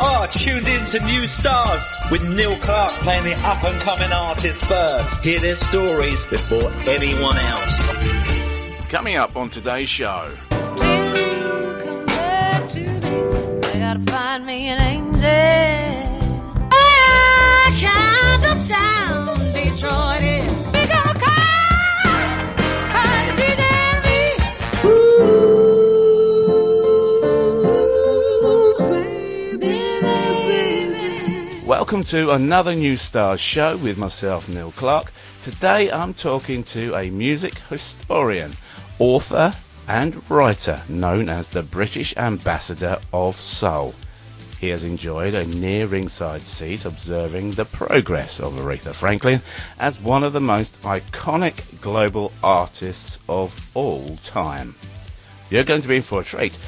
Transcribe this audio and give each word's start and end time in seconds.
are 0.00 0.28
tuned 0.28 0.68
in 0.68 0.84
to 0.86 1.00
New 1.04 1.26
Stars 1.26 1.84
with 2.10 2.22
Neil 2.28 2.56
Clark 2.60 2.92
playing 2.94 3.24
the 3.24 3.34
up 3.46 3.62
and 3.64 3.80
coming 3.80 4.12
artists 4.12 4.64
first. 4.64 5.24
Hear 5.24 5.40
their 5.40 5.56
stories 5.56 6.24
before 6.26 6.70
anyone 6.86 7.36
else. 7.36 7.92
Coming 8.88 9.16
up 9.16 9.36
on 9.36 9.50
today's 9.50 9.88
show. 9.88 10.32
find 14.06 14.44
me 14.44 14.66
Welcome 31.86 32.02
to 32.06 32.32
another 32.32 32.74
New 32.74 32.96
Stars 32.96 33.38
show 33.38 33.76
with 33.76 33.96
myself, 33.96 34.48
Neil 34.48 34.72
Clark. 34.72 35.12
Today 35.44 35.88
I'm 35.88 36.14
talking 36.14 36.64
to 36.64 36.96
a 36.96 37.10
music 37.10 37.58
historian, 37.70 38.50
author, 38.98 39.54
and 39.86 40.20
writer 40.28 40.82
known 40.88 41.28
as 41.28 41.46
the 41.46 41.62
British 41.62 42.12
Ambassador 42.16 42.98
of 43.12 43.36
Soul. 43.36 43.94
He 44.58 44.70
has 44.70 44.82
enjoyed 44.82 45.34
a 45.34 45.46
near 45.46 45.86
ringside 45.86 46.42
seat 46.42 46.84
observing 46.86 47.52
the 47.52 47.64
progress 47.64 48.40
of 48.40 48.54
Aretha 48.54 48.92
Franklin 48.92 49.40
as 49.78 50.00
one 50.00 50.24
of 50.24 50.32
the 50.32 50.40
most 50.40 50.82
iconic 50.82 51.80
global 51.80 52.32
artists 52.42 53.20
of 53.28 53.70
all 53.74 54.18
time. 54.24 54.74
You're 55.50 55.62
going 55.62 55.82
to 55.82 55.88
be 55.88 55.98
in 55.98 56.02
for 56.02 56.22
a 56.22 56.24
treat 56.24 56.58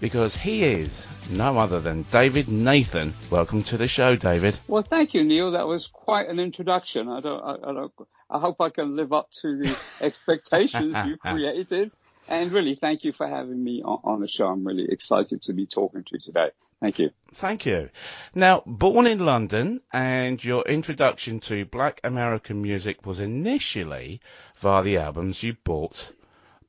because 0.00 0.34
he 0.34 0.64
is 0.64 1.06
no 1.30 1.58
other 1.58 1.80
than 1.80 2.02
David 2.10 2.48
Nathan. 2.48 3.14
Welcome 3.30 3.62
to 3.64 3.76
the 3.76 3.88
show, 3.88 4.16
David. 4.16 4.58
Well, 4.66 4.82
thank 4.82 5.14
you, 5.14 5.24
Neil. 5.24 5.52
That 5.52 5.66
was 5.66 5.86
quite 5.86 6.28
an 6.28 6.38
introduction. 6.40 7.08
I 7.08 7.20
don't, 7.20 7.42
I, 7.42 7.70
I 7.70 7.72
don't, 7.72 7.92
I 8.30 8.38
hope 8.38 8.60
I 8.60 8.70
can 8.70 8.96
live 8.96 9.12
up 9.12 9.30
to 9.42 9.58
the 9.58 9.76
expectations 10.00 10.96
you 11.06 11.16
created. 11.16 11.90
And 12.28 12.52
really, 12.52 12.74
thank 12.74 13.04
you 13.04 13.12
for 13.12 13.26
having 13.26 13.62
me 13.62 13.82
on, 13.82 14.00
on 14.04 14.20
the 14.20 14.28
show. 14.28 14.46
I'm 14.46 14.66
really 14.66 14.86
excited 14.90 15.42
to 15.42 15.52
be 15.52 15.66
talking 15.66 16.04
to 16.04 16.10
you 16.12 16.20
today. 16.20 16.50
Thank 16.80 16.98
you. 16.98 17.10
Thank 17.34 17.66
you. 17.66 17.90
Now, 18.34 18.62
born 18.64 19.06
in 19.06 19.24
London, 19.24 19.80
and 19.92 20.42
your 20.42 20.62
introduction 20.62 21.40
to 21.40 21.64
black 21.64 22.00
American 22.04 22.62
music 22.62 23.04
was 23.04 23.20
initially 23.20 24.20
via 24.56 24.82
the 24.82 24.98
albums 24.98 25.42
you 25.42 25.56
bought 25.64 26.12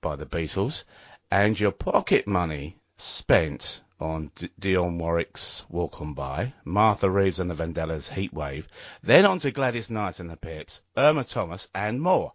by 0.01 0.15
the 0.15 0.25
Beatles, 0.25 0.83
and 1.29 1.59
your 1.59 1.71
pocket 1.71 2.25
money 2.25 2.77
spent 2.97 3.81
on 3.99 4.31
D- 4.35 4.49
Dionne 4.59 4.97
Warwick's 4.97 5.65
Walk 5.69 6.01
On 6.01 6.13
By, 6.13 6.53
Martha 6.63 7.09
Reeves 7.09 7.39
and 7.39 7.49
the 7.49 7.55
Vandellas 7.55 8.11
Heat 8.11 8.33
Wave, 8.33 8.67
then 9.03 9.25
on 9.25 9.39
to 9.39 9.51
Gladys 9.51 9.89
Knight 9.89 10.19
and 10.19 10.29
the 10.29 10.37
Pips, 10.37 10.81
Irma 10.95 11.23
Thomas, 11.23 11.67
and 11.73 12.01
more. 12.01 12.33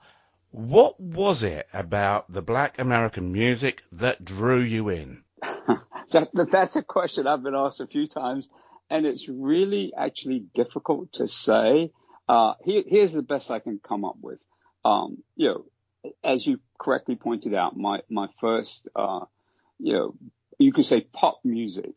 What 0.50 1.00
was 1.00 1.42
it 1.42 1.66
about 1.72 2.32
the 2.32 2.42
black 2.42 2.78
American 2.78 3.32
music 3.32 3.82
that 3.92 4.24
drew 4.24 4.60
you 4.60 4.88
in? 4.88 5.24
that, 6.12 6.48
that's 6.50 6.76
a 6.76 6.82
question 6.82 7.26
I've 7.26 7.42
been 7.42 7.56
asked 7.56 7.80
a 7.80 7.86
few 7.86 8.06
times, 8.06 8.48
and 8.90 9.06
it's 9.06 9.28
really 9.28 9.92
actually 9.96 10.44
difficult 10.54 11.14
to 11.14 11.26
say. 11.26 11.90
Uh, 12.28 12.54
here, 12.64 12.84
here's 12.86 13.12
the 13.12 13.22
best 13.22 13.50
I 13.50 13.58
can 13.58 13.80
come 13.82 14.04
up 14.04 14.16
with. 14.20 14.42
Um, 14.84 15.22
you 15.36 15.48
know, 15.48 15.64
as 16.22 16.46
you 16.46 16.60
correctly 16.78 17.16
pointed 17.16 17.54
out, 17.54 17.76
my 17.76 18.00
my 18.08 18.28
first, 18.40 18.88
uh, 18.94 19.20
you 19.78 19.92
know, 19.94 20.14
you 20.58 20.72
could 20.72 20.84
say 20.84 21.00
pop 21.00 21.40
music 21.44 21.96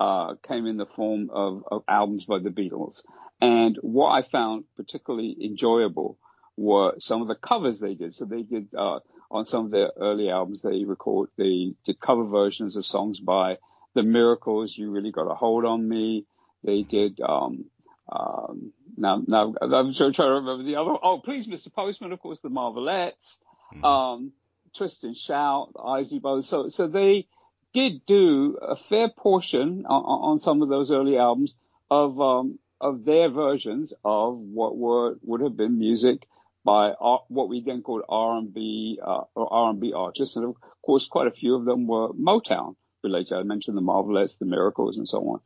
uh, 0.00 0.34
came 0.46 0.66
in 0.66 0.76
the 0.76 0.86
form 0.86 1.30
of, 1.32 1.64
of 1.70 1.84
albums 1.88 2.24
by 2.24 2.38
the 2.38 2.50
Beatles, 2.50 3.02
and 3.40 3.78
what 3.82 4.10
I 4.10 4.22
found 4.28 4.64
particularly 4.76 5.36
enjoyable 5.44 6.18
were 6.56 6.94
some 6.98 7.22
of 7.22 7.28
the 7.28 7.34
covers 7.34 7.80
they 7.80 7.94
did. 7.94 8.14
So 8.14 8.24
they 8.24 8.42
did 8.42 8.74
uh, 8.74 9.00
on 9.30 9.46
some 9.46 9.66
of 9.66 9.70
their 9.70 9.90
early 10.00 10.30
albums, 10.30 10.62
they 10.62 10.84
record, 10.84 11.28
they 11.36 11.74
did 11.84 12.00
cover 12.00 12.24
versions 12.24 12.76
of 12.76 12.86
songs 12.86 13.20
by 13.20 13.58
The 13.94 14.02
Miracles, 14.02 14.76
You 14.76 14.90
Really 14.90 15.10
Got 15.10 15.30
a 15.30 15.34
Hold 15.34 15.64
on 15.64 15.88
Me. 15.88 16.24
They 16.62 16.82
did, 16.82 17.20
um, 17.20 17.64
um, 18.10 18.72
now, 18.96 19.22
now 19.26 19.54
I'm 19.60 19.92
trying 19.92 20.12
to 20.12 20.22
remember 20.22 20.62
the 20.62 20.76
other. 20.76 20.94
Oh, 21.02 21.18
please, 21.18 21.46
Mr. 21.48 21.72
Postman, 21.72 22.12
of 22.12 22.20
course, 22.20 22.40
the 22.40 22.48
Marvelettes, 22.48 23.38
mm-hmm. 23.74 23.84
um, 23.84 24.32
Twist 24.76 25.04
and 25.04 25.16
Shout, 25.16 25.72
Isley 25.84 26.20
Brothers. 26.20 26.46
So, 26.46 26.68
so 26.68 26.86
they 26.86 27.26
did 27.74 28.06
do 28.06 28.56
a 28.62 28.76
fair 28.76 29.10
portion 29.10 29.84
on, 29.86 30.32
on 30.32 30.40
some 30.40 30.62
of 30.62 30.68
those 30.68 30.90
early 30.90 31.18
albums 31.18 31.54
of, 31.90 32.18
um, 32.20 32.58
of 32.80 33.04
their 33.04 33.28
versions 33.28 33.92
of 34.04 34.38
what 34.38 34.76
were, 34.76 35.16
would 35.22 35.42
have 35.42 35.56
been 35.56 35.78
music 35.78 36.26
by 36.64 36.92
what 37.28 37.48
we 37.48 37.62
then 37.62 37.82
called 37.82 38.02
R&B 38.08 38.98
uh, 39.04 39.22
or 39.34 39.52
R&B 39.52 39.92
artists, 39.92 40.36
and 40.36 40.46
of 40.46 40.56
course, 40.82 41.06
quite 41.08 41.26
a 41.26 41.30
few 41.30 41.56
of 41.56 41.66
them 41.66 41.86
were 41.86 42.08
Motown 42.14 42.74
related. 43.02 43.36
I 43.36 43.42
mentioned 43.42 43.76
the 43.76 43.82
Marvelettes, 43.82 44.38
the 44.38 44.46
Miracles, 44.46 44.96
and 44.96 45.06
so 45.06 45.18
on. 45.28 45.40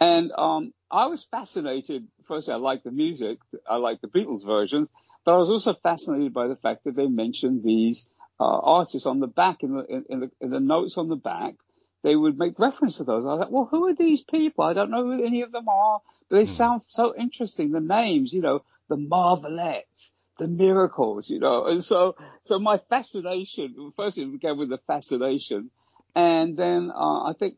And 0.00 0.32
um, 0.32 0.72
I 0.90 1.06
was 1.06 1.24
fascinated. 1.24 2.08
Firstly, 2.24 2.54
I 2.54 2.56
liked 2.56 2.84
the 2.84 2.90
music. 2.90 3.38
I 3.68 3.76
liked 3.76 4.00
the 4.00 4.08
Beatles 4.08 4.46
versions, 4.46 4.88
but 5.24 5.34
I 5.34 5.36
was 5.36 5.50
also 5.50 5.74
fascinated 5.74 6.32
by 6.32 6.48
the 6.48 6.56
fact 6.56 6.84
that 6.84 6.96
they 6.96 7.06
mentioned 7.06 7.62
these 7.62 8.08
uh, 8.40 8.58
artists 8.58 9.06
on 9.06 9.20
the 9.20 9.26
back 9.26 9.62
in 9.62 9.76
the, 9.76 9.84
in, 9.84 10.04
in 10.08 10.20
the 10.20 10.30
in 10.40 10.50
the 10.50 10.58
notes 10.58 10.96
on 10.96 11.08
the 11.08 11.16
back. 11.16 11.54
They 12.02 12.16
would 12.16 12.38
make 12.38 12.58
reference 12.58 12.96
to 12.96 13.04
those. 13.04 13.24
I 13.24 13.28
was 13.28 13.40
like, 13.40 13.50
well, 13.50 13.68
who 13.70 13.86
are 13.86 13.94
these 13.94 14.20
people? 14.22 14.64
I 14.64 14.72
don't 14.72 14.90
know 14.90 15.04
who 15.04 15.24
any 15.24 15.42
of 15.42 15.52
them 15.52 15.68
are, 15.68 16.00
but 16.28 16.36
they 16.36 16.42
hmm. 16.42 16.48
sound 16.48 16.82
so 16.88 17.14
interesting. 17.16 17.70
The 17.70 17.80
names, 17.80 18.32
you 18.32 18.40
know, 18.40 18.64
the 18.88 18.96
Marvelettes, 18.96 20.12
the 20.38 20.48
miracles, 20.48 21.30
you 21.30 21.38
know. 21.38 21.66
And 21.66 21.84
so, 21.84 22.16
so 22.44 22.58
my 22.58 22.78
fascination, 22.78 23.92
first 23.96 24.18
it 24.18 24.30
began 24.30 24.58
with 24.58 24.70
the 24.70 24.78
fascination. 24.86 25.70
And 26.14 26.56
then, 26.56 26.90
uh, 26.94 27.24
I 27.24 27.32
think, 27.38 27.56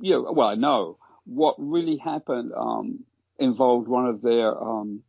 you 0.00 0.14
know, 0.14 0.32
well, 0.32 0.48
I 0.48 0.54
know 0.54 0.98
what 1.24 1.56
really 1.58 1.96
happened, 1.96 2.52
um, 2.56 3.04
involved 3.38 3.88
one 3.88 4.06
of 4.06 4.22
their, 4.22 4.56
um, 4.56 5.02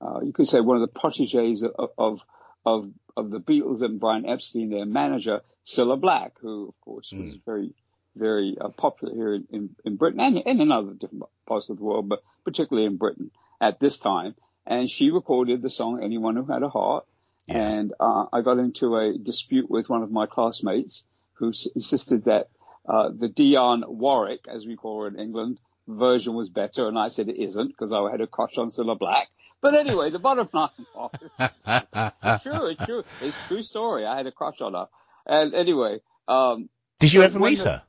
uh, 0.00 0.20
you 0.22 0.32
could 0.32 0.48
say 0.48 0.60
one 0.60 0.76
of 0.76 0.82
the 0.82 1.00
proteges 1.00 1.62
of, 1.62 1.90
of, 1.98 2.20
of, 2.64 2.90
of 3.16 3.30
the 3.30 3.40
Beatles 3.40 3.82
and 3.82 4.00
Brian 4.00 4.26
Epstein, 4.26 4.70
their 4.70 4.86
manager, 4.86 5.40
Cilla 5.64 6.00
Black, 6.00 6.32
who 6.40 6.68
of 6.68 6.80
course 6.80 7.12
was 7.12 7.34
mm. 7.34 7.44
very, 7.44 7.74
very 8.16 8.56
uh, 8.60 8.68
popular 8.68 9.14
here 9.14 9.34
in, 9.34 9.46
in, 9.50 9.76
in 9.84 9.96
Britain 9.96 10.20
and, 10.20 10.42
and 10.44 10.60
in 10.60 10.72
other 10.72 10.94
different 10.94 11.24
parts 11.46 11.70
of 11.70 11.78
the 11.78 11.84
world, 11.84 12.08
but 12.08 12.22
particularly 12.44 12.86
in 12.86 12.96
Britain 12.96 13.30
at 13.60 13.78
this 13.80 13.98
time 13.98 14.34
and 14.66 14.90
she 14.90 15.10
recorded 15.10 15.62
the 15.62 15.70
song 15.70 16.02
"Anyone 16.02 16.36
Who 16.36 16.44
Had 16.44 16.62
a 16.62 16.68
Heart." 16.68 17.06
Yeah. 17.46 17.58
And 17.58 17.92
uh, 18.00 18.26
I 18.32 18.40
got 18.40 18.58
into 18.58 18.96
a 18.96 19.16
dispute 19.16 19.70
with 19.70 19.88
one 19.88 20.02
of 20.02 20.10
my 20.10 20.26
classmates 20.26 21.04
who 21.34 21.50
s- 21.50 21.68
insisted 21.76 22.24
that 22.24 22.48
uh, 22.88 23.10
the 23.16 23.28
Dionne 23.28 23.86
Warwick, 23.86 24.46
as 24.48 24.66
we 24.66 24.74
call 24.74 25.02
her 25.02 25.08
in 25.08 25.18
England, 25.18 25.60
version 25.86 26.34
was 26.34 26.48
better, 26.48 26.88
and 26.88 26.98
I 26.98 27.08
said 27.08 27.28
it 27.28 27.40
isn't 27.40 27.68
because 27.68 27.92
I 27.92 28.10
had 28.10 28.20
a 28.20 28.26
crush 28.26 28.58
on 28.58 28.70
Cilla 28.70 28.98
Black. 28.98 29.28
But 29.60 29.74
anyway, 29.74 30.10
the 30.10 30.18
bottom 30.18 30.48
line 30.52 30.70
was 30.94 31.10
it's 31.38 32.42
true, 32.42 32.66
it's 32.66 32.84
true, 32.84 33.04
it's 33.22 33.36
true 33.46 33.62
story. 33.62 34.04
I 34.04 34.16
had 34.16 34.26
a 34.26 34.32
crush 34.32 34.60
on 34.60 34.74
her, 34.74 34.88
and 35.26 35.54
anyway. 35.54 36.00
Um, 36.26 36.68
did 36.98 37.12
you 37.12 37.22
ever 37.22 37.38
meet 37.38 37.62
her? 37.62 37.82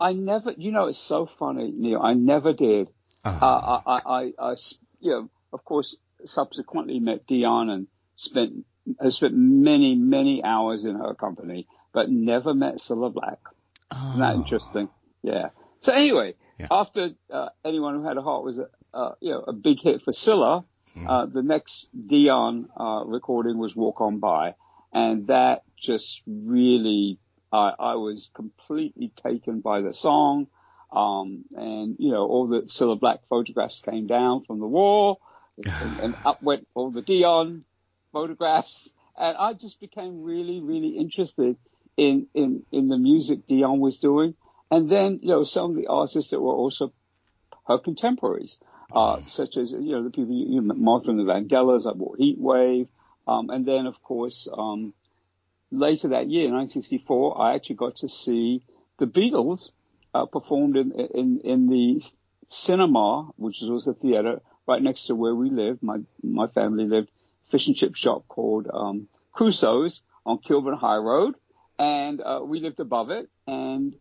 I 0.00 0.12
never. 0.12 0.52
You 0.56 0.72
know, 0.72 0.86
it's 0.86 0.98
so 0.98 1.28
funny, 1.38 1.72
Neil. 1.74 2.00
I 2.00 2.14
never 2.14 2.52
did. 2.52 2.88
Uh-huh. 3.24 3.44
Uh, 3.44 3.80
I, 3.86 4.00
I, 4.06 4.32
I, 4.38 4.56
you 5.00 5.10
know, 5.10 5.30
of 5.52 5.64
course, 5.64 5.96
subsequently 6.24 7.00
met 7.00 7.26
Dionne 7.26 7.70
and 7.70 7.86
spent 8.16 8.64
has 9.00 9.16
spent 9.16 9.34
many 9.34 9.94
many 9.94 10.42
hours 10.42 10.84
in 10.84 10.96
her 10.96 11.14
company, 11.14 11.66
but 11.92 12.10
never 12.10 12.54
met 12.54 12.76
Cilla 12.76 13.12
Black. 13.12 13.38
Oh. 13.90 14.08
Isn't 14.10 14.20
that 14.20 14.34
oh. 14.34 14.38
interesting? 14.38 14.88
Yeah. 15.22 15.48
So 15.80 15.92
anyway, 15.92 16.34
yeah. 16.58 16.68
after 16.70 17.10
uh, 17.32 17.48
anyone 17.64 17.96
who 17.96 18.06
had 18.06 18.16
a 18.16 18.22
heart 18.22 18.44
was 18.44 18.58
a 18.58 18.68
uh, 18.94 19.12
you 19.20 19.30
know 19.32 19.44
a 19.46 19.52
big 19.52 19.80
hit 19.80 20.02
for 20.02 20.12
Cilla, 20.12 20.64
mm. 20.96 21.06
uh, 21.08 21.26
the 21.26 21.42
next 21.42 21.88
Dionne 21.96 22.66
uh, 22.78 23.04
recording 23.04 23.58
was 23.58 23.74
Walk 23.74 24.00
On 24.00 24.18
By, 24.18 24.54
and 24.92 25.26
that 25.28 25.62
just 25.76 26.22
really 26.26 27.18
I, 27.52 27.72
I 27.78 27.94
was 27.94 28.30
completely 28.34 29.12
taken 29.16 29.60
by 29.60 29.80
the 29.80 29.94
song. 29.94 30.48
Um, 30.90 31.44
and 31.54 31.96
you 31.98 32.10
know, 32.10 32.26
all 32.26 32.46
the 32.46 32.62
Cilla 32.62 32.98
Black 32.98 33.20
photographs 33.28 33.82
came 33.82 34.06
down 34.06 34.44
from 34.44 34.60
the 34.60 34.66
wall 34.66 35.20
and, 35.58 35.98
and 36.00 36.16
up 36.24 36.42
went 36.42 36.66
all 36.74 36.90
the 36.90 37.02
Dionne 37.02 37.62
photographs. 38.12 38.92
And 39.16 39.36
I 39.36 39.52
just 39.52 39.80
became 39.80 40.22
really, 40.22 40.60
really 40.60 40.96
interested 40.96 41.56
in, 41.96 42.28
in, 42.34 42.62
in 42.70 42.88
the 42.88 42.98
music 42.98 43.46
Dionne 43.48 43.80
was 43.80 43.98
doing. 43.98 44.34
And 44.70 44.90
then, 44.90 45.20
you 45.22 45.30
know, 45.30 45.44
some 45.44 45.70
of 45.70 45.76
the 45.76 45.88
artists 45.88 46.30
that 46.30 46.40
were 46.40 46.52
also 46.52 46.92
her 47.66 47.78
contemporaries, 47.78 48.58
uh, 48.92 49.20
such 49.26 49.56
as, 49.56 49.72
you 49.72 49.92
know, 49.92 50.04
the 50.04 50.10
people, 50.10 50.34
you 50.34 50.60
know, 50.60 50.74
Martha 50.74 51.10
and 51.10 51.18
the 51.18 51.24
Vandellas, 51.24 51.90
I 51.90 51.94
bought 51.94 52.18
Heat 52.18 52.38
Wave. 52.38 52.88
Um, 53.26 53.50
and 53.50 53.66
then, 53.66 53.86
of 53.86 54.02
course, 54.02 54.48
um, 54.52 54.94
later 55.70 56.08
that 56.08 56.28
year, 56.28 56.44
1964, 56.44 57.40
I 57.40 57.54
actually 57.54 57.76
got 57.76 57.96
to 57.96 58.08
see 58.08 58.62
the 58.98 59.06
Beatles 59.06 59.70
uh, 60.14 60.26
performed 60.26 60.76
in, 60.76 60.92
in, 60.92 61.40
in 61.44 61.68
the 61.68 62.02
cinema, 62.48 63.30
which 63.36 63.60
was 63.60 63.70
also 63.70 63.90
a 63.92 63.94
theater 63.94 64.40
right 64.66 64.82
next 64.82 65.06
to 65.06 65.14
where 65.14 65.34
we 65.34 65.50
lived. 65.50 65.82
My 65.82 65.98
my 66.22 66.46
family 66.46 66.84
lived 66.84 67.10
fish 67.50 67.66
and 67.66 67.76
chip 67.76 67.94
shop 67.94 68.28
called 68.28 68.68
um, 68.72 69.08
Crusoe's 69.32 70.02
on 70.26 70.38
Kilburn 70.38 70.76
High 70.76 70.96
Road, 70.96 71.34
and 71.78 72.20
uh, 72.20 72.40
we 72.44 72.60
lived 72.60 72.80
above 72.80 73.10
it. 73.10 73.28
And 73.46 73.94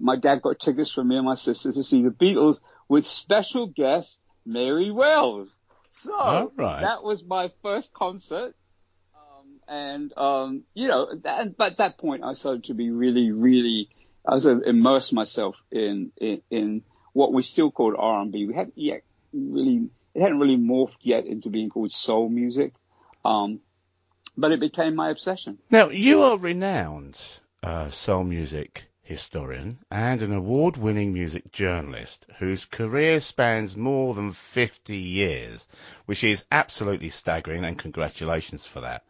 my 0.00 0.16
dad 0.16 0.42
got 0.42 0.58
tickets 0.58 0.90
for 0.90 1.04
me 1.04 1.16
and 1.16 1.26
my 1.26 1.34
sisters 1.34 1.74
to 1.74 1.82
see 1.82 2.02
the 2.02 2.10
Beatles 2.10 2.60
with 2.88 3.06
special 3.06 3.66
guest 3.66 4.18
Mary 4.46 4.90
Wells. 4.90 5.60
So 5.88 6.52
right. 6.56 6.80
that 6.82 7.02
was 7.02 7.22
my 7.22 7.50
first 7.62 7.92
concert. 7.92 8.54
And, 9.70 10.12
um, 10.18 10.64
you 10.74 10.88
know, 10.88 11.14
that, 11.22 11.56
but 11.56 11.72
at 11.72 11.78
that 11.78 11.96
point 11.98 12.24
I 12.24 12.34
started 12.34 12.64
to 12.64 12.74
be 12.74 12.90
really, 12.90 13.30
really, 13.30 13.88
I 14.26 14.34
was 14.34 14.44
uh, 14.44 14.58
immersed 14.58 15.12
myself 15.12 15.54
in, 15.70 16.10
in, 16.16 16.42
in 16.50 16.82
what 17.12 17.32
we 17.32 17.44
still 17.44 17.70
called 17.70 17.94
R&B. 17.96 18.46
We 18.46 18.54
hadn't 18.54 18.76
yet 18.76 19.02
really, 19.32 19.88
it 20.12 20.22
hadn't 20.22 20.40
really 20.40 20.56
morphed 20.56 20.98
yet 21.02 21.24
into 21.24 21.50
being 21.50 21.70
called 21.70 21.92
soul 21.92 22.28
music. 22.28 22.74
Um, 23.24 23.60
but 24.36 24.50
it 24.50 24.58
became 24.58 24.96
my 24.96 25.10
obsession. 25.10 25.58
Now, 25.70 25.90
you 25.90 26.22
are 26.22 26.36
renowned 26.36 27.16
uh, 27.62 27.90
soul 27.90 28.24
music 28.24 28.90
historian 29.02 29.78
and 29.90 30.22
an 30.22 30.32
award-winning 30.32 31.12
music 31.12 31.52
journalist 31.52 32.26
whose 32.38 32.64
career 32.64 33.20
spans 33.20 33.76
more 33.76 34.14
than 34.14 34.32
50 34.32 34.96
years, 34.96 35.68
which 36.06 36.24
is 36.24 36.44
absolutely 36.50 37.10
staggering, 37.10 37.64
and 37.64 37.78
congratulations 37.78 38.66
for 38.66 38.80
that. 38.80 39.04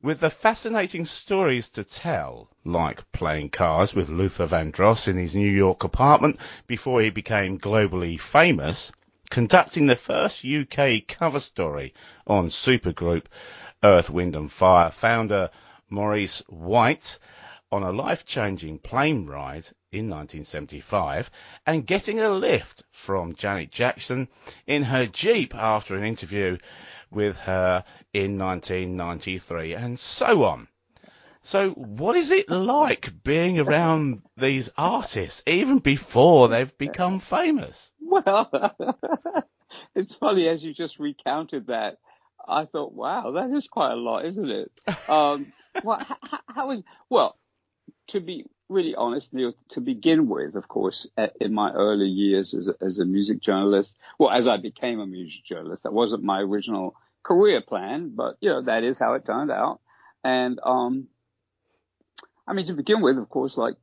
With 0.00 0.20
the 0.20 0.30
fascinating 0.30 1.06
stories 1.06 1.68
to 1.70 1.82
tell, 1.82 2.48
like 2.64 3.10
playing 3.10 3.50
cards 3.50 3.96
with 3.96 4.08
Luther 4.08 4.46
Vandross 4.46 5.08
in 5.08 5.16
his 5.16 5.34
New 5.34 5.50
York 5.50 5.82
apartment 5.82 6.38
before 6.68 7.00
he 7.00 7.10
became 7.10 7.58
globally 7.58 8.18
famous, 8.18 8.92
conducting 9.28 9.86
the 9.86 9.96
first 9.96 10.44
UK 10.44 11.04
cover 11.08 11.40
story 11.40 11.94
on 12.28 12.48
supergroup 12.48 13.24
Earth, 13.82 14.08
Wind 14.08 14.36
and 14.36 14.52
Fire 14.52 14.92
founder 14.92 15.50
Maurice 15.90 16.44
White 16.48 17.18
on 17.72 17.82
a 17.82 17.90
life-changing 17.90 18.78
plane 18.78 19.26
ride 19.26 19.66
in 19.90 20.08
1975 20.08 21.28
and 21.66 21.86
getting 21.86 22.20
a 22.20 22.30
lift 22.30 22.84
from 22.92 23.34
Janet 23.34 23.72
Jackson 23.72 24.28
in 24.64 24.84
her 24.84 25.06
Jeep 25.06 25.56
after 25.56 25.96
an 25.96 26.04
interview 26.04 26.56
with 27.10 27.36
her 27.36 27.84
in 28.12 28.38
1993 28.38 29.74
and 29.74 29.98
so 29.98 30.44
on. 30.44 30.68
So 31.42 31.70
what 31.70 32.16
is 32.16 32.30
it 32.30 32.50
like 32.50 33.22
being 33.22 33.58
around 33.58 34.22
these 34.36 34.70
artists 34.76 35.42
even 35.46 35.78
before 35.78 36.48
they've 36.48 36.76
become 36.76 37.20
famous? 37.20 37.92
Well, 38.00 38.50
it's 39.94 40.14
funny 40.14 40.48
as 40.48 40.62
you 40.62 40.74
just 40.74 40.98
recounted 40.98 41.68
that. 41.68 41.98
I 42.46 42.64
thought, 42.64 42.92
wow, 42.92 43.32
that 43.32 43.50
is 43.50 43.68
quite 43.68 43.92
a 43.92 43.96
lot, 43.96 44.24
isn't 44.24 44.50
it? 44.50 44.72
Um, 45.08 45.52
well, 45.84 45.98
how, 46.00 46.38
how 46.46 46.70
is 46.72 46.82
well? 47.10 47.36
To 48.08 48.20
be 48.20 48.46
really 48.68 48.94
honest, 48.94 49.32
Neil, 49.32 49.54
to 49.70 49.80
begin 49.80 50.28
with, 50.28 50.54
of 50.54 50.68
course, 50.68 51.06
in 51.40 51.54
my 51.54 51.72
early 51.72 52.08
years 52.08 52.54
as 52.54 52.68
a, 52.68 52.74
as 52.80 52.98
a 52.98 53.04
music 53.04 53.40
journalist, 53.40 53.96
well, 54.18 54.30
as 54.30 54.46
I 54.46 54.56
became 54.56 55.00
a 55.00 55.06
music 55.06 55.44
journalist, 55.44 55.84
that 55.84 55.92
wasn't 55.92 56.22
my 56.22 56.40
original 56.40 56.94
career 57.22 57.60
plan, 57.60 58.12
but 58.14 58.36
you 58.40 58.48
know 58.48 58.62
that 58.62 58.84
is 58.84 58.98
how 58.98 59.14
it 59.14 59.26
turned 59.26 59.50
out. 59.50 59.80
And 60.24 60.58
um, 60.64 61.08
I 62.46 62.54
mean, 62.54 62.66
to 62.66 62.72
begin 62.74 63.00
with, 63.00 63.18
of 63.18 63.28
course, 63.28 63.56
like 63.56 63.76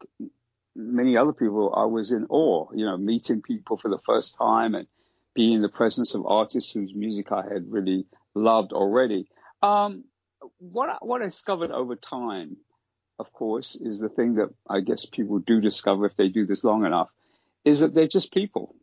many 0.76 1.18
other 1.18 1.34
people, 1.34 1.74
I 1.76 1.86
was 1.86 2.12
in 2.12 2.26
awe, 2.30 2.68
you 2.74 2.86
know, 2.86 2.98
meeting 2.98 3.42
people 3.42 3.78
for 3.78 3.90
the 3.90 4.00
first 4.06 4.36
time 4.38 4.76
and 4.76 4.88
being 5.34 5.54
in 5.54 5.62
the 5.62 5.70
presence 5.70 6.16
of 6.16 6.26
artists 6.26 6.72
whose 6.72 6.94
music 6.94 7.32
I 7.32 7.44
had 7.44 7.72
really 7.72 8.08
loved 8.34 8.74
already. 8.74 9.28
Um, 9.62 10.06
what 10.60 11.06
what 11.06 11.22
I 11.22 11.26
discovered 11.26 11.72
over 11.72 11.96
time, 11.96 12.58
of 13.20 13.32
course, 13.32 13.76
is 13.76 14.00
the 14.00 14.10
thing 14.10 14.36
that 14.36 14.50
I 14.70 14.82
guess 14.82 15.06
people 15.06 15.40
do 15.40 15.62
discover 15.62 16.06
if 16.06 16.16
they 16.18 16.28
do 16.28 16.46
this 16.46 16.64
long 16.64 16.86
enough, 16.86 17.10
is 17.64 17.80
that 17.80 17.94
they're 17.94 18.08
just 18.08 18.34
people, 18.34 18.76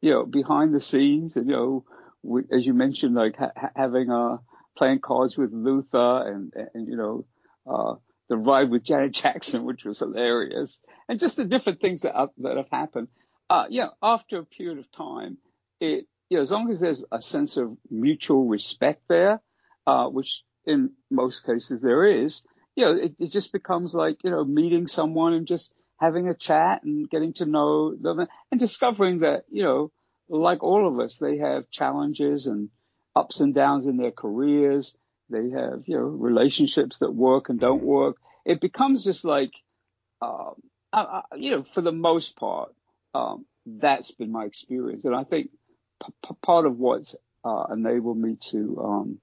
you 0.00 0.10
know, 0.10 0.24
behind 0.24 0.74
the 0.74 0.80
scenes, 0.80 1.36
and 1.36 1.46
you 1.46 1.52
know, 1.52 1.84
we, 2.22 2.42
as 2.52 2.64
you 2.64 2.74
mentioned, 2.74 3.14
like 3.14 3.36
ha- 3.36 3.52
ha- 3.56 3.72
having 3.74 4.10
uh 4.10 4.38
playing 4.76 5.00
cards 5.00 5.36
with 5.36 5.52
Luther 5.52 6.28
and 6.28 6.52
and 6.74 6.88
you 6.88 6.96
know, 6.96 7.24
uh, 7.66 7.94
the 8.28 8.36
ride 8.36 8.70
with 8.70 8.84
Janet 8.84 9.12
Jackson, 9.22 9.64
which 9.64 9.84
was 9.84 9.98
hilarious, 9.98 10.80
and 11.08 11.20
just 11.20 11.36
the 11.36 11.44
different 11.44 11.80
things 11.80 12.02
that 12.02 12.14
that 12.38 12.56
have 12.56 12.70
happened. 12.70 13.08
Uh, 13.50 13.66
yeah, 13.68 13.88
after 14.02 14.38
a 14.38 14.44
period 14.44 14.78
of 14.78 14.90
time, 14.92 15.36
it 15.80 16.06
you 16.30 16.38
know, 16.38 16.42
as 16.42 16.50
long 16.50 16.70
as 16.70 16.80
there's 16.80 17.04
a 17.12 17.20
sense 17.20 17.58
of 17.58 17.76
mutual 17.90 18.46
respect 18.46 19.02
there, 19.08 19.42
uh, 19.86 20.06
which 20.06 20.42
in 20.64 20.92
most 21.10 21.44
cases 21.44 21.82
there 21.82 22.24
is, 22.24 22.42
you 22.76 22.84
know, 22.84 22.92
it, 22.96 23.14
it 23.18 23.32
just 23.32 23.52
becomes 23.52 23.94
like 23.94 24.18
you 24.24 24.30
know 24.30 24.44
meeting 24.44 24.88
someone 24.88 25.34
and 25.34 25.46
just 25.46 25.72
having 25.98 26.28
a 26.28 26.34
chat 26.34 26.82
and 26.82 27.08
getting 27.08 27.32
to 27.34 27.46
know 27.46 27.94
them 27.94 28.26
and 28.50 28.60
discovering 28.60 29.20
that 29.20 29.44
you 29.50 29.62
know, 29.62 29.92
like 30.28 30.62
all 30.62 30.88
of 30.88 30.98
us, 30.98 31.18
they 31.18 31.38
have 31.38 31.70
challenges 31.70 32.46
and 32.46 32.70
ups 33.14 33.40
and 33.40 33.54
downs 33.54 33.86
in 33.86 33.96
their 33.96 34.10
careers. 34.10 34.96
They 35.30 35.50
have, 35.50 35.82
you 35.86 35.96
know, 35.96 36.04
relationships 36.04 36.98
that 36.98 37.12
work 37.12 37.48
and 37.48 37.60
don't 37.60 37.82
work. 37.82 38.16
It 38.44 38.60
becomes 38.60 39.04
just 39.04 39.24
like, 39.24 39.52
um, 40.20 40.54
I, 40.92 41.00
I, 41.02 41.36
you 41.36 41.50
know, 41.52 41.62
for 41.62 41.80
the 41.80 41.92
most 41.92 42.36
part, 42.36 42.74
um, 43.14 43.46
that's 43.64 44.10
been 44.10 44.32
my 44.32 44.44
experience. 44.44 45.04
And 45.04 45.14
I 45.14 45.24
think 45.24 45.50
p- 46.04 46.12
p- 46.26 46.34
part 46.42 46.66
of 46.66 46.78
what's 46.78 47.14
uh, 47.44 47.64
enabled 47.72 48.18
me 48.18 48.36
to 48.50 48.82
um, 48.84 49.18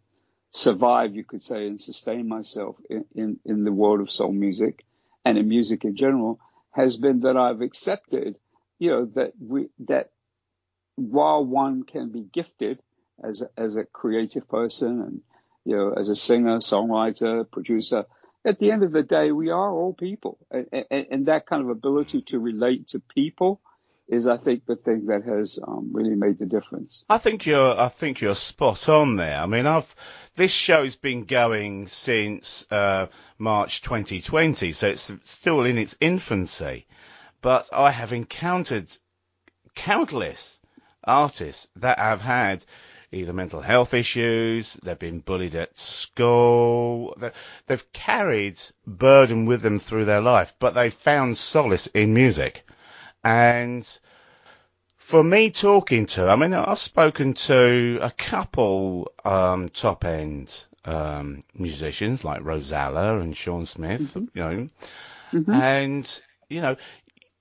survive, 0.51 1.15
you 1.15 1.23
could 1.23 1.43
say, 1.43 1.67
and 1.67 1.79
sustain 1.79 2.27
myself 2.27 2.75
in, 2.89 3.05
in, 3.15 3.39
in 3.45 3.63
the 3.63 3.71
world 3.71 4.01
of 4.01 4.11
soul 4.11 4.31
music 4.31 4.85
and 5.25 5.37
in 5.37 5.47
music 5.47 5.85
in 5.85 5.95
general 5.95 6.39
has 6.71 6.97
been 6.97 7.21
that 7.21 7.37
I've 7.37 7.61
accepted, 7.61 8.37
you 8.79 8.91
know, 8.91 9.05
that 9.15 9.33
we, 9.39 9.69
that 9.87 10.11
while 10.95 11.43
one 11.45 11.83
can 11.83 12.09
be 12.11 12.21
gifted 12.21 12.79
as 13.23 13.41
a, 13.41 13.49
as 13.57 13.75
a 13.75 13.83
creative 13.83 14.47
person 14.47 15.01
and 15.01 15.21
you 15.65 15.75
know 15.75 15.93
as 15.93 16.09
a 16.09 16.15
singer, 16.15 16.57
songwriter, 16.59 17.49
producer, 17.49 18.05
at 18.45 18.59
the 18.59 18.71
end 18.71 18.83
of 18.83 18.91
the 18.91 19.03
day, 19.03 19.31
we 19.31 19.49
are 19.49 19.71
all 19.71 19.93
people, 19.93 20.37
and, 20.49 20.67
and, 20.89 21.05
and 21.11 21.25
that 21.25 21.45
kind 21.45 21.61
of 21.61 21.69
ability 21.69 22.21
to 22.27 22.39
relate 22.39 22.87
to 22.89 22.99
people 22.99 23.61
is, 24.09 24.25
I 24.27 24.37
think, 24.37 24.65
the 24.65 24.75
thing 24.75 25.05
that 25.05 25.23
has 25.23 25.59
um, 25.65 25.91
really 25.93 26.15
made 26.15 26.39
the 26.39 26.45
difference. 26.45 27.03
I 27.09 27.19
think 27.19 27.45
you're 27.45 27.79
I 27.79 27.87
think 27.89 28.21
you're 28.21 28.35
spot 28.35 28.89
on 28.89 29.15
there. 29.15 29.39
I 29.39 29.45
mean, 29.45 29.67
I've 29.67 29.93
this 30.35 30.51
show's 30.51 30.95
been 30.95 31.25
going 31.25 31.87
since 31.87 32.65
uh, 32.71 33.07
March 33.37 33.81
2020, 33.81 34.71
so 34.71 34.87
it's 34.87 35.11
still 35.23 35.63
in 35.63 35.77
its 35.77 35.95
infancy. 36.01 36.87
But 37.41 37.69
I 37.71 37.91
have 37.91 38.11
encountered 38.11 38.91
countless 39.75 40.59
artists 41.03 41.67
that 41.77 41.99
have 41.99 42.21
had 42.21 42.65
either 43.11 43.33
mental 43.33 43.61
health 43.61 43.93
issues, 43.93 44.73
they've 44.83 44.99
been 44.99 45.19
bullied 45.19 45.55
at 45.55 45.77
school, 45.77 47.15
they- 47.17 47.31
they've 47.65 47.91
carried 47.93 48.59
burden 48.85 49.45
with 49.45 49.61
them 49.61 49.79
through 49.79 50.05
their 50.05 50.21
life, 50.21 50.53
but 50.59 50.75
they've 50.75 50.93
found 50.93 51.37
solace 51.37 51.87
in 51.87 52.13
music. 52.13 52.67
And 53.23 53.87
for 55.09 55.23
me 55.23 55.49
talking 55.49 56.05
to, 56.05 56.29
I 56.29 56.35
mean, 56.35 56.53
I've 56.53 56.77
spoken 56.77 57.33
to 57.33 57.97
a 57.99 58.11
couple 58.11 59.11
um, 59.25 59.69
top 59.69 60.05
end 60.05 60.53
um, 60.85 61.39
musicians 61.55 62.23
like 62.23 62.43
Rosella 62.43 63.19
and 63.19 63.35
Sean 63.35 63.65
Smith, 63.65 64.15
you 64.15 64.29
know, 64.35 64.69
and 65.51 66.21
you 66.47 66.61
know, 66.61 66.75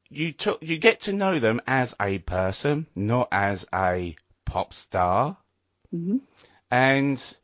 you 0.08 0.32
took 0.32 0.62
you 0.62 0.78
get 0.78 1.02
to 1.02 1.12
know 1.12 1.38
them 1.38 1.60
as 1.66 1.94
a 2.00 2.16
person, 2.16 2.86
not 2.96 3.28
as 3.32 3.66
a 3.74 4.16
pop 4.46 4.72
star, 4.72 5.36
and 6.70 7.36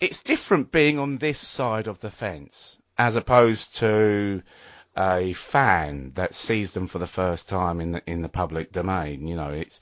it's 0.00 0.22
different 0.22 0.72
being 0.72 0.98
on 0.98 1.16
this 1.16 1.38
side 1.38 1.88
of 1.88 2.00
the 2.00 2.10
fence 2.10 2.78
as 2.96 3.16
opposed 3.16 3.76
to 3.76 4.42
a 4.96 5.32
fan 5.32 6.12
that 6.14 6.34
sees 6.34 6.72
them 6.72 6.86
for 6.86 6.98
the 6.98 7.06
first 7.06 7.48
time 7.48 7.80
in 7.80 7.92
the 7.92 8.02
in 8.06 8.22
the 8.22 8.28
public 8.28 8.72
domain. 8.72 9.26
You 9.26 9.36
know, 9.36 9.50
it's 9.50 9.80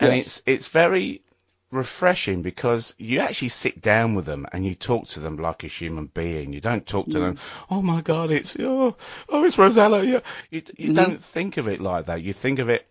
and 0.00 0.14
Yes. 0.14 0.26
it's 0.26 0.42
it's 0.46 0.68
very 0.68 1.22
refreshing 1.72 2.42
because 2.42 2.94
you 2.96 3.20
actually 3.20 3.48
sit 3.48 3.80
down 3.80 4.14
with 4.14 4.24
them 4.24 4.46
and 4.52 4.64
you 4.64 4.74
talk 4.74 5.08
to 5.08 5.20
them 5.20 5.36
like 5.36 5.64
a 5.64 5.68
human 5.68 6.06
being. 6.06 6.52
You 6.52 6.60
don't 6.60 6.86
talk 6.86 7.06
to 7.06 7.18
them, 7.18 7.36
mm. 7.36 7.40
oh 7.70 7.82
my 7.82 8.00
god, 8.02 8.30
it's 8.30 8.56
oh 8.60 8.96
oh 9.28 9.44
it's 9.44 9.58
Rosella. 9.58 10.04
Yeah, 10.04 10.20
you 10.50 10.62
you 10.76 10.86
mm-hmm. 10.86 10.94
don't 10.94 11.22
think 11.22 11.56
of 11.56 11.68
it 11.68 11.80
like 11.80 12.06
that. 12.06 12.22
You 12.22 12.32
think 12.32 12.58
of 12.58 12.68
it. 12.68 12.86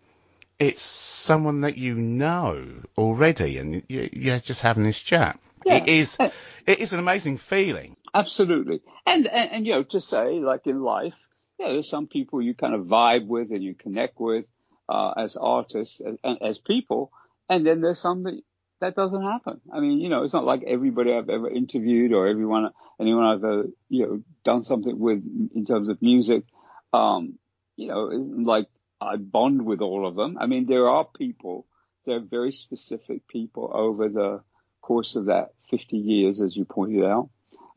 It's 0.58 0.80
someone 0.80 1.62
that 1.62 1.76
you 1.76 1.94
know 1.96 2.66
already, 2.96 3.58
and 3.58 3.82
you, 3.88 4.08
you're 4.12 4.38
just 4.38 4.62
having 4.62 4.84
this 4.84 4.98
chat. 4.98 5.38
Yeah. 5.66 5.76
It 5.76 5.88
is, 5.88 6.16
uh, 6.18 6.30
it 6.66 6.78
is 6.78 6.92
an 6.92 6.98
amazing 6.98 7.38
feeling. 7.38 7.96
Absolutely. 8.14 8.80
And, 9.04 9.26
and, 9.26 9.50
and, 9.50 9.66
you 9.66 9.72
know, 9.74 9.82
to 9.82 10.00
say, 10.00 10.38
like 10.38 10.66
in 10.66 10.80
life, 10.80 11.18
yeah, 11.58 11.72
there's 11.72 11.88
some 11.88 12.06
people 12.06 12.42
you 12.42 12.54
kind 12.54 12.74
of 12.74 12.86
vibe 12.86 13.26
with 13.26 13.50
and 13.52 13.62
you 13.62 13.74
connect 13.74 14.20
with. 14.20 14.46
uh, 14.88 15.12
as 15.16 15.36
artists, 15.36 16.00
as, 16.00 16.36
as 16.40 16.58
people, 16.58 17.12
and 17.48 17.66
then 17.66 17.80
there's 17.80 17.98
some 18.00 18.22
that 18.24 18.40
that 18.80 18.94
doesn't 18.94 19.22
happen. 19.22 19.60
I 19.72 19.80
mean, 19.80 20.00
you 20.00 20.08
know, 20.10 20.24
it's 20.24 20.34
not 20.34 20.44
like 20.44 20.62
everybody 20.66 21.12
I've 21.12 21.30
ever 21.30 21.50
interviewed 21.50 22.12
or 22.12 22.28
everyone, 22.28 22.70
anyone 23.00 23.24
I've 23.24 23.44
ever, 23.44 23.64
you 23.88 24.06
know, 24.06 24.22
done 24.44 24.62
something 24.64 24.98
with 24.98 25.24
in 25.54 25.64
terms 25.66 25.88
of 25.88 26.02
music. 26.02 26.44
Um, 26.92 27.38
you 27.76 27.88
know, 27.88 28.04
like 28.52 28.66
I 29.00 29.16
bond 29.16 29.64
with 29.64 29.80
all 29.80 30.06
of 30.06 30.14
them. 30.14 30.36
I 30.38 30.46
mean, 30.46 30.66
there 30.66 30.88
are 30.88 31.06
people, 31.06 31.66
there 32.04 32.16
are 32.16 32.20
very 32.20 32.52
specific 32.52 33.26
people 33.28 33.70
over 33.72 34.08
the 34.10 34.42
course 34.82 35.16
of 35.16 35.26
that 35.26 35.54
50 35.70 35.96
years, 35.96 36.40
as 36.40 36.54
you 36.54 36.66
pointed 36.66 37.04
out, 37.04 37.30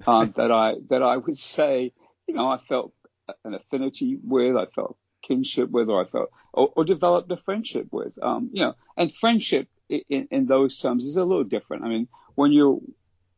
um, 0.05 0.33
that 0.38 0.51
I, 0.51 0.75
that 0.89 1.01
I 1.01 1.17
would 1.17 1.38
say, 1.38 1.93
you 2.27 2.36
know, 2.36 2.48
I 2.50 2.57
felt 2.67 2.93
an 3.43 3.53
affinity 3.53 4.17
with, 4.24 4.55
I 4.55 4.65
felt 4.67 4.98
kinship 5.21 5.69
with, 5.69 5.89
or 5.89 6.05
I 6.05 6.09
felt, 6.09 6.29
or, 6.53 6.71
or 6.75 6.83
developed 6.86 7.31
a 7.31 7.38
friendship 7.38 7.88
with, 7.91 8.13
um, 8.21 8.50
you 8.53 8.63
know, 8.63 8.74
and 8.98 9.15
friendship 9.15 9.67
in, 9.89 10.27
in 10.31 10.45
those 10.45 10.77
terms 10.79 11.05
is 11.05 11.17
a 11.17 11.24
little 11.25 11.43
different. 11.43 11.83
I 11.83 11.89
mean, 11.89 12.07
when 12.36 12.51
you're 12.51 12.79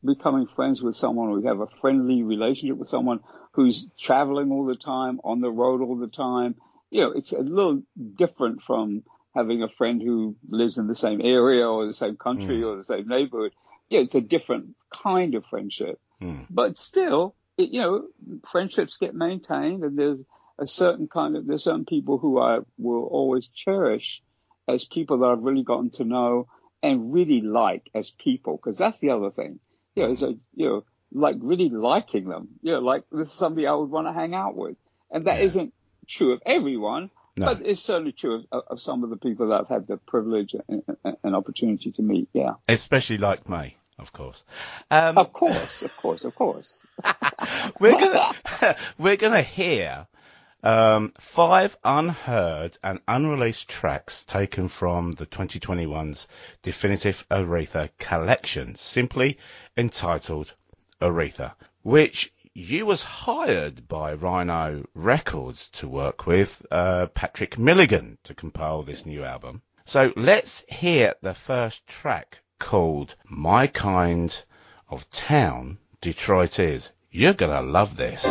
becoming 0.04 0.48
friends 0.56 0.82
with 0.82 0.96
someone 0.96 1.30
or 1.30 1.40
you 1.40 1.48
have 1.48 1.60
a 1.60 1.68
friendly 1.80 2.24
relationship 2.24 2.78
with 2.78 2.90
someone 2.90 3.20
who's 3.54 3.88
traveling 4.00 4.52
all 4.52 4.66
the 4.66 4.76
time, 4.76 5.20
on 5.24 5.42
the 5.42 5.52
road 5.52 5.82
all 5.82 5.98
the 5.98 6.08
time, 6.08 6.56
you 6.90 7.02
know, 7.02 7.12
it's 7.12 7.32
a 7.32 7.40
little 7.40 7.82
different 8.16 8.62
from 8.64 9.04
having 9.34 9.64
a 9.64 9.70
friend 9.70 10.02
who 10.02 10.36
lives 10.50 10.78
in 10.78 10.88
the 10.88 10.96
same 10.96 11.22
area 11.22 11.66
or 11.68 11.86
the 11.86 11.94
same 11.94 12.18
country 12.18 12.62
Mm. 12.62 12.68
or 12.68 12.78
the 12.78 12.84
same 12.84 13.08
neighborhood. 13.08 13.54
Yeah, 13.90 14.02
it's 14.02 14.16
a 14.16 14.22
different 14.22 14.76
kind 14.90 15.36
of 15.36 15.46
friendship. 15.46 16.00
Mm. 16.22 16.48
But 16.50 16.78
still, 16.78 17.36
it, 17.58 17.70
you 17.72 17.82
know, 17.82 18.08
friendships 18.50 18.98
get 18.98 19.14
maintained 19.16 19.84
and 19.84 19.98
there's 19.98 20.20
a 20.60 20.68
certain 20.68 21.08
kind 21.08 21.36
of, 21.36 21.48
there's 21.48 21.64
certain 21.64 21.86
people 21.86 22.18
who 22.18 22.40
I 22.40 22.60
will 22.78 23.04
always 23.04 23.48
cherish 23.48 24.22
as 24.68 24.86
people 24.86 25.20
that 25.20 25.28
I've 25.28 25.44
really 25.44 25.64
gotten 25.64 25.90
to 25.92 26.04
know 26.04 26.48
and 26.84 27.14
really 27.14 27.42
like 27.42 27.90
as 27.94 28.10
people. 28.10 28.58
Cause 28.58 28.78
that's 28.78 29.00
the 29.00 29.12
other 29.12 29.32
thing. 29.32 29.60
You 29.96 30.08
know, 30.08 30.16
so, 30.16 30.36
you 30.56 30.66
know, 30.68 30.86
like 31.12 31.36
really 31.40 31.70
liking 31.70 32.30
them. 32.30 32.50
You 32.62 32.74
know, 32.74 32.80
like 32.80 33.04
this 33.12 33.28
is 33.30 33.34
somebody 33.34 33.68
I 33.68 33.74
would 33.74 33.90
want 33.90 34.08
to 34.08 34.14
hang 34.14 34.34
out 34.34 34.56
with. 34.56 34.78
And 35.10 35.26
that 35.26 35.42
Yeah. 35.42 35.64
not 35.64 35.70
true 36.08 36.34
of 36.34 36.42
everyone, 36.46 37.10
No. 37.36 37.48
but 37.48 37.66
it's 37.66 37.82
certainly 37.82 38.14
true 38.14 38.44
of, 38.52 38.64
of 38.68 38.82
some 38.82 39.04
of 39.04 39.10
the 39.10 39.18
people 39.18 39.50
that 39.50 39.62
I've 39.62 39.68
had 39.68 39.88
the 39.88 39.98
privilege 39.98 40.56
and, 40.68 40.84
and, 41.04 41.18
and 41.24 41.36
opportunity 41.36 41.92
to 41.94 42.02
meet. 42.02 42.30
Yeah. 42.34 42.54
Especially 42.68 43.18
like 43.18 43.50
me, 43.50 43.76
of 44.02 44.12
course. 44.12 44.44
Um, 44.90 45.18
Of 45.18 45.32
course, 45.32 45.84
of 45.84 45.96
course, 45.96 46.24
of 46.26 46.36
course. 46.36 46.86
we're 47.80 47.98
gonna 47.98 48.34
we're 48.98 49.18
gonna 49.18 49.42
hear 49.42 50.08
um, 50.64 51.14
five 51.20 51.78
unheard 51.84 52.78
and 52.84 53.00
unreleased 53.08 53.70
tracks 53.70 54.24
taken 54.24 54.68
from 54.68 55.14
the 55.14 55.26
2021's 55.26 56.28
definitive 56.62 57.26
Aretha 57.30 57.90
collection, 57.98 58.76
simply 58.76 59.38
entitled 59.78 60.54
Aretha, 61.02 61.54
which 61.82 62.34
you 62.54 62.86
was 62.86 63.02
hired 63.02 63.88
by 63.88 64.14
Rhino 64.14 64.86
Records 64.94 65.70
to 65.70 65.88
work 65.88 66.28
with 66.28 66.66
uh, 66.70 67.08
Patrick 67.08 67.58
Milligan 67.58 68.18
to 68.26 68.34
compile 68.34 68.84
this 68.84 69.06
new 69.06 69.24
album. 69.24 69.62
So 69.86 70.12
let's 70.16 70.64
hear 70.68 71.16
the 71.22 71.34
first 71.34 71.88
track 71.88 72.40
called 72.62 73.16
My 73.26 73.66
Kind 73.66 74.46
of 74.88 75.10
Town, 75.10 75.80
Detroit 76.00 76.60
is. 76.60 76.92
You're 77.10 77.34
gonna 77.34 77.62
love 77.64 77.98
this. 77.98 78.24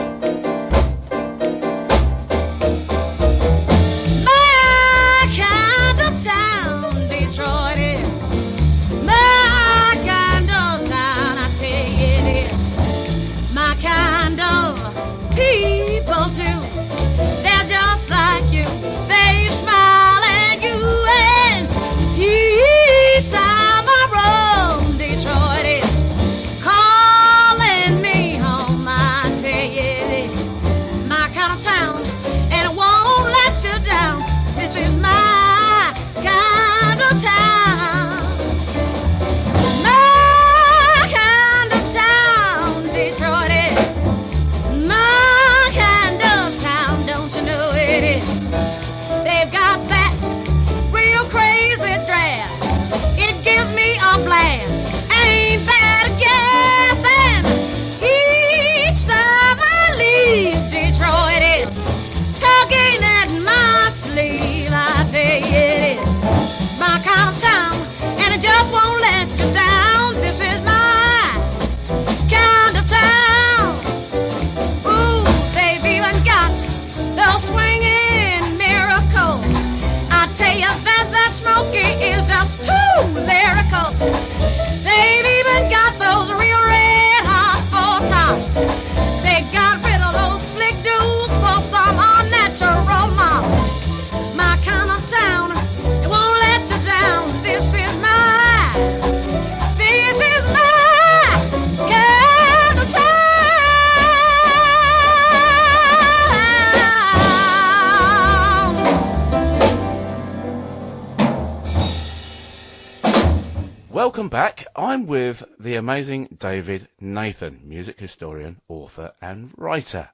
I'm 114.90 115.06
with 115.06 115.44
the 115.60 115.76
amazing 115.76 116.36
David 116.40 116.88
Nathan, 116.98 117.60
music 117.62 118.00
historian, 118.00 118.60
author, 118.66 119.12
and 119.22 119.48
writer. 119.56 120.10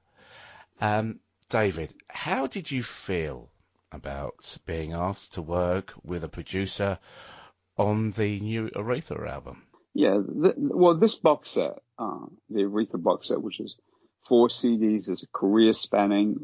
Um, 0.79 1.19
David, 1.49 1.95
how 2.09 2.45
did 2.45 2.69
you 2.69 2.83
feel 2.83 3.49
about 3.91 4.55
being 4.67 4.93
asked 4.93 5.33
to 5.33 5.41
work 5.41 5.93
with 6.03 6.23
a 6.23 6.29
producer 6.29 6.99
on 7.75 8.11
the 8.11 8.39
new 8.39 8.69
Aretha 8.69 9.27
album? 9.27 9.63
Yeah, 9.95 10.19
th- 10.43 10.53
well, 10.57 10.95
this 10.95 11.15
box 11.15 11.49
set, 11.49 11.79
uh, 11.97 12.27
the 12.51 12.61
Aretha 12.61 13.01
box 13.01 13.29
set, 13.29 13.41
which 13.41 13.59
is 13.59 13.75
four 14.29 14.47
CDs, 14.49 15.09
is 15.09 15.23
a 15.23 15.27
career-spanning, 15.39 16.43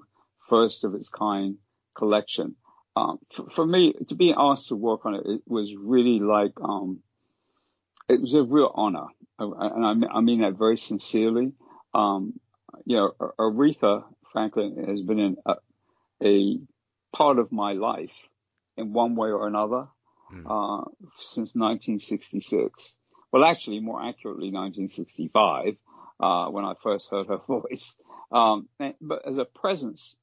first 0.50 0.84
of 0.84 0.96
its 0.96 1.10
kind 1.10 1.58
collection. 1.96 2.56
Um, 2.96 3.20
for, 3.36 3.46
for 3.52 3.66
me, 3.68 3.94
to 4.10 4.16
be 4.16 4.34
asked 4.36 4.70
to 4.70 4.76
work 4.76 5.06
on 5.06 5.14
it, 5.14 5.24
it 5.24 5.42
was 5.46 5.72
really 5.78 6.20
like, 6.20 6.54
um, 6.60 7.04
it 8.10 8.22
was 8.22 8.34
a 8.34 8.44
real 8.44 8.72
honor, 8.74 9.08
Uh, 9.40 9.52
and 9.52 9.86
I, 9.86 9.94
mean- 9.94 10.10
I 10.14 10.22
mean 10.22 10.42
that 10.42 10.54
very 10.58 10.78
sincerely. 10.78 11.54
Um, 11.94 12.40
you 12.86 12.96
know, 12.98 13.12
Aretha, 13.40 14.04
Franklin 14.32 14.84
has 14.88 15.02
been 15.02 15.20
in 15.20 15.38
a, 15.46 15.56
a 16.24 16.60
part 17.16 17.40
of 17.40 17.52
my 17.52 17.74
life 17.74 18.12
in 18.78 18.94
one 18.94 19.16
way 19.16 19.30
or 19.32 19.48
another 19.48 19.88
Mm. 20.32 20.46
uh, 20.50 20.86
since 21.20 21.54
1966. 21.54 22.96
Well, 23.32 23.44
actually, 23.44 23.80
more 23.82 24.02
accurately, 24.02 24.50
1965, 24.52 25.76
uh, 26.20 26.48
when 26.48 26.66
I 26.66 26.74
first 26.82 27.12
heard 27.12 27.28
her 27.28 27.38
voice. 27.48 27.96
Um, 28.32 28.68
and- 28.80 28.96
but 29.02 29.28
as 29.28 29.38
a 29.38 29.46
presence, 29.46 30.16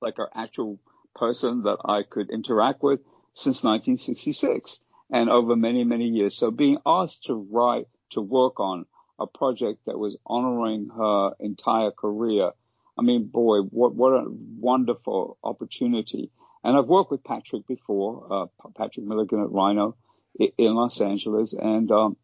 like 0.00 0.18
an 0.18 0.26
actual 0.34 0.80
person 1.14 1.62
that 1.62 1.78
I 1.84 2.02
could 2.02 2.30
interact 2.30 2.82
with 2.82 3.00
since 3.34 3.62
1966 3.62 4.80
and 5.12 5.28
over 5.28 5.54
many, 5.54 5.84
many 5.84 6.06
years. 6.06 6.36
So 6.36 6.50
being 6.50 6.78
asked 6.86 7.24
to 7.24 7.34
write, 7.34 7.86
to 8.10 8.22
work 8.22 8.58
on 8.58 8.86
a 9.20 9.26
project 9.26 9.80
that 9.86 9.98
was 9.98 10.16
honoring 10.26 10.88
her 10.96 11.32
entire 11.38 11.90
career. 11.90 12.50
I 12.98 13.02
mean, 13.02 13.26
boy, 13.26 13.60
what, 13.60 13.94
what 13.94 14.14
a 14.14 14.24
wonderful 14.26 15.36
opportunity. 15.44 16.30
And 16.64 16.76
I've 16.76 16.86
worked 16.86 17.10
with 17.10 17.22
Patrick 17.22 17.66
before, 17.66 18.26
uh, 18.30 18.68
Patrick 18.76 19.06
Milligan 19.06 19.40
at 19.40 19.50
Rhino 19.50 19.96
in 20.38 20.74
Los 20.74 21.00
Angeles, 21.00 21.52
and 21.52 21.90
um, 21.92 22.16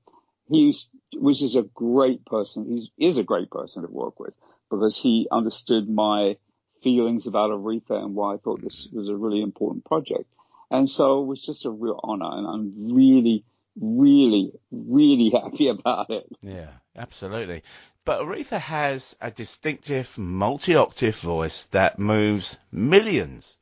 he 0.49 0.75
was 1.15 1.41
just 1.41 1.57
a 1.57 1.69
great 1.75 2.25
person. 2.25 2.89
He 2.97 3.07
is 3.07 3.19
a 3.19 3.23
great 3.23 3.51
person 3.51 3.83
to 3.83 3.89
work 3.91 4.19
with 4.19 4.33
because 4.71 4.97
he 4.99 5.29
understood 5.31 5.89
my 5.89 6.37
feelings 6.83 7.27
about 7.27 7.51
Aretha 7.51 8.03
and 8.03 8.15
why 8.15 8.35
I 8.35 8.37
thought 8.39 8.63
this 8.63 8.89
was 8.93 9.09
a 9.09 9.17
really 9.17 9.43
important 9.43 9.85
project. 9.85 10.31
And 10.71 10.89
so 10.89 11.23
it 11.23 11.27
was 11.27 11.43
just 11.43 11.65
a 11.65 11.71
real 11.71 11.99
honor, 12.03 12.31
and 12.31 12.47
I'm 12.47 12.95
really, 12.95 13.45
really, 13.81 14.53
really 14.71 15.31
happy 15.35 15.69
about 15.69 16.11
it. 16.11 16.27
Yeah, 16.43 16.71
absolutely. 16.97 17.63
But 18.05 18.21
Aretha 18.21 18.59
has 18.59 19.17
a 19.21 19.31
distinctive 19.31 20.17
multi-octave 20.19 21.17
voice 21.17 21.65
that 21.73 21.99
moves 21.99 22.59
millions 22.73 23.57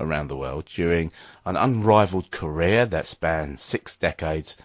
around 0.00 0.28
the 0.28 0.36
world 0.36 0.66
during 0.66 1.12
an 1.44 1.56
unrivaled 1.56 2.30
career 2.30 2.86
that 2.86 3.06
spans 3.06 3.60
six 3.60 3.96
decades 3.96 4.56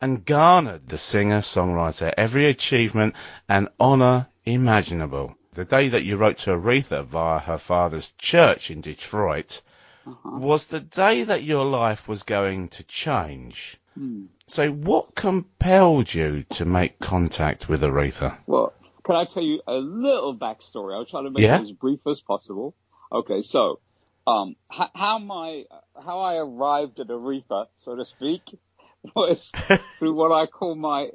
and 0.00 0.24
garnered 0.24 0.88
the 0.88 0.98
singer-songwriter 0.98 2.12
every 2.16 2.46
achievement 2.46 3.14
and 3.48 3.68
honor 3.80 4.28
imaginable. 4.44 5.36
The 5.54 5.64
day 5.64 5.88
that 5.88 6.04
you 6.04 6.16
wrote 6.16 6.38
to 6.38 6.50
Aretha 6.50 7.04
via 7.04 7.38
her 7.38 7.58
father's 7.58 8.12
church 8.18 8.70
in 8.70 8.80
Detroit 8.80 9.62
uh-huh. 10.06 10.38
was 10.38 10.64
the 10.64 10.80
day 10.80 11.24
that 11.24 11.42
your 11.42 11.64
life 11.64 12.08
was 12.08 12.22
going 12.22 12.68
to 12.68 12.84
change. 12.84 13.78
Hmm. 13.94 14.26
So 14.46 14.70
what 14.70 15.14
compelled 15.14 16.12
you 16.12 16.42
to 16.54 16.64
make 16.64 16.98
contact 16.98 17.68
with 17.68 17.82
Aretha? 17.82 18.36
Well, 18.46 18.72
can 19.04 19.16
I 19.16 19.24
tell 19.24 19.42
you 19.42 19.60
a 19.66 19.74
little 19.74 20.36
backstory? 20.36 20.94
I'll 20.94 21.06
try 21.06 21.22
to 21.22 21.30
make 21.30 21.42
yeah? 21.42 21.58
it 21.58 21.62
as 21.62 21.72
brief 21.72 22.00
as 22.06 22.20
possible. 22.20 22.74
Okay, 23.12 23.42
so 23.42 23.80
um, 24.26 24.56
h- 24.72 24.90
how 24.94 25.18
my 25.18 25.64
how 26.04 26.20
I 26.20 26.36
arrived 26.36 27.00
at 27.00 27.08
Aretha, 27.08 27.66
so 27.76 27.96
to 27.96 28.04
speak, 28.04 28.42
was 29.14 29.52
through 29.98 30.14
what 30.14 30.32
I 30.32 30.46
call 30.46 30.74
my 30.74 31.10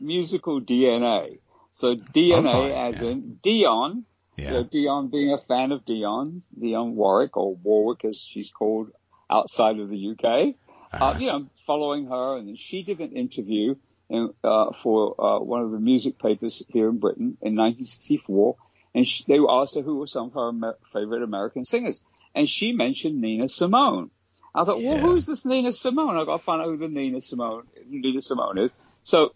musical 0.00 0.60
DNA. 0.60 1.38
So 1.74 1.94
DNA 1.94 2.54
oh, 2.54 2.90
as 2.90 3.00
yeah. 3.00 3.10
in 3.10 3.38
Dionne, 3.42 4.04
yeah. 4.36 4.46
You 4.46 4.50
know, 4.52 4.64
Dionne 4.64 5.10
being 5.10 5.32
a 5.32 5.38
fan 5.38 5.72
of 5.72 5.84
Dionne, 5.84 6.42
Dionne 6.58 6.92
Warwick 6.92 7.36
or 7.36 7.54
Warwick 7.54 8.04
as 8.04 8.18
she's 8.18 8.50
called 8.50 8.90
outside 9.30 9.78
of 9.78 9.88
the 9.88 10.10
UK. 10.10 10.24
Uh, 10.24 10.46
uh-huh. 10.92 11.04
Uh, 11.04 11.18
you 11.18 11.26
know, 11.26 11.46
following 11.66 12.06
her 12.06 12.38
and 12.38 12.58
she 12.58 12.82
did 12.82 13.00
an 13.00 13.12
interview 13.12 13.74
in, 14.08 14.32
uh, 14.44 14.72
for 14.72 15.20
uh, 15.20 15.40
one 15.40 15.62
of 15.62 15.70
the 15.70 15.78
music 15.78 16.18
papers 16.18 16.62
here 16.68 16.88
in 16.88 16.98
Britain 16.98 17.38
in 17.40 17.56
1964, 17.56 18.56
and 18.94 19.08
she, 19.08 19.24
they 19.26 19.40
were 19.40 19.50
asked 19.50 19.74
her 19.74 19.80
who 19.80 19.96
were 19.96 20.06
some 20.06 20.26
of 20.26 20.34
her 20.34 20.50
Amer- 20.50 20.78
favorite 20.92 21.22
American 21.22 21.64
singers, 21.64 22.00
and 22.34 22.48
she 22.48 22.72
mentioned 22.72 23.20
Nina 23.20 23.48
Simone. 23.48 24.10
I 24.54 24.64
thought, 24.64 24.80
yeah. 24.80 24.94
well, 24.94 25.00
who's 25.00 25.24
this 25.24 25.46
Nina 25.46 25.72
Simone? 25.72 26.18
I've 26.18 26.26
got 26.26 26.38
to 26.38 26.44
find 26.44 26.60
out 26.60 26.66
who 26.66 26.76
the 26.76 26.88
Nina 26.88 27.22
Simone, 27.22 27.66
Nina 27.88 28.20
Simone 28.20 28.58
is. 28.58 28.70
So 29.02 29.32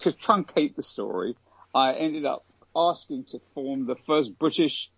to 0.00 0.12
truncate 0.12 0.76
the 0.76 0.82
story, 0.82 1.34
I 1.74 1.94
ended 1.94 2.26
up 2.26 2.44
asking 2.74 3.24
to 3.24 3.40
form 3.54 3.86
the 3.86 3.96
first 4.06 4.38
British 4.38 4.90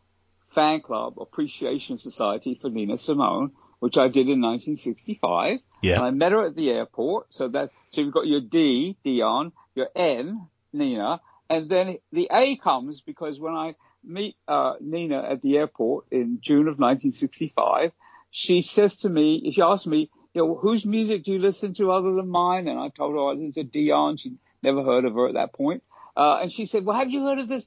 fan 0.55 0.81
club 0.81 1.15
appreciation 1.21 1.99
society 1.99 2.59
for 2.61 2.71
Nina 2.71 2.99
Simone, 2.99 3.53
which 3.81 3.97
I 3.99 4.09
did 4.09 4.29
in 4.29 4.41
1965. 4.41 5.59
Yeah. 5.83 5.97
And 5.97 6.05
I 6.05 6.11
met 6.11 6.33
her 6.33 6.47
at 6.47 6.55
the 6.55 6.71
airport. 6.71 7.27
So 7.31 7.49
that, 7.49 7.71
so 7.91 8.01
you've 8.01 8.15
got 8.15 8.27
your 8.27 8.41
D, 8.41 8.97
Dionne, 9.05 9.53
your 9.75 9.89
N, 9.95 10.47
Nina, 10.73 11.21
and 11.51 11.69
then 11.69 11.99
the 12.13 12.29
A 12.33 12.57
comes 12.57 13.01
because 13.01 13.39
when 13.39 13.55
I 13.55 13.75
meet, 14.03 14.37
uh, 14.49 14.75
Nina 14.81 15.23
at 15.23 15.43
the 15.43 15.57
airport 15.57 16.07
in 16.11 16.39
June 16.41 16.69
of 16.69 16.79
1965, 16.79 17.93
she 18.31 18.63
says 18.63 18.97
to 18.99 19.09
me, 19.09 19.53
she 19.55 19.63
asked 19.63 19.87
me, 19.87 20.11
you 20.33 20.43
know, 20.43 20.55
whose 20.57 20.85
music 20.85 21.25
do 21.25 21.33
you 21.33 21.39
listen 21.39 21.75
to 21.75 21.93
other 21.93 22.13
than 22.15 22.29
mine? 22.29 22.67
And 22.67 22.79
I 22.79 22.89
told 22.89 23.13
her 23.13 23.21
I 23.21 23.33
listened 23.33 23.55
to 23.55 23.65
Dionne. 23.65 24.19
She'd 24.19 24.39
never 24.63 24.83
heard 24.83 25.05
of 25.05 25.15
her 25.15 25.29
at 25.29 25.35
that 25.35 25.53
point. 25.53 25.85
Uh, 26.17 26.41
and 26.43 26.53
she 26.53 26.67
said, 26.67 26.85
well, 26.85 26.97
have 26.97 27.11
you 27.11 27.25
heard 27.25 27.39
of 27.39 27.49
this 27.49 27.67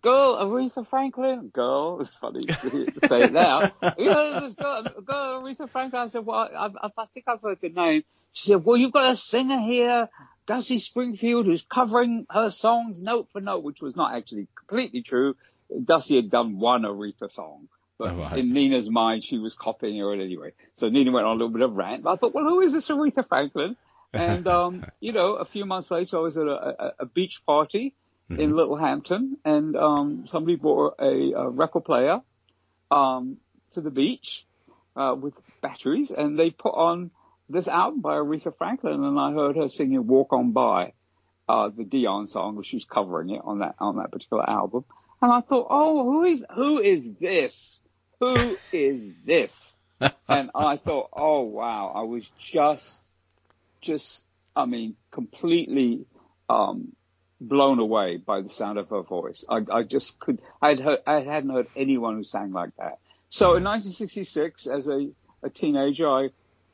girl, 0.00 0.36
Aretha 0.36 0.86
Franklin? 0.86 1.48
Girl, 1.52 2.00
it's 2.00 2.14
funny 2.16 2.42
to 2.42 3.08
say 3.08 3.22
it 3.22 3.32
now. 3.32 3.72
have 3.82 3.94
you 3.98 4.12
heard 4.12 4.36
of 4.36 4.42
this 4.42 4.54
girl, 4.54 4.82
girl, 5.04 5.42
Aretha 5.42 5.68
Franklin? 5.68 6.02
I 6.02 6.06
said, 6.08 6.24
well, 6.24 6.48
I, 6.54 6.66
I, 6.66 6.90
I 6.96 7.06
think 7.12 7.26
I've 7.28 7.42
heard 7.42 7.58
the 7.60 7.70
name. 7.70 8.04
She 8.32 8.50
said, 8.50 8.64
well, 8.64 8.76
you've 8.76 8.92
got 8.92 9.12
a 9.12 9.16
singer 9.16 9.60
here, 9.60 10.08
Dusty 10.46 10.78
Springfield, 10.78 11.46
who's 11.46 11.62
covering 11.62 12.26
her 12.30 12.50
songs 12.50 13.00
note 13.00 13.28
for 13.32 13.40
note, 13.40 13.64
which 13.64 13.82
was 13.82 13.96
not 13.96 14.14
actually 14.14 14.46
completely 14.56 15.02
true. 15.02 15.34
Dusty 15.84 16.16
had 16.16 16.30
done 16.30 16.58
one 16.58 16.82
Aretha 16.82 17.30
song. 17.30 17.68
But 17.98 18.12
oh, 18.12 18.16
right. 18.18 18.38
in 18.38 18.52
Nina's 18.52 18.88
mind, 18.88 19.24
she 19.24 19.38
was 19.38 19.54
copying 19.54 19.98
her 19.98 20.12
anyway. 20.12 20.52
So 20.76 20.88
Nina 20.88 21.10
went 21.10 21.26
on 21.26 21.32
a 21.32 21.38
little 21.38 21.52
bit 21.52 21.62
of 21.62 21.74
rant. 21.74 22.04
But 22.04 22.12
I 22.12 22.16
thought, 22.16 22.32
well, 22.32 22.44
who 22.44 22.60
is 22.60 22.72
this 22.72 22.88
Aretha 22.88 23.26
Franklin? 23.26 23.76
And, 24.14 24.48
um, 24.48 24.86
you 25.00 25.12
know, 25.12 25.34
a 25.34 25.44
few 25.44 25.66
months 25.66 25.90
later, 25.90 26.16
I 26.16 26.20
was 26.20 26.38
at 26.38 26.46
a, 26.46 26.94
a, 27.00 27.06
beach 27.06 27.44
party 27.44 27.94
mm-hmm. 28.30 28.40
in 28.40 28.56
Littlehampton 28.56 29.36
and, 29.44 29.76
um, 29.76 30.26
somebody 30.26 30.56
brought 30.56 30.94
a, 30.98 31.32
a 31.36 31.48
record 31.50 31.84
player, 31.84 32.22
um, 32.90 33.36
to 33.72 33.82
the 33.82 33.90
beach, 33.90 34.46
uh, 34.96 35.14
with 35.14 35.34
batteries 35.60 36.10
and 36.10 36.38
they 36.38 36.50
put 36.50 36.70
on 36.70 37.10
this 37.50 37.68
album 37.68 38.00
by 38.00 38.14
Aretha 38.14 38.56
Franklin 38.56 39.04
and 39.04 39.20
I 39.20 39.32
heard 39.32 39.56
her 39.56 39.68
singing 39.68 40.06
Walk 40.06 40.32
On 40.32 40.52
By, 40.52 40.94
uh, 41.46 41.68
the 41.68 41.84
Dionne 41.84 42.30
song, 42.30 42.56
which 42.56 42.68
she 42.68 42.76
was 42.76 42.86
covering 42.86 43.28
it 43.28 43.42
on 43.44 43.58
that, 43.58 43.74
on 43.78 43.96
that 43.96 44.10
particular 44.10 44.48
album. 44.48 44.86
And 45.20 45.30
I 45.30 45.42
thought, 45.42 45.66
oh, 45.68 46.04
who 46.04 46.24
is, 46.24 46.44
who 46.54 46.80
is 46.80 47.10
this? 47.20 47.80
Who 48.20 48.56
is 48.72 49.06
this? 49.26 49.78
and 50.28 50.50
I 50.54 50.76
thought, 50.76 51.10
oh 51.12 51.42
wow, 51.42 51.92
I 51.94 52.02
was 52.02 52.30
just 52.38 53.02
just, 53.80 54.24
I 54.54 54.66
mean, 54.66 54.96
completely 55.10 56.06
um, 56.48 56.92
blown 57.40 57.78
away 57.78 58.16
by 58.16 58.40
the 58.40 58.50
sound 58.50 58.78
of 58.78 58.88
her 58.90 59.02
voice. 59.02 59.44
I, 59.48 59.60
I 59.70 59.82
just 59.82 60.18
could, 60.18 60.40
I 60.60 60.70
had 60.70 60.80
heard, 60.80 60.98
I 61.06 61.20
hadn't 61.20 61.50
heard 61.50 61.68
anyone 61.76 62.16
who 62.16 62.24
sang 62.24 62.52
like 62.52 62.70
that. 62.76 62.98
So 63.30 63.56
in 63.56 63.64
1966, 63.64 64.66
as 64.66 64.88
a, 64.88 65.08
a 65.42 65.50
teenager, 65.50 66.08
I, 66.08 66.28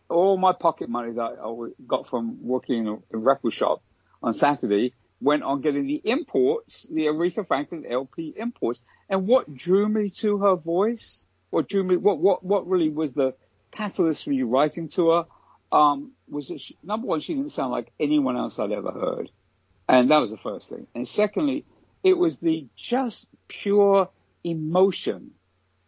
all 0.09 0.37
my 0.37 0.53
pocket 0.53 0.89
money 0.89 1.13
that 1.13 1.39
I 1.43 1.71
got 1.87 2.09
from 2.09 2.39
working 2.43 2.87
in 2.87 3.03
a, 3.13 3.19
record 3.19 3.53
shop 3.53 3.83
on 4.23 4.35
Saturday 4.35 4.95
went 5.21 5.43
on 5.43 5.61
getting 5.61 5.87
the 5.87 6.01
imports, 6.05 6.87
the 6.91 7.07
Aretha 7.07 7.47
Franklin 7.47 7.85
LP 7.91 8.35
imports. 8.37 8.81
And 9.09 9.27
what 9.27 9.55
drew 9.55 9.89
me 9.89 10.11
to 10.19 10.39
her 10.39 10.55
voice, 10.55 11.25
what 11.51 11.69
drew 11.69 11.83
me, 11.83 11.97
what, 11.97 12.19
what, 12.19 12.45
what 12.45 12.69
really 12.69 12.91
was 12.91 13.13
the 13.13 13.35
catalyst 13.73 14.25
for 14.25 14.31
me 14.31 14.43
writing 14.43 14.89
to 14.89 15.11
her 15.11 15.25
um, 15.75 16.13
was 16.29 16.49
that 16.49 16.61
she, 16.61 16.79
number 16.85 17.09
one, 17.09 17.21
she 17.21 17.35
didn't 17.35 17.51
sound 17.51 17.73
like 17.73 17.93
anyone 17.99 18.37
else 18.37 18.61
I'd 18.61 18.71
ever 18.71 18.93
heard. 18.93 19.31
And 19.89 20.11
that 20.13 20.19
was 20.19 20.31
the 20.31 20.39
first 20.39 20.71
thing. 20.71 20.87
And 20.95 21.07
secondly, 21.07 21.65
it 22.05 22.17
was 22.17 22.39
the 22.39 22.69
just 22.77 23.29
pure 23.49 24.09
emotion, 24.45 25.33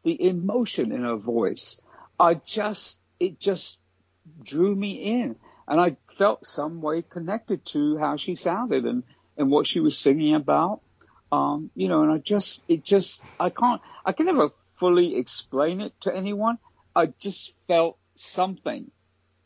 the 0.02 0.20
emotion 0.26 0.90
in 0.90 1.02
her 1.02 1.14
voice. 1.14 1.80
I 2.18 2.34
just, 2.34 2.98
it 3.20 3.38
just 3.38 3.78
drew 4.42 4.74
me 4.74 5.22
in 5.22 5.36
and 5.68 5.80
I 5.80 5.96
felt 6.18 6.46
some 6.46 6.82
way 6.82 7.02
connected 7.02 7.64
to 7.66 7.96
how 7.96 8.16
she 8.16 8.34
sounded 8.34 8.86
and, 8.86 9.04
and 9.36 9.52
what 9.52 9.68
she 9.68 9.78
was 9.78 9.96
singing 9.96 10.34
about. 10.34 10.80
Um, 11.30 11.70
you 11.76 11.86
know, 11.86 12.02
and 12.02 12.10
I 12.10 12.18
just, 12.18 12.64
it 12.66 12.82
just, 12.82 13.22
I 13.38 13.50
can't, 13.50 13.80
I 14.04 14.12
can 14.12 14.26
never 14.26 14.50
fully 14.80 15.16
explain 15.16 15.80
it 15.80 15.92
to 16.00 16.14
anyone. 16.14 16.58
I 16.94 17.06
just 17.06 17.54
felt 17.68 17.98
something 18.16 18.90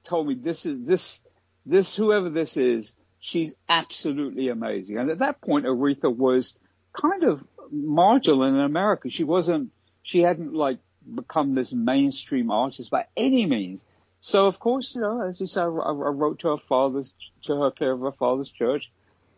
told 0.05 0.27
me 0.27 0.35
this 0.35 0.67
is 0.67 0.85
this 0.87 1.23
this 1.67 1.95
whoever 1.95 2.31
this 2.31 2.57
is, 2.57 2.95
she's 3.21 3.55
absolutely 3.69 4.49
amazing. 4.49 4.99
And 4.99 5.11
at 5.11 5.19
that 5.19 5.41
point, 5.41 5.67
Aretha 5.67 6.15
was 6.15 6.57
kind 6.93 7.25
of 7.25 7.43
marginal 7.71 8.45
in 8.45 8.59
America. 8.59 9.11
She 9.11 9.25
wasn't, 9.25 9.71
she 10.03 10.21
hadn't 10.21 10.55
like 10.55 10.79
become 11.15 11.55
this 11.55 11.73
mainstream 11.73 12.51
artist 12.51 12.91
by 12.91 13.07
any 13.17 13.47
means. 13.47 13.85
So 14.21 14.47
of 14.47 14.59
course, 14.59 14.95
you 14.95 15.01
know, 15.01 15.23
as 15.29 15.41
you 15.41 15.47
said, 15.47 15.63
I, 15.63 15.67
wrote 15.67 16.41
to 16.41 16.49
her 16.49 16.63
father's, 16.69 17.15
to 17.45 17.61
her 17.61 17.71
care 17.71 17.93
of 17.93 18.01
her 18.01 18.13
father's 18.13 18.51
church, 18.51 18.91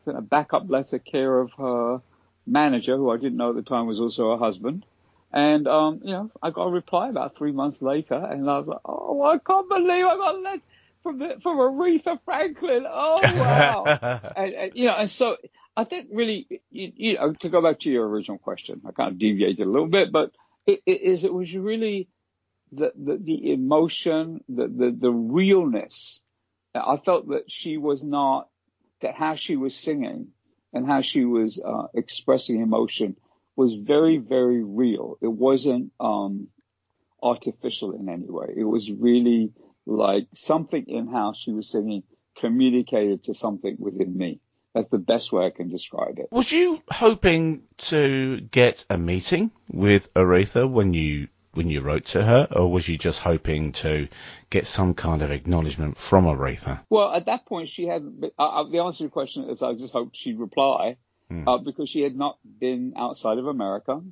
sent 0.04 0.18
a 0.18 0.22
backup 0.22 0.68
letter 0.68 0.98
care 0.98 1.40
of 1.40 1.52
her 1.58 2.00
manager, 2.46 2.96
who 2.96 3.10
I 3.10 3.16
didn't 3.16 3.36
know 3.36 3.50
at 3.50 3.56
the 3.56 3.62
time 3.62 3.86
was 3.86 4.00
also 4.00 4.32
her 4.32 4.38
husband. 4.38 4.84
And, 5.32 5.66
um, 5.66 6.00
you 6.04 6.12
know, 6.12 6.30
I 6.42 6.50
got 6.50 6.64
a 6.64 6.70
reply 6.70 7.08
about 7.08 7.36
three 7.36 7.52
months 7.52 7.80
later 7.80 8.14
and 8.14 8.48
I 8.48 8.58
was 8.58 8.66
like, 8.66 8.80
oh, 8.84 9.22
I 9.22 9.38
can't 9.38 9.68
believe 9.68 10.04
I 10.04 10.16
got 10.16 10.34
a 10.34 10.38
letter 10.38 10.62
from, 11.02 11.18
the, 11.18 11.38
from 11.42 11.58
Aretha 11.58 12.18
Franklin. 12.24 12.84
Oh, 12.88 13.18
wow. 13.22 13.84
and, 14.36 14.52
and, 14.52 14.72
you 14.74 14.86
know, 14.86 14.94
and 14.94 15.10
so 15.10 15.38
I 15.74 15.84
think 15.84 16.08
really, 16.12 16.60
you, 16.70 16.92
you, 16.94 17.14
know, 17.14 17.32
to 17.32 17.48
go 17.48 17.62
back 17.62 17.80
to 17.80 17.90
your 17.90 18.06
original 18.06 18.38
question, 18.38 18.82
I 18.86 18.92
kind 18.92 19.12
of 19.12 19.18
deviated 19.18 19.66
a 19.66 19.70
little 19.70 19.88
bit, 19.88 20.12
but 20.12 20.32
it, 20.66 20.80
it 20.84 21.00
is, 21.00 21.24
it 21.24 21.32
was 21.32 21.54
really 21.56 22.08
the, 22.70 22.92
the, 22.94 23.16
the 23.16 23.52
emotion, 23.52 24.44
the, 24.50 24.68
the, 24.68 24.96
the 25.00 25.10
realness. 25.10 26.20
I 26.74 26.98
felt 26.98 27.28
that 27.28 27.50
she 27.50 27.78
was 27.78 28.04
not, 28.04 28.48
that 29.00 29.14
how 29.14 29.36
she 29.36 29.56
was 29.56 29.74
singing 29.74 30.28
and 30.74 30.86
how 30.86 31.00
she 31.00 31.24
was 31.24 31.58
uh, 31.58 31.86
expressing 31.94 32.60
emotion 32.60 33.16
was 33.56 33.74
very, 33.74 34.18
very 34.18 34.62
real. 34.62 35.18
It 35.20 35.32
wasn't, 35.32 35.92
um, 36.00 36.48
artificial 37.22 37.92
in 37.92 38.08
any 38.08 38.28
way. 38.28 38.52
It 38.56 38.64
was 38.64 38.90
really 38.90 39.52
like 39.86 40.26
something 40.34 40.84
in 40.88 41.06
how 41.08 41.32
she 41.34 41.52
was 41.52 41.70
singing 41.70 42.02
communicated 42.36 43.24
to 43.24 43.34
something 43.34 43.76
within 43.78 44.16
me. 44.16 44.40
That's 44.74 44.90
the 44.90 44.98
best 44.98 45.32
way 45.32 45.46
I 45.46 45.50
can 45.50 45.68
describe 45.68 46.18
it. 46.18 46.28
Was 46.30 46.50
you 46.50 46.82
hoping 46.90 47.62
to 47.78 48.40
get 48.40 48.84
a 48.88 48.96
meeting 48.96 49.50
with 49.70 50.12
Aretha 50.14 50.68
when 50.70 50.94
you 50.94 51.28
when 51.52 51.68
you 51.68 51.82
wrote 51.82 52.06
to 52.06 52.22
her, 52.22 52.48
or 52.50 52.72
was 52.72 52.88
you 52.88 52.96
just 52.96 53.20
hoping 53.20 53.72
to 53.72 54.08
get 54.48 54.66
some 54.66 54.94
kind 54.94 55.20
of 55.20 55.30
acknowledgement 55.30 55.98
from 55.98 56.24
Aretha? 56.24 56.80
Well, 56.88 57.12
at 57.12 57.26
that 57.26 57.44
point, 57.44 57.68
she 57.68 57.86
had 57.86 58.02
uh, 58.38 58.64
the 58.70 58.78
answer 58.78 58.98
to 58.98 59.04
the 59.04 59.10
question 59.10 59.50
is 59.50 59.62
I 59.62 59.74
just 59.74 59.92
hoped 59.92 60.16
she'd 60.16 60.38
reply 60.38 60.96
Hmm. 61.32 61.48
uh, 61.48 61.58
because 61.58 61.88
she 61.88 62.02
had 62.02 62.16
not 62.16 62.38
been 62.60 62.92
outside 62.96 63.38
of 63.38 63.46
America. 63.46 64.02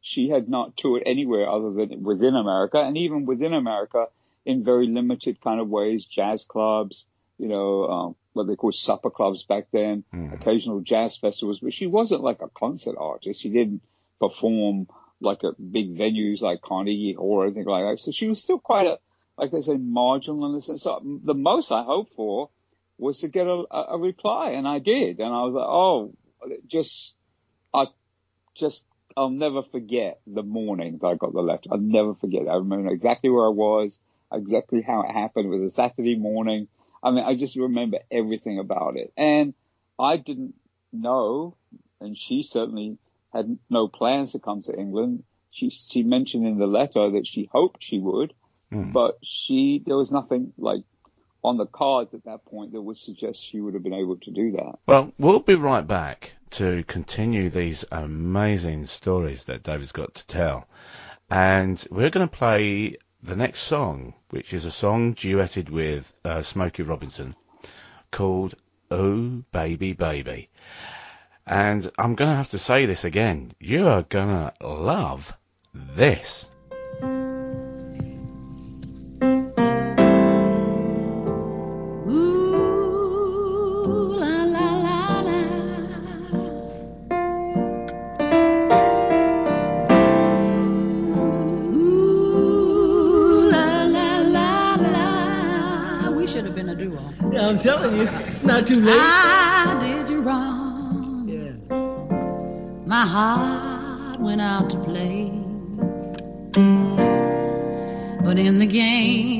She 0.00 0.30
had 0.30 0.48
not 0.48 0.76
toured 0.78 1.02
anywhere 1.04 1.48
other 1.48 1.72
than 1.72 2.02
within 2.02 2.34
America, 2.34 2.78
and 2.78 2.96
even 2.96 3.26
within 3.26 3.52
America, 3.52 4.06
in 4.46 4.64
very 4.64 4.86
limited 4.86 5.40
kind 5.42 5.60
of 5.60 5.68
ways, 5.68 6.04
jazz 6.06 6.44
clubs, 6.44 7.04
you 7.38 7.48
know, 7.48 7.86
um, 7.86 8.16
what 8.32 8.46
they 8.46 8.56
called 8.56 8.74
supper 8.74 9.10
clubs 9.10 9.42
back 9.42 9.66
then, 9.72 10.04
occasional 10.32 10.80
jazz 10.80 11.16
festivals. 11.18 11.60
But 11.60 11.74
she 11.74 11.86
wasn't 11.86 12.22
like 12.22 12.40
a 12.40 12.48
concert 12.48 12.96
artist. 12.98 13.42
She 13.42 13.50
didn't 13.50 13.82
perform 14.18 14.88
like 15.20 15.44
at 15.44 15.72
big 15.72 15.98
venues 15.98 16.40
like 16.40 16.62
Carnegie 16.62 17.12
Hall 17.12 17.42
or 17.42 17.44
anything 17.44 17.66
like 17.66 17.84
that. 17.84 18.02
So 18.02 18.10
she 18.10 18.28
was 18.28 18.42
still 18.42 18.58
quite 18.58 18.86
a, 18.86 18.98
like 19.36 19.52
I 19.52 19.60
say, 19.60 19.76
marginal 19.76 20.46
in 20.46 20.54
the 20.54 20.62
sense. 20.62 20.82
So 20.82 21.02
the 21.24 21.34
most 21.34 21.70
I 21.72 21.82
hoped 21.82 22.14
for 22.14 22.48
was 22.96 23.20
to 23.20 23.28
get 23.28 23.46
a, 23.46 23.64
a 23.70 23.98
reply, 23.98 24.50
and 24.50 24.66
I 24.66 24.78
did. 24.78 25.18
And 25.20 25.28
I 25.28 25.42
was 25.42 25.54
like, 25.54 25.66
oh, 25.66 26.14
just, 26.70 27.14
I 27.74 27.86
just, 28.54 28.84
I'll 29.16 29.30
never 29.30 29.62
forget 29.62 30.20
the 30.26 30.42
morning 30.42 30.98
that 31.00 31.06
I 31.06 31.14
got 31.14 31.32
the 31.32 31.40
letter. 31.40 31.68
I'll 31.70 31.78
never 31.78 32.14
forget. 32.14 32.42
it. 32.42 32.48
I 32.48 32.54
remember 32.54 32.90
exactly 32.90 33.30
where 33.30 33.46
I 33.46 33.50
was, 33.50 33.98
exactly 34.32 34.82
how 34.82 35.02
it 35.02 35.12
happened. 35.12 35.46
It 35.46 35.48
was 35.48 35.72
a 35.72 35.74
Saturday 35.74 36.16
morning. 36.16 36.68
I 37.02 37.10
mean, 37.10 37.24
I 37.24 37.34
just 37.34 37.56
remember 37.56 37.98
everything 38.10 38.58
about 38.58 38.96
it. 38.96 39.12
And 39.16 39.54
I 39.98 40.16
didn't 40.16 40.54
know, 40.92 41.56
and 42.00 42.16
she 42.16 42.42
certainly 42.42 42.98
had 43.32 43.58
no 43.68 43.88
plans 43.88 44.32
to 44.32 44.38
come 44.38 44.62
to 44.62 44.76
England. 44.76 45.24
She, 45.50 45.70
she 45.70 46.02
mentioned 46.02 46.46
in 46.46 46.58
the 46.58 46.66
letter 46.66 47.10
that 47.12 47.26
she 47.26 47.48
hoped 47.50 47.82
she 47.82 47.98
would, 47.98 48.32
hmm. 48.70 48.92
but 48.92 49.18
she, 49.22 49.82
there 49.84 49.96
was 49.96 50.12
nothing 50.12 50.52
like 50.58 50.82
on 51.42 51.56
the 51.56 51.66
cards 51.66 52.14
at 52.14 52.24
that 52.24 52.44
point 52.44 52.72
that 52.72 52.82
would 52.82 52.98
suggest 52.98 53.44
she 53.44 53.60
would 53.60 53.74
have 53.74 53.82
been 53.82 53.94
able 53.94 54.16
to 54.18 54.30
do 54.30 54.52
that. 54.52 54.78
Well, 54.86 55.12
we'll 55.18 55.40
be 55.40 55.54
right 55.54 55.86
back 55.86 56.32
to 56.50 56.84
continue 56.84 57.50
these 57.50 57.84
amazing 57.90 58.86
stories 58.86 59.44
that 59.44 59.62
David's 59.62 59.92
got 59.92 60.14
to 60.14 60.26
tell. 60.26 60.68
And 61.30 61.84
we're 61.90 62.10
going 62.10 62.28
to 62.28 62.36
play 62.36 62.96
the 63.22 63.36
next 63.36 63.60
song, 63.60 64.14
which 64.30 64.52
is 64.52 64.64
a 64.64 64.70
song 64.70 65.14
duetted 65.14 65.70
with 65.70 66.12
uh, 66.24 66.42
Smokey 66.42 66.82
Robinson 66.82 67.36
called 68.10 68.54
Oh 68.90 69.42
Baby 69.52 69.92
Baby. 69.92 70.48
And 71.46 71.90
I'm 71.98 72.14
going 72.14 72.30
to 72.30 72.36
have 72.36 72.50
to 72.50 72.58
say 72.58 72.86
this 72.86 73.04
again. 73.04 73.52
You 73.58 73.88
are 73.88 74.02
going 74.02 74.28
to 74.28 74.52
love 74.66 75.36
this. 75.74 76.50
Too 98.70 98.80
late. 98.80 98.94
I 98.96 99.76
did 99.80 100.08
you 100.08 100.20
wrong. 100.20 101.26
Yeah. 101.26 101.56
My 102.86 103.04
heart 103.04 104.20
went 104.20 104.40
out 104.40 104.70
to 104.70 104.78
play. 104.78 105.32
But 108.22 108.38
in 108.38 108.60
the 108.60 108.66
game, 108.66 109.39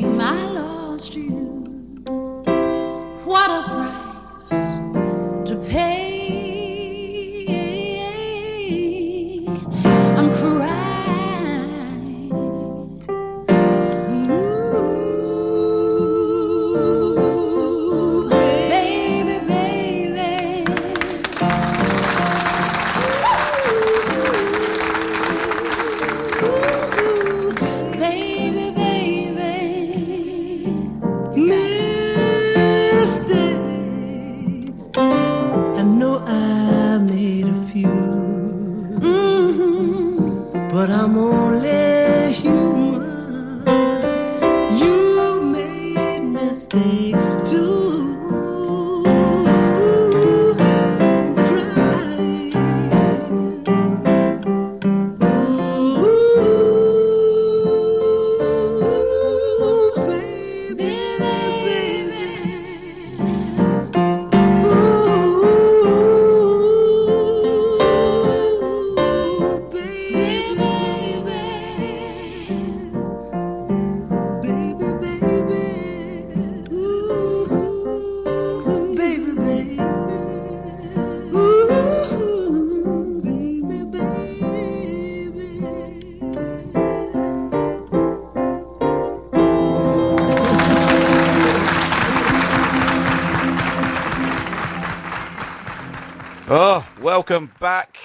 welcome 97.11 97.51
back. 97.59 97.99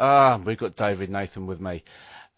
Ah, 0.00 0.40
we've 0.42 0.56
got 0.56 0.74
David 0.74 1.10
Nathan 1.10 1.46
with 1.46 1.60
me. 1.60 1.84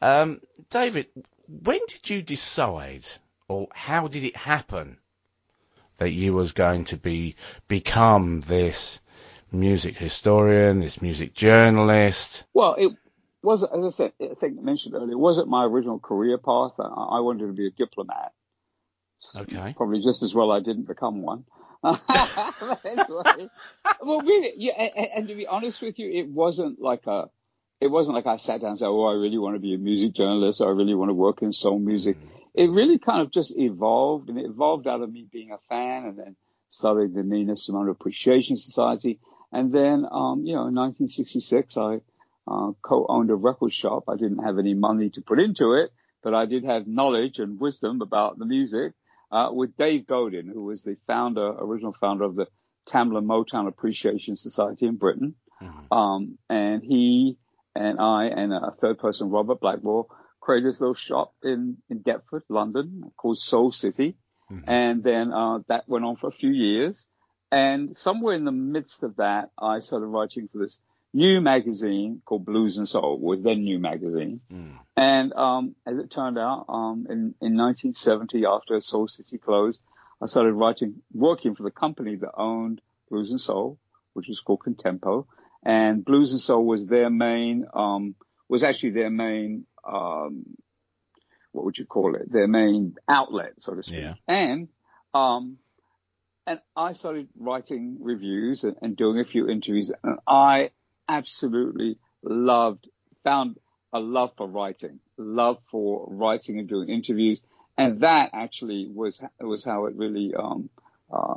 Um, 0.03 0.41
David, 0.69 1.07
when 1.47 1.79
did 1.87 2.11
you 2.11 2.21
decide, 2.21 3.07
or 3.47 3.69
how 3.73 4.09
did 4.09 4.25
it 4.25 4.35
happen, 4.35 4.99
that 5.99 6.11
you 6.11 6.35
was 6.35 6.51
going 6.51 6.87
to 6.87 6.97
be 6.97 7.37
become 7.69 8.41
this 8.41 8.99
music 9.53 9.97
historian, 9.97 10.81
this 10.81 11.01
music 11.01 11.33
journalist? 11.33 12.43
Well, 12.53 12.75
it 12.75 12.91
was, 13.41 13.63
as 13.63 13.85
I 13.85 13.89
said, 13.91 14.13
I 14.21 14.35
think 14.35 14.59
I 14.59 14.63
mentioned 14.63 14.97
earlier, 14.97 15.13
it 15.13 15.17
wasn't 15.17 15.47
my 15.47 15.65
original 15.65 16.01
career 16.01 16.39
path. 16.39 16.73
I, 16.81 16.89
I 16.89 17.21
wanted 17.21 17.47
to 17.47 17.53
be 17.53 17.69
a 17.69 17.71
diplomat. 17.71 18.33
Okay. 19.37 19.75
Probably 19.77 20.03
just 20.03 20.25
as 20.25 20.35
well 20.35 20.51
I 20.51 20.59
didn't 20.59 20.89
become 20.89 21.23
one. 21.23 21.45
Anyway, 22.85 23.51
well, 24.01 24.20
really, 24.20 24.53
yeah, 24.57 24.73
and, 24.73 25.09
and 25.14 25.29
to 25.29 25.35
be 25.35 25.47
honest 25.47 25.83
with 25.83 25.99
you, 25.99 26.11
it 26.11 26.29
wasn't 26.29 26.81
like 26.81 27.07
a, 27.07 27.29
it 27.81 27.88
wasn't 27.88 28.14
like 28.14 28.27
I 28.27 28.37
sat 28.37 28.61
down 28.61 28.70
and 28.70 28.79
said, 28.79 28.88
"Oh, 28.88 29.05
I 29.05 29.12
really 29.12 29.38
want 29.38 29.57
to 29.57 29.61
be 29.61 29.75
a 29.75 29.79
music 29.79 30.14
journalist. 30.14 30.61
Or 30.61 30.68
I 30.68 30.73
really 30.73 30.94
want 30.94 31.11
to 31.11 31.14
work 31.14 31.42
in 31.42 31.53
soul 31.53 31.79
music." 31.79 32.16
It 32.55 32.70
really 32.70 32.99
kind 32.99 33.20
of 33.20 33.33
just 33.33 33.57
evolved, 33.57 34.29
and 34.29 34.38
it 34.38 34.47
evolved 34.47 34.87
out 34.87 35.03
of 35.03 35.12
me 35.12 35.27
being 35.31 35.51
a 35.51 35.59
fan, 35.68 36.05
and 36.07 36.18
then 36.18 36.37
starting 36.70 37.12
the 37.12 37.23
Nina 37.23 37.57
Simone 37.57 37.88
Appreciation 37.88 38.57
Society, 38.57 39.18
and 39.53 39.73
then, 39.73 40.07
um, 40.11 40.44
you 40.44 40.55
know, 40.55 40.66
in 40.66 40.75
1966, 40.75 41.77
I 41.77 42.01
uh, 42.49 42.73
co-owned 42.83 43.31
a 43.31 43.35
record 43.35 43.73
shop. 43.73 44.05
I 44.09 44.16
didn't 44.16 44.42
have 44.42 44.59
any 44.59 44.75
money 44.75 45.11
to 45.11 45.20
put 45.20 45.38
into 45.38 45.75
it, 45.75 45.92
but 46.23 46.35
I 46.35 46.47
did 46.47 46.64
have 46.64 46.87
knowledge 46.87 47.38
and 47.38 47.61
wisdom 47.61 48.03
about 48.03 48.38
the 48.38 48.47
music 48.47 48.92
uh, 49.35 49.53
with 49.53 49.77
Dave 49.77 50.07
Godin, 50.07 50.47
who 50.47 50.62
was 50.64 50.85
the 50.85 50.97
founder, 51.09 51.44
original 51.44 51.92
founder 52.01 52.25
of 52.25 52.37
the 52.37 52.47
Tamla 52.88 53.23
Motown 53.25 53.66
Appreciation 53.66 54.37
Society 54.37 54.87
in 54.87 54.97
Britain. 54.97 55.35
Um, 55.90 56.38
and 56.49 56.83
he 56.83 57.37
and 57.75 57.99
I 57.99 58.27
and 58.27 58.53
a 58.53 58.73
third 58.81 58.99
person, 58.99 59.31
Robert 59.31 59.61
Blackmore, 59.61 60.07
created 60.40 60.70
this 60.70 60.81
little 60.81 60.94
shop 60.94 61.35
in, 61.42 61.79
in 61.90 62.03
Deptford, 62.03 62.44
London, 62.49 63.11
called 63.16 63.38
Soul 63.38 63.73
City. 63.73 64.16
And 64.68 65.03
then 65.03 65.33
uh, 65.33 65.59
that 65.68 65.88
went 65.88 66.05
on 66.05 66.16
for 66.16 66.29
a 66.29 66.33
few 66.33 66.51
years. 66.53 67.07
And 67.51 67.97
somewhere 67.97 68.37
in 68.37 68.44
the 68.44 68.53
midst 68.53 69.03
of 69.03 69.16
that, 69.16 69.51
I 69.59 69.81
started 69.81 70.07
writing 70.07 70.49
for 70.53 70.59
this 70.59 70.79
new 71.14 71.40
magazine 71.40 72.20
called 72.24 72.44
Blues 72.44 72.77
and 72.77 72.88
Soul, 72.88 73.18
was 73.18 73.40
then 73.40 73.62
New 73.62 73.79
Magazine. 73.79 74.40
And 74.96 75.33
um, 75.33 75.77
as 75.87 75.96
it 75.96 76.11
turned 76.11 76.38
out, 76.38 76.66
um, 76.68 77.07
in, 77.09 77.35
in 77.40 77.57
1970, 77.57 78.44
after 78.44 78.81
Soul 78.81 79.09
City 79.09 79.38
closed, 79.38 79.81
I 80.20 80.27
started 80.27 80.53
writing, 80.53 81.03
working 81.12 81.55
for 81.55 81.62
the 81.62 81.70
company 81.70 82.16
that 82.16 82.33
owned 82.37 82.81
Blues 83.09 83.31
and 83.31 83.40
Soul, 83.40 83.79
which 84.12 84.29
was 84.29 84.40
called 84.40 84.61
Contempo. 84.61 85.27
And 85.64 86.05
Blues 86.05 86.33
and 86.33 86.40
Soul 86.40 86.66
was 86.66 86.85
their 86.85 87.11
main, 87.11 87.66
um, 87.72 88.16
was 88.48 88.64
actually 88.64 88.90
their 88.90 89.11
main, 89.11 89.66
um, 89.87 90.44
what 91.53 91.64
would 91.64 91.79
you 91.79 91.87
call 91.87 92.16
it? 92.16 92.31
Their 92.31 92.48
main 92.48 92.96
outlet, 93.09 93.55
so 93.59 93.74
to 93.74 93.83
speak. 93.83 94.00
Yeah. 94.00 94.14
And, 94.27 94.68
um, 95.14 95.59
and 96.46 96.61
I 96.77 96.92
started 96.92 97.29
writing 97.38 97.98
reviews 98.00 98.64
and, 98.64 98.77
and 98.83 98.96
doing 98.96 99.20
a 99.20 99.24
few 99.24 99.48
interviews 99.48 99.92
and 100.03 100.18
I 100.27 100.70
absolutely 101.09 101.99
loved, 102.23 102.88
found 103.23 103.57
a 103.93 104.01
love 104.01 104.33
for 104.37 104.47
writing, 104.47 105.01
love 105.17 105.59
for 105.71 106.07
writing 106.11 106.59
and 106.59 106.69
doing 106.69 106.88
interviews. 106.88 107.40
And 107.77 108.01
that 108.01 108.31
actually 108.33 108.88
was, 108.93 109.21
was 109.40 109.64
how 109.64 109.87
it 109.87 109.97
really, 109.97 110.33
um, 110.35 110.71
uh, 111.12 111.35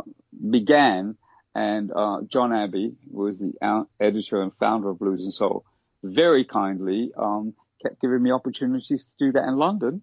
began. 0.50 1.18
And, 1.56 1.92
uh, 1.96 2.22
John 2.28 2.54
Abbey 2.54 2.96
who 3.12 3.18
was 3.18 3.40
the 3.40 3.86
editor 4.00 4.42
and 4.42 4.52
founder 4.60 4.90
of 4.90 5.00
Blues 5.00 5.22
and 5.22 5.34
Soul 5.34 5.66
very 6.04 6.46
kindly, 6.46 7.12
um, 7.18 7.54
kept 7.82 8.02
giving 8.02 8.22
me 8.22 8.32
opportunities 8.32 9.06
to 9.06 9.26
do 9.26 9.32
that 9.34 9.48
in 9.48 9.58
London. 9.58 10.02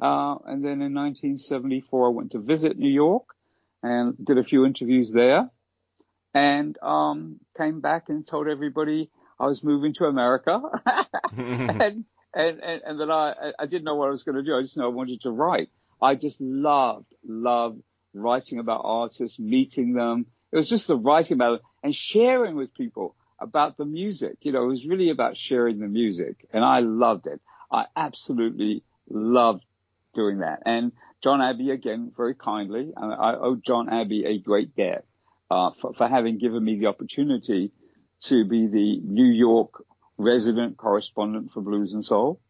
Uh, 0.00 0.36
and 0.46 0.64
then 0.64 0.80
in 0.80 0.94
1974, 0.94 2.06
I 2.06 2.10
went 2.10 2.32
to 2.32 2.38
visit 2.38 2.78
New 2.78 2.90
York 2.90 3.24
and 3.82 4.14
did 4.22 4.38
a 4.38 4.44
few 4.44 4.64
interviews 4.64 5.10
there 5.10 5.50
and, 6.34 6.76
um, 6.82 7.40
came 7.56 7.80
back 7.80 8.08
and 8.08 8.26
told 8.26 8.48
everybody 8.48 9.10
I 9.38 9.46
was 9.46 9.64
moving 9.64 9.94
to 9.94 10.04
America 10.04 10.60
and, 11.36 12.04
and, 12.34 12.60
and, 12.60 12.82
and 12.84 13.00
that 13.00 13.10
I, 13.10 13.52
I 13.58 13.66
didn't 13.66 13.84
know 13.84 13.96
what 13.96 14.08
I 14.08 14.10
was 14.10 14.22
going 14.22 14.36
to 14.36 14.42
do. 14.42 14.56
I 14.56 14.62
just 14.62 14.76
know 14.76 14.84
I 14.84 14.88
wanted 14.88 15.22
to 15.22 15.30
write. 15.30 15.70
I 16.00 16.14
just 16.14 16.40
loved, 16.40 17.12
loved 17.24 17.82
writing 18.14 18.58
about 18.58 18.82
artists, 18.84 19.38
meeting 19.38 19.94
them. 19.94 20.26
It 20.52 20.56
was 20.56 20.68
just 20.68 20.86
the 20.86 20.96
writing 20.96 21.36
about 21.36 21.54
it 21.54 21.62
and 21.82 21.94
sharing 21.94 22.56
with 22.56 22.74
people 22.74 23.16
about 23.38 23.76
the 23.76 23.84
music. 23.84 24.38
You 24.42 24.52
know, 24.52 24.64
it 24.64 24.68
was 24.68 24.86
really 24.86 25.10
about 25.10 25.36
sharing 25.36 25.78
the 25.78 25.88
music 25.88 26.46
and 26.52 26.64
I 26.64 26.80
loved 26.80 27.26
it. 27.26 27.40
I 27.72 27.86
absolutely 27.96 28.82
loved 29.08 29.64
doing 30.14 30.38
that. 30.38 30.62
And 30.66 30.92
John 31.22 31.40
Abbey, 31.40 31.70
again, 31.70 32.12
very 32.16 32.34
kindly, 32.34 32.92
I, 32.96 33.06
I 33.06 33.36
owe 33.36 33.56
John 33.56 33.88
Abbey 33.88 34.24
a 34.26 34.38
great 34.38 34.74
debt, 34.74 35.04
uh, 35.50 35.70
for, 35.80 35.94
for 35.94 36.08
having 36.08 36.38
given 36.38 36.62
me 36.64 36.78
the 36.78 36.86
opportunity 36.86 37.72
to 38.24 38.44
be 38.44 38.66
the 38.66 39.00
New 39.00 39.24
York 39.26 39.84
resident 40.18 40.76
correspondent 40.76 41.50
for 41.52 41.60
Blues 41.62 41.94
and 41.94 42.04
Soul, 42.04 42.40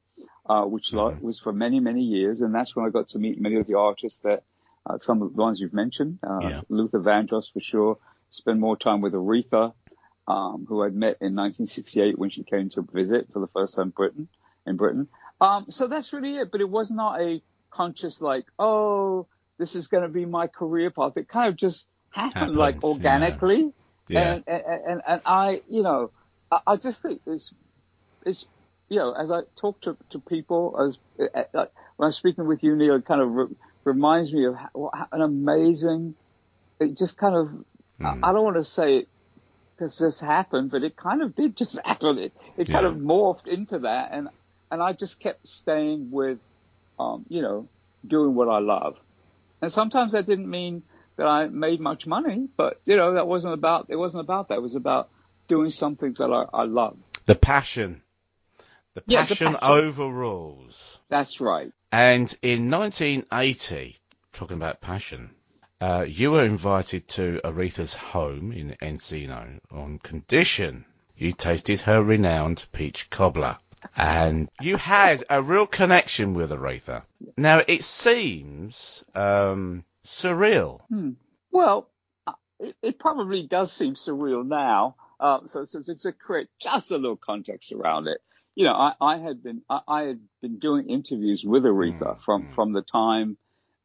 uh, 0.47 0.65
which 0.65 0.93
lo- 0.93 1.17
was 1.21 1.39
for 1.39 1.53
many, 1.53 1.81
many 1.81 2.03
years. 2.03 2.41
And 2.41 2.55
that's 2.55 2.75
when 2.75 2.85
I 2.87 2.91
got 2.91 3.09
to 3.11 3.19
meet 3.19 3.41
many 3.41 3.57
of 3.57 3.67
the 3.67 3.75
artists 3.79 4.19
that, 4.25 4.43
uh, 4.87 4.99
some 5.03 5.23
of 5.23 5.35
the 5.35 5.41
ones 5.41 5.61
you've 5.61 5.73
mentioned, 5.73 6.19
uh, 6.27 6.41
Yeah. 6.43 6.61
Luther 6.69 7.01
Vandross 7.01 7.53
for 7.53 7.61
sure, 7.61 7.99
spend 8.31 8.61
more 8.61 8.77
time 8.77 9.01
with 9.01 9.13
Aretha, 9.13 9.73
um, 10.27 10.67
who 10.69 10.83
I'd 10.83 10.95
met 10.95 11.19
in 11.21 11.35
1968 11.35 12.19
when 12.19 12.31
she 12.31 12.43
came 12.45 12.71
to 12.71 12.83
visit 12.83 13.29
for 13.33 13.41
the 13.41 13.49
first 13.49 13.75
time 13.77 13.91
Britain, 13.91 14.29
in 14.67 14.77
Britain. 14.77 15.09
Um, 15.41 15.67
so 15.71 15.87
that's 15.87 16.13
really 16.13 16.37
it. 16.37 16.51
But 16.51 16.61
it 16.61 16.69
was 16.69 16.91
not 16.91 17.21
a 17.21 17.43
conscious 17.71 18.21
like, 18.21 18.47
oh, 18.59 19.27
this 19.59 19.75
is 19.75 19.87
going 19.89 20.03
to 20.03 20.09
be 20.09 20.25
my 20.27 20.47
career 20.49 20.91
path. 20.91 21.17
It 21.17 21.29
kind 21.29 21.49
of 21.49 21.57
just 21.57 21.89
happened 22.11 22.57
like 22.57 22.77
Happens, 22.77 22.85
yeah. 22.85 22.91
organically. 22.91 23.73
Yeah. 24.09 24.35
And, 24.35 24.45
and, 24.47 24.63
and, 24.89 25.03
and 25.07 25.23
I, 25.25 25.63
you 25.69 25.83
know, 25.83 26.13
I, 26.51 26.61
I 26.67 26.77
just 26.77 27.03
think 27.03 27.23
it's, 27.27 27.53
it's, 28.27 28.47
you 28.89 28.99
know, 28.99 29.13
as 29.13 29.31
I 29.31 29.41
talk 29.61 29.81
to, 29.83 29.97
to 30.11 30.21
people, 30.21 30.77
as 31.21 31.29
uh, 31.35 31.45
like 31.55 31.71
when 31.97 32.07
I'm 32.09 32.13
speaking 32.13 32.47
with 32.47 32.63
you, 32.63 32.77
Neil, 32.77 32.97
it 32.97 33.07
kind 33.07 33.21
of 33.21 33.31
re- 33.31 33.57
reminds 33.85 34.33
me 34.33 34.47
of 34.47 34.55
how, 34.57 34.91
an 35.13 35.23
amazing, 35.23 36.17
it 36.81 36.99
just 36.99 37.17
kind 37.17 37.37
of, 37.37 37.49
I, 38.05 38.15
I 38.23 38.33
don't 38.33 38.45
want 38.45 38.57
to 38.57 38.65
say 38.65 38.99
it 38.99 39.09
because 39.79 39.99
this 39.99 40.21
happened, 40.21 40.71
but 40.71 40.83
it 40.83 40.97
kind 40.97 41.23
of 41.23 41.35
did 41.37 41.57
just 41.57 41.79
happen. 41.85 42.19
It, 42.19 42.33
it 42.59 42.71
kind 42.71 42.85
Yeah. 42.85 42.91
of 42.93 42.97
morphed 42.97 43.47
into 43.47 43.81
that. 43.81 44.11
And, 44.13 44.29
and 44.71 44.83
I 44.83 44.93
just 44.93 45.21
kept 45.21 45.47
staying 45.49 46.11
with, 46.11 46.39
um, 46.99 47.25
you 47.29 47.43
know, 47.43 47.71
doing 48.07 48.35
what 48.35 48.49
I 48.49 48.59
love. 48.59 48.97
And 49.63 49.73
sometimes 49.73 50.13
that 50.13 50.27
didn't 50.27 50.49
mean 50.51 50.85
that 51.21 51.27
I 51.27 51.49
made 51.49 51.81
much 51.81 52.07
money, 52.07 52.49
but 52.57 52.81
you 52.87 52.97
know, 52.97 53.13
that 53.13 53.27
wasn't 53.27 53.53
about, 53.53 53.89
it 53.91 53.97
wasn't 53.97 54.23
about 54.23 54.49
that. 54.49 54.55
It 54.55 54.63
was 54.63 54.75
about 54.75 55.11
doing 55.49 55.71
something 55.71 56.15
that 56.15 56.31
I, 56.31 56.63
I 56.63 56.65
love. 56.65 56.97
The 57.27 57.35
passion. 57.35 58.01
The 58.95 59.03
Yeah, 59.07 59.25
the 59.25 59.29
passion 59.29 59.53
passion. 59.53 59.71
overrules. 59.71 60.99
That's 61.11 61.39
right. 61.43 61.73
And 61.93 62.35
in 62.41 62.71
1980, 62.71 63.99
talking 64.33 64.57
about 64.57 64.81
passion, 64.81 65.35
uh, 65.79 66.07
you 66.09 66.31
were 66.31 66.45
invited 66.47 67.07
to 67.09 67.43
Aretha's 67.45 67.93
home 67.93 68.53
in 68.53 68.77
Encino 68.81 69.59
on 69.71 69.99
condition 69.99 70.87
you 71.19 71.33
tasted 71.33 71.83
her 71.83 72.03
renowned 72.03 72.65
peach 72.73 73.11
cobbler. 73.11 73.59
And 73.95 74.49
you 74.59 74.79
had 74.79 75.25
a 75.29 75.43
real 75.43 75.67
connection 75.67 76.33
with 76.33 76.51
Aretha. 76.51 77.03
Now, 77.37 77.63
it 77.69 77.85
seems 77.85 79.05
um, 79.15 79.85
surreal. 80.11 80.81
Well, 81.53 81.91
uh, 82.27 82.33
it, 82.59 82.77
it 82.83 82.99
probably 82.99 83.47
does 83.47 83.73
seem 83.73 83.95
surreal 83.95 84.47
now. 84.47 84.97
Uh, 85.19 85.41
so, 85.47 85.65
so, 85.65 85.83
so 85.83 85.95
to 85.95 86.13
create 86.13 86.49
just 86.61 86.91
a 86.91 86.97
little 86.97 87.17
context 87.17 87.73
around 87.73 88.09
it, 88.09 88.19
you 88.55 88.65
know, 88.65 88.73
I, 88.73 88.93
I 89.01 89.19
had 89.19 89.43
been, 89.43 89.63
I, 89.69 89.81
I 89.87 90.03
had 90.03 90.21
been 90.43 90.59
doing 90.59 90.89
interviews 90.89 91.43
with 91.45 91.65
Aretha 91.65 92.19
from, 92.25 92.53
from 92.55 92.73
the 92.73 92.83
time, 92.83 93.37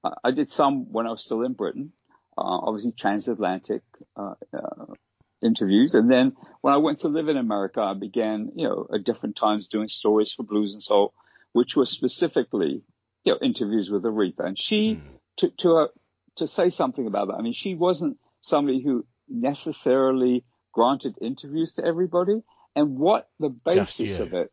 uh, 0.03 0.11
I 0.23 0.31
did 0.31 0.49
some 0.51 0.91
when 0.91 1.07
I 1.07 1.11
was 1.11 1.23
still 1.23 1.43
in 1.43 1.53
Britain, 1.53 1.91
uh, 2.37 2.41
obviously 2.41 2.91
transatlantic, 2.91 3.83
uh, 4.15 4.35
uh, 4.53 4.93
interviews. 5.41 5.93
And 5.93 6.09
then 6.09 6.33
when 6.61 6.73
I 6.73 6.77
went 6.77 6.99
to 6.99 7.09
live 7.09 7.27
in 7.27 7.37
America, 7.37 7.81
I 7.81 7.93
began, 7.93 8.53
you 8.55 8.67
know, 8.67 8.87
at 8.93 9.03
different 9.03 9.35
times 9.35 9.67
doing 9.67 9.89
stories 9.89 10.31
for 10.31 10.43
Blues 10.43 10.73
and 10.73 10.81
Soul, 10.81 11.13
which 11.51 11.75
were 11.75 11.85
specifically, 11.85 12.83
you 13.23 13.33
know, 13.33 13.39
interviews 13.41 13.89
with 13.89 14.03
Aretha. 14.03 14.45
And 14.45 14.57
she, 14.57 15.01
to, 15.37 15.49
to, 15.57 15.77
uh, 15.77 15.87
to 16.37 16.47
say 16.47 16.69
something 16.69 17.07
about 17.07 17.27
that, 17.27 17.35
I 17.35 17.41
mean, 17.41 17.53
she 17.53 17.75
wasn't 17.75 18.17
somebody 18.41 18.81
who 18.81 19.05
necessarily 19.29 20.43
granted 20.71 21.17
interviews 21.21 21.73
to 21.73 21.85
everybody. 21.85 22.41
And 22.75 22.97
what 22.97 23.29
the 23.39 23.49
basis 23.49 24.19
of 24.19 24.33
it 24.33 24.51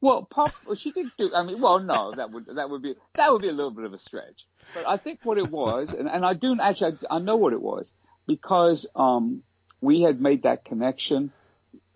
well, 0.00 0.26
pop. 0.30 0.54
She 0.78 0.92
did 0.92 1.10
do. 1.18 1.30
I 1.34 1.42
mean, 1.42 1.60
well, 1.60 1.78
no, 1.78 2.12
that 2.14 2.30
would 2.30 2.46
that 2.56 2.70
would 2.70 2.82
be 2.82 2.94
that 3.16 3.32
would 3.32 3.42
be 3.42 3.48
a 3.48 3.52
little 3.52 3.70
bit 3.70 3.84
of 3.84 3.92
a 3.92 3.98
stretch. 3.98 4.46
But 4.72 4.88
I 4.88 4.96
think 4.96 5.20
what 5.22 5.36
it 5.36 5.50
was, 5.50 5.92
and, 5.92 6.08
and 6.08 6.24
I 6.24 6.32
do 6.34 6.56
actually, 6.60 6.98
I, 7.10 7.16
I 7.16 7.18
know 7.18 7.36
what 7.36 7.52
it 7.52 7.60
was 7.60 7.92
because 8.26 8.88
um, 8.94 9.42
we 9.80 10.00
had 10.00 10.20
made 10.20 10.44
that 10.44 10.64
connection 10.64 11.32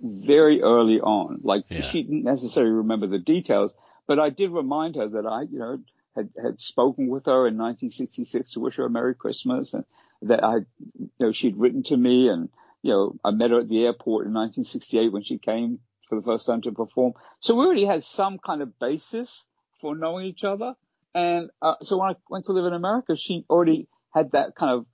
very 0.01 0.61
early 0.61 1.01
on. 1.01 1.41
Like 1.43 1.65
Yeah. 1.69 1.83
she 1.83 2.03
didn't 2.03 2.25
necessarily 2.25 2.73
remember 2.73 3.07
the 3.07 3.19
details, 3.19 3.73
but 4.07 4.19
I 4.19 4.31
did 4.31 4.51
remind 4.51 4.97
her 4.97 5.09
that 5.09 5.25
I, 5.25 5.43
you 5.43 5.59
know, 5.59 5.79
had 6.15 6.31
had 6.41 6.61
spoken 6.61 7.09
with 7.09 7.27
her 7.27 7.47
in 7.47 7.59
1966 7.59 8.53
to 8.53 8.61
wish 8.61 8.77
her 8.77 8.87
a 8.87 8.91
Merry 8.91 9.15
Christmas, 9.15 9.75
and 9.75 9.85
that 10.23 10.45
I, 10.45 10.57
you 10.99 11.11
know, 11.21 11.33
she'd 11.33 11.57
written 11.57 11.83
to 11.85 11.97
me, 11.97 12.29
and 12.29 12.49
you 12.83 12.91
know, 12.91 13.17
I 13.25 13.31
met 13.31 13.51
her 13.51 13.61
at 13.61 13.69
the 13.69 13.85
airport 13.85 14.27
in 14.27 14.35
1968 14.35 15.13
when 15.13 15.25
she 15.25 15.39
came 15.39 15.81
for 16.09 16.17
the 16.17 16.25
first 16.25 16.47
time 16.47 16.63
to 16.63 16.73
perform. 16.73 17.15
So 17.41 17.55
we 17.55 17.65
already 17.65 17.87
had 17.87 18.05
some 18.05 18.39
kind 18.39 18.63
of 18.63 18.79
basis 18.79 19.47
for 19.81 19.97
knowing 19.97 20.27
each 20.27 20.45
other. 20.45 20.75
And 21.15 21.51
uh, 21.63 21.77
so 21.81 21.99
when 21.99 22.11
I 22.11 22.17
went 22.29 22.47
to 22.47 22.53
live 22.53 22.67
in 22.67 22.73
America, 22.73 23.17
she 23.17 23.45
already 23.49 23.89
had 24.13 24.33
that 24.33 24.55
kind 24.55 24.73
of 24.73 24.87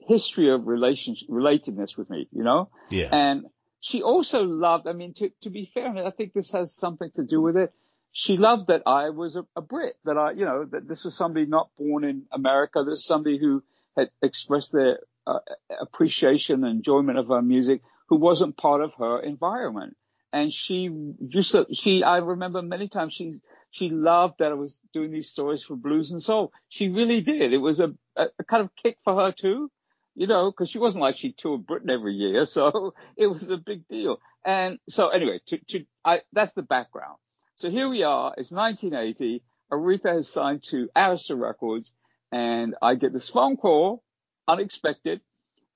history 0.00 0.52
of 0.52 0.66
relationship, 0.66 1.28
relatedness 1.28 1.96
with 1.96 2.10
me, 2.10 2.28
you 2.32 2.42
know? 2.42 2.70
Yeah. 2.90 3.08
And 3.12 3.46
she 3.80 4.02
also 4.02 4.44
loved, 4.44 4.86
I 4.86 4.92
mean, 4.92 5.14
to, 5.14 5.30
to 5.42 5.50
be 5.50 5.70
fair, 5.72 5.94
I 6.04 6.10
think 6.10 6.32
this 6.32 6.50
has 6.52 6.74
something 6.74 7.10
to 7.16 7.24
do 7.24 7.40
with 7.40 7.56
it. 7.56 7.72
She 8.12 8.36
loved 8.36 8.68
that 8.68 8.82
I 8.86 9.10
was 9.10 9.36
a, 9.36 9.44
a 9.54 9.60
Brit, 9.60 9.94
that 10.04 10.18
I, 10.18 10.32
you 10.32 10.44
know, 10.44 10.64
that 10.64 10.88
this 10.88 11.04
was 11.04 11.16
somebody 11.16 11.46
not 11.46 11.70
born 11.78 12.04
in 12.04 12.24
America. 12.32 12.82
This 12.84 13.00
is 13.00 13.04
somebody 13.04 13.38
who 13.38 13.62
had 13.96 14.10
expressed 14.22 14.72
their 14.72 14.98
uh, 15.26 15.38
appreciation 15.80 16.64
and 16.64 16.76
enjoyment 16.76 17.18
of 17.18 17.28
her 17.28 17.42
music 17.42 17.82
who 18.08 18.16
wasn't 18.16 18.56
part 18.56 18.80
of 18.80 18.92
her 18.98 19.20
environment. 19.20 19.96
And 20.32 20.52
she 20.52 20.90
just, 21.28 21.54
she, 21.74 22.02
I 22.02 22.18
remember 22.18 22.62
many 22.62 22.88
times 22.88 23.14
she, 23.14 23.40
she 23.70 23.88
loved 23.88 24.36
that 24.38 24.50
I 24.50 24.54
was 24.54 24.80
doing 24.92 25.12
these 25.12 25.28
stories 25.28 25.62
for 25.62 25.76
blues 25.76 26.10
and 26.10 26.22
soul. 26.22 26.52
She 26.68 26.88
really 26.88 27.20
did. 27.20 27.52
It 27.52 27.58
was 27.58 27.80
a, 27.80 27.94
a, 28.16 28.26
a 28.38 28.44
kind 28.44 28.62
of 28.62 28.70
kick 28.76 28.98
for 29.04 29.14
her 29.16 29.32
too, 29.32 29.70
you 30.14 30.26
know, 30.26 30.50
cause 30.52 30.68
she 30.70 30.78
wasn't 30.78 31.02
like 31.02 31.16
she 31.16 31.32
toured 31.32 31.66
Britain 31.66 31.90
every 31.90 32.14
year. 32.14 32.44
So 32.46 32.94
it 33.16 33.28
was 33.28 33.50
a 33.50 33.56
big 33.56 33.86
deal. 33.88 34.20
And 34.44 34.78
so 34.88 35.08
anyway, 35.08 35.40
to, 35.46 35.58
to, 35.58 35.84
I, 36.04 36.22
that's 36.32 36.52
the 36.52 36.62
background. 36.62 37.18
So 37.60 37.68
here 37.68 37.90
we 37.90 38.04
are. 38.04 38.32
It's 38.38 38.50
1980. 38.50 39.42
Aretha 39.70 40.14
has 40.14 40.32
signed 40.32 40.62
to 40.70 40.88
Arista 40.96 41.38
Records, 41.38 41.92
and 42.32 42.74
I 42.80 42.94
get 42.94 43.12
this 43.12 43.28
phone 43.28 43.58
call, 43.58 44.02
unexpected, 44.48 45.20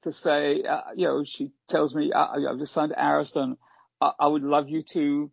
to 0.00 0.10
say, 0.10 0.62
uh, 0.62 0.80
you 0.96 1.06
know, 1.06 1.24
she 1.24 1.50
tells 1.68 1.94
me 1.94 2.10
I, 2.10 2.36
I've 2.50 2.58
just 2.58 2.72
signed 2.72 2.92
to 2.92 2.98
Arista, 2.98 3.42
and 3.42 3.56
I, 4.00 4.12
I 4.18 4.26
would 4.28 4.42
love 4.42 4.70
you 4.70 4.82
to 4.94 5.30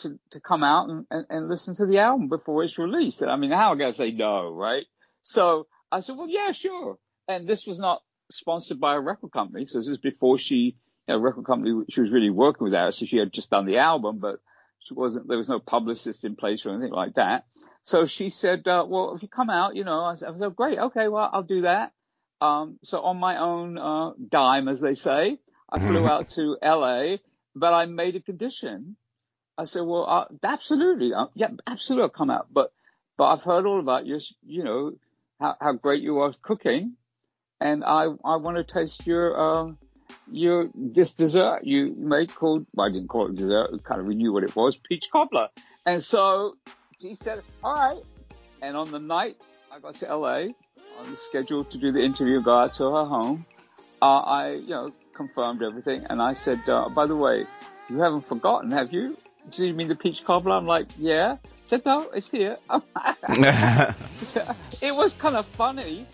to, 0.00 0.18
to 0.32 0.40
come 0.40 0.62
out 0.62 0.90
and, 0.90 1.06
and, 1.10 1.26
and 1.30 1.48
listen 1.48 1.74
to 1.76 1.86
the 1.86 2.00
album 2.00 2.28
before 2.28 2.62
it's 2.62 2.76
released. 2.76 3.22
And 3.22 3.30
I 3.30 3.36
mean, 3.36 3.50
how 3.50 3.72
am 3.72 3.80
I 3.80 3.90
say 3.92 4.10
no, 4.10 4.50
right? 4.50 4.84
So 5.22 5.66
I 5.90 6.00
said, 6.00 6.18
well, 6.18 6.28
yeah, 6.28 6.52
sure. 6.52 6.98
And 7.26 7.48
this 7.48 7.66
was 7.66 7.78
not 7.78 8.02
sponsored 8.30 8.80
by 8.80 8.96
a 8.96 9.00
record 9.00 9.32
company. 9.32 9.66
So 9.66 9.78
this 9.78 9.88
is 9.88 9.98
before 9.98 10.38
she, 10.38 10.76
you 11.08 11.14
know, 11.14 11.18
record 11.18 11.46
company, 11.46 11.84
she 11.88 12.02
was 12.02 12.10
really 12.10 12.28
working 12.28 12.64
with 12.64 12.74
Arista. 12.74 13.08
She 13.08 13.16
had 13.16 13.32
just 13.32 13.48
done 13.48 13.64
the 13.64 13.78
album, 13.78 14.18
but 14.18 14.40
she 14.80 14.94
wasn't, 14.94 15.28
there 15.28 15.38
was 15.38 15.48
no 15.48 15.60
publicist 15.60 16.24
in 16.24 16.36
place 16.36 16.64
or 16.64 16.70
anything 16.70 16.92
like 16.92 17.14
that. 17.14 17.44
So 17.84 18.06
she 18.06 18.30
said, 18.30 18.66
uh, 18.66 18.84
well, 18.86 19.14
if 19.14 19.22
you 19.22 19.28
come 19.28 19.50
out, 19.50 19.76
you 19.76 19.84
know, 19.84 20.00
I 20.04 20.14
said, 20.14 20.34
said, 20.38 20.56
great. 20.56 20.78
Okay. 20.78 21.08
Well, 21.08 21.28
I'll 21.32 21.42
do 21.42 21.62
that. 21.62 21.92
Um, 22.40 22.78
so 22.82 23.00
on 23.00 23.18
my 23.18 23.38
own, 23.38 23.78
uh, 23.78 24.12
dime, 24.28 24.68
as 24.68 24.80
they 24.80 24.94
say, 24.94 25.38
I 25.70 25.78
flew 25.78 26.06
out 26.08 26.30
to 26.30 26.56
LA, 26.62 27.16
but 27.54 27.72
I 27.72 27.86
made 27.86 28.16
a 28.16 28.20
condition. 28.20 28.96
I 29.56 29.64
said, 29.64 29.82
well, 29.82 30.06
uh, 30.08 30.24
absolutely. 30.42 31.12
Uh, 31.12 31.26
yeah, 31.34 31.48
absolutely. 31.66 32.04
I'll 32.04 32.08
come 32.10 32.30
out. 32.30 32.48
But, 32.52 32.72
but 33.18 33.24
I've 33.24 33.42
heard 33.42 33.66
all 33.66 33.78
about 33.78 34.06
your, 34.06 34.20
you 34.46 34.64
know, 34.64 34.92
how, 35.38 35.56
how 35.60 35.72
great 35.72 36.02
you 36.02 36.18
are 36.20 36.32
cooking. 36.40 36.94
And 37.60 37.84
I, 37.84 38.04
I 38.24 38.36
want 38.36 38.56
to 38.56 38.64
taste 38.64 39.06
your, 39.06 39.38
um, 39.38 39.78
your, 40.30 40.68
this 40.74 41.12
dessert 41.12 41.64
you 41.64 41.94
made 41.96 42.34
called, 42.34 42.66
well, 42.74 42.88
I 42.88 42.92
didn't 42.92 43.08
call 43.08 43.28
it 43.28 43.36
dessert. 43.36 43.82
Kind 43.84 44.00
of 44.00 44.08
knew 44.08 44.32
what 44.32 44.44
it 44.44 44.54
was, 44.54 44.76
peach 44.76 45.08
cobbler. 45.10 45.48
And 45.86 46.02
so 46.02 46.54
he 46.98 47.14
said, 47.14 47.42
all 47.62 47.74
right. 47.74 48.02
And 48.62 48.76
on 48.76 48.90
the 48.90 48.98
night 48.98 49.36
I 49.72 49.78
got 49.78 49.94
to 49.96 50.14
LA 50.14 50.48
on 50.98 51.10
the 51.10 51.16
schedule 51.16 51.64
to 51.64 51.78
do 51.78 51.92
the 51.92 52.02
interview, 52.02 52.40
go 52.42 52.54
out 52.54 52.74
to 52.74 52.84
her 52.84 53.04
home. 53.04 53.46
Uh, 54.02 54.18
I, 54.20 54.52
you 54.52 54.70
know, 54.70 54.92
confirmed 55.14 55.62
everything. 55.62 56.06
And 56.08 56.20
I 56.20 56.34
said, 56.34 56.60
uh, 56.68 56.88
by 56.88 57.06
the 57.06 57.16
way, 57.16 57.46
you 57.88 57.98
haven't 58.00 58.26
forgotten, 58.26 58.70
have 58.72 58.92
you? 58.92 59.16
Do 59.50 59.66
you 59.66 59.74
mean 59.74 59.88
the 59.88 59.94
peach 59.94 60.24
cobbler? 60.24 60.52
I'm 60.52 60.66
like, 60.66 60.88
yeah. 60.98 61.36
She 61.64 61.76
said, 61.76 61.86
no, 61.86 62.10
it's 62.10 62.30
here. 62.30 62.56
it 64.82 64.94
was 64.94 65.12
kind 65.14 65.36
of 65.36 65.46
funny. 65.46 66.06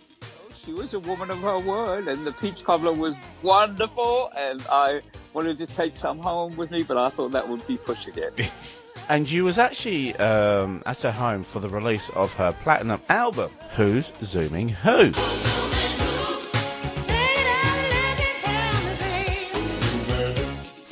She 0.67 0.73
was 0.73 0.93
a 0.95 0.99
woman 0.99 1.31
of 1.31 1.39
her 1.43 1.61
word, 1.61 2.09
and 2.09 2.27
the 2.27 2.33
peach 2.33 2.65
cobbler 2.65 2.93
was 2.93 3.15
wonderful. 3.41 4.33
And 4.37 4.61
I 4.69 5.01
wanted 5.33 5.59
to 5.59 5.67
take 5.67 5.97
some 5.97 6.19
home 6.19 6.57
with 6.57 6.73
me, 6.73 6.83
but 6.83 6.97
I 6.97 7.09
thought 7.09 7.31
that 7.31 7.49
would 7.49 7.65
be 7.69 7.77
pushing 7.77 8.15
it. 8.17 8.51
and 9.09 9.31
you 9.31 9.45
was 9.45 9.59
actually 9.59 10.17
um, 10.17 10.83
at 10.85 11.03
her 11.03 11.13
home 11.13 11.45
for 11.45 11.61
the 11.61 11.69
release 11.69 12.11
of 12.11 12.35
her 12.35 12.51
platinum 12.65 13.01
album, 13.09 13.53
Who's 13.77 14.13
Zooming 14.25 14.69
Who? 14.69 15.13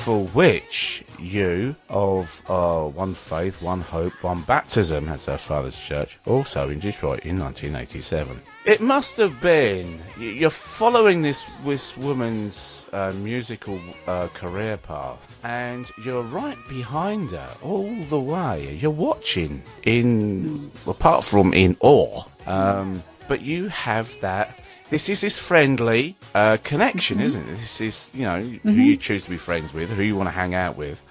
For 0.04 0.26
which 0.26 1.02
you 1.18 1.76
of 1.88 2.42
uh, 2.46 2.82
One 2.82 3.14
Faith, 3.14 3.62
One 3.62 3.80
Hope, 3.80 4.22
One 4.22 4.42
Baptism, 4.42 5.08
as 5.08 5.24
her 5.24 5.38
father's 5.38 5.78
church, 5.78 6.18
also 6.26 6.68
in 6.68 6.78
Detroit 6.78 7.20
in 7.24 7.40
1987. 7.40 8.38
It 8.66 8.82
must 8.82 9.16
have 9.16 9.40
been 9.40 10.02
you're 10.18 10.50
following 10.50 11.22
this 11.22 11.42
this 11.64 11.96
woman's 11.96 12.86
uh, 12.92 13.14
musical 13.16 13.80
uh, 14.06 14.28
career 14.28 14.76
path, 14.76 15.40
and 15.42 15.90
you're 16.04 16.22
right 16.22 16.58
behind 16.68 17.30
her 17.30 17.50
all 17.62 17.94
the 18.10 18.20
way. 18.20 18.74
You're 18.74 18.90
watching 18.90 19.62
in 19.84 20.70
apart 20.86 21.24
from 21.24 21.54
in 21.54 21.78
awe, 21.80 22.24
um, 22.46 23.02
but 23.26 23.40
you 23.40 23.68
have 23.68 24.20
that. 24.20 24.60
This 24.90 25.09
is 25.09 25.20
this 25.20 25.38
friendly 25.38 26.16
uh, 26.35 26.59
connection, 26.62 27.20
isn't 27.20 27.49
it? 27.49 27.57
This 27.57 27.81
is, 27.81 28.11
you 28.12 28.23
know, 28.23 28.40
who 28.40 28.73
you 28.73 28.97
choose 28.97 29.25
to 29.25 29.31
be 29.31 29.38
friends 29.38 29.73
with, 29.73 29.90
who 29.90 30.03
you 30.03 30.14
want 30.14 30.29
to 30.29 30.33
hang 30.33 30.55
out 30.55 30.77
with. 30.77 31.03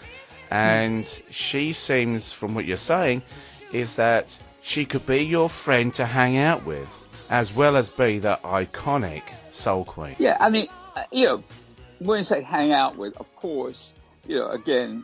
And 0.51 1.05
she 1.31 1.73
seems, 1.73 2.31
from 2.31 2.53
what 2.53 2.65
you're 2.65 2.77
saying, 2.77 3.23
is 3.71 3.95
that 3.95 4.27
she 4.61 4.85
could 4.85 5.05
be 5.07 5.23
your 5.23 5.49
friend 5.49 5.93
to 5.95 6.05
hang 6.05 6.37
out 6.37 6.65
with, 6.65 6.87
as 7.29 7.51
well 7.53 7.75
as 7.75 7.89
be 7.89 8.19
the 8.19 8.39
iconic 8.43 9.23
soul 9.51 9.83
queen. 9.83 10.15
Yeah, 10.19 10.37
I 10.39 10.49
mean, 10.49 10.67
uh, 10.95 11.03
you 11.11 11.25
know, 11.25 11.43
when 11.99 12.19
you 12.19 12.23
say 12.23 12.41
hang 12.43 12.71
out 12.71 12.97
with, 12.97 13.17
of 13.17 13.35
course, 13.35 13.91
you 14.27 14.35
know, 14.35 14.49
again, 14.49 15.03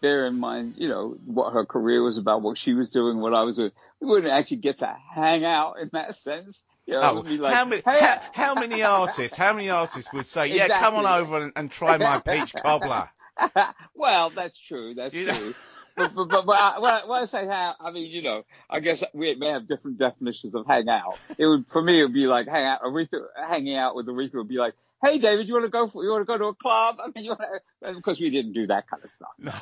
bear 0.00 0.26
in 0.26 0.38
mind, 0.38 0.74
you 0.76 0.88
know, 0.88 1.16
what 1.24 1.52
her 1.52 1.64
career 1.64 2.02
was 2.02 2.18
about, 2.18 2.42
what 2.42 2.58
she 2.58 2.74
was 2.74 2.90
doing, 2.90 3.18
what 3.18 3.34
I 3.34 3.42
was 3.42 3.56
doing. 3.56 3.70
We 4.00 4.08
wouldn't 4.08 4.32
actually 4.32 4.58
get 4.58 4.78
to 4.78 4.96
hang 5.14 5.44
out 5.44 5.78
in 5.80 5.90
that 5.92 6.16
sense. 6.16 6.64
You 6.88 6.94
know, 6.94 7.22
Oh, 7.26 7.34
like, 7.34 7.52
how, 7.52 7.66
many, 7.66 7.82
hey, 7.84 8.00
how, 8.00 8.20
how 8.32 8.54
many 8.54 8.82
artists? 8.82 9.36
How 9.36 9.52
many 9.52 9.68
artists 9.68 10.10
would 10.10 10.24
say, 10.24 10.46
"Yeah, 10.46 10.68
come 10.68 10.94
on 10.94 11.04
over 11.04 11.36
and, 11.42 11.52
and 11.54 11.70
try 11.70 11.98
my 11.98 12.18
peach 12.20 12.54
cobbler"? 12.54 13.10
well, 13.94 14.30
that's 14.30 14.58
true. 14.58 14.94
That's 14.94 15.12
You 15.12 15.26
true. 15.26 15.54
but, 15.98 16.14
but, 16.14 16.28
but, 16.30 16.46
but 16.46 16.56
I, 16.58 16.78
when, 16.78 16.90
I, 16.90 17.04
when 17.04 17.22
I 17.22 17.24
say 17.26 17.46
hang, 17.46 17.74
I 17.78 17.90
mean, 17.90 18.10
you 18.10 18.22
know, 18.22 18.44
I 18.70 18.80
guess 18.80 19.04
we 19.12 19.34
may 19.34 19.50
have 19.50 19.68
different 19.68 19.98
definitions 19.98 20.54
of 20.54 20.66
hang 20.66 20.88
out. 20.88 21.18
It 21.36 21.46
would, 21.46 21.66
for 21.68 21.82
me, 21.82 22.00
it 22.00 22.04
would 22.04 22.14
be 22.14 22.26
like 22.26 22.48
hang 22.48 22.64
out, 22.64 22.80
Aretha, 22.80 23.20
hanging 23.36 23.76
out 23.76 23.94
with 23.94 24.06
Aretha 24.06 24.36
would 24.36 24.48
be 24.48 24.56
like, 24.56 24.72
hey, 25.04 25.18
David, 25.18 25.46
you 25.46 25.52
want 25.52 25.66
to 25.66 25.70
go 25.70 25.88
for, 25.88 26.02
you 26.02 26.10
want 26.10 26.22
to 26.22 26.24
go 26.24 26.38
to 26.38 26.46
a 26.46 26.54
club? 26.54 27.00
I 27.04 27.08
mean, 27.14 27.26
you 27.26 27.32
want 27.32 27.42
to, 27.82 27.94
because 27.96 28.18
we 28.18 28.30
didn't 28.30 28.54
do 28.54 28.66
that 28.68 28.88
kind 28.88 29.04
of 29.04 29.10
stuff. 29.10 29.28
No. 29.38 29.52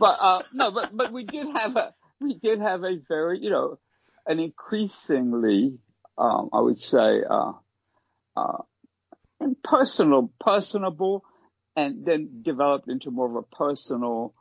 But, 0.00 0.18
uh, 0.20 0.42
no, 0.52 0.72
but, 0.72 0.96
but 0.96 1.12
we 1.12 1.22
did 1.22 1.46
have 1.56 1.76
a, 1.76 1.94
we 2.20 2.34
did 2.34 2.58
have 2.60 2.82
a 2.82 2.96
very, 3.08 3.38
you 3.38 3.50
know, 3.50 3.78
an 4.26 4.40
increasingly, 4.40 5.78
um, 6.22 6.50
I 6.52 6.60
would 6.60 6.80
say, 6.80 7.22
uh, 7.28 7.52
uh, 8.36 8.58
personal, 9.64 10.30
personable, 10.38 11.24
and 11.74 12.06
then 12.06 12.42
developed 12.42 12.88
into 12.88 13.10
more 13.10 13.28
of 13.28 13.36
a 13.36 13.56
personal 13.56 14.34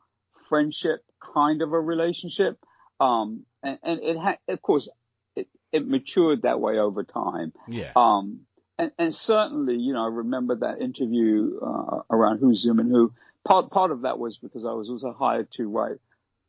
friendship 0.48 1.04
kind 1.34 1.62
of 1.62 1.74
a 1.74 1.80
relationship. 1.80 2.60
Um, 3.00 3.46
and, 3.64 3.80
and 3.82 4.00
it 4.02 4.18
had, 4.18 4.38
of 4.48 4.62
course, 4.62 4.90
it, 5.36 5.48
it 5.72 5.88
matured 5.88 6.44
that 6.44 6.60
way 6.60 6.78
over 6.78 7.04
time. 7.04 7.52
Yeah. 7.68 7.92
Um, 7.96 8.42
and, 8.78 8.92
and 9.00 9.16
certainly, 9.16 9.78
you 9.78 9.94
know, 9.94 10.04
I 10.04 10.10
remember 10.10 10.58
that 10.58 10.82
interview, 10.82 11.60
uh, 11.62 12.02
around 12.12 12.40
who's 12.40 12.62
Zooming 12.62 12.90
who. 12.90 13.14
Part, 13.44 13.72
part 13.72 13.90
of 13.90 14.02
that 14.02 14.20
was 14.20 14.38
because 14.38 14.66
I 14.66 14.74
was 14.74 14.88
also 14.90 15.14
hired 15.14 15.48
to 15.54 15.68
write 15.68 15.98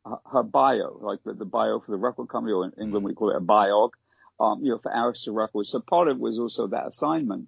her, 0.05 0.17
her 0.31 0.43
bio, 0.43 0.99
like 1.01 1.23
the, 1.25 1.33
the 1.33 1.45
bio 1.45 1.79
for 1.79 1.91
the 1.91 1.97
record 1.97 2.29
company, 2.29 2.53
or 2.53 2.65
in 2.65 2.73
England 2.79 3.03
we 3.03 3.15
call 3.15 3.31
it 3.31 3.37
a 3.37 3.41
biog, 3.41 3.91
um, 4.39 4.63
you 4.63 4.71
know, 4.71 4.79
for 4.79 4.91
Arista 4.91 5.33
Records. 5.33 5.71
So 5.71 5.79
part 5.79 6.07
of 6.07 6.17
it 6.17 6.21
was 6.21 6.39
also 6.39 6.67
that 6.67 6.87
assignment. 6.87 7.47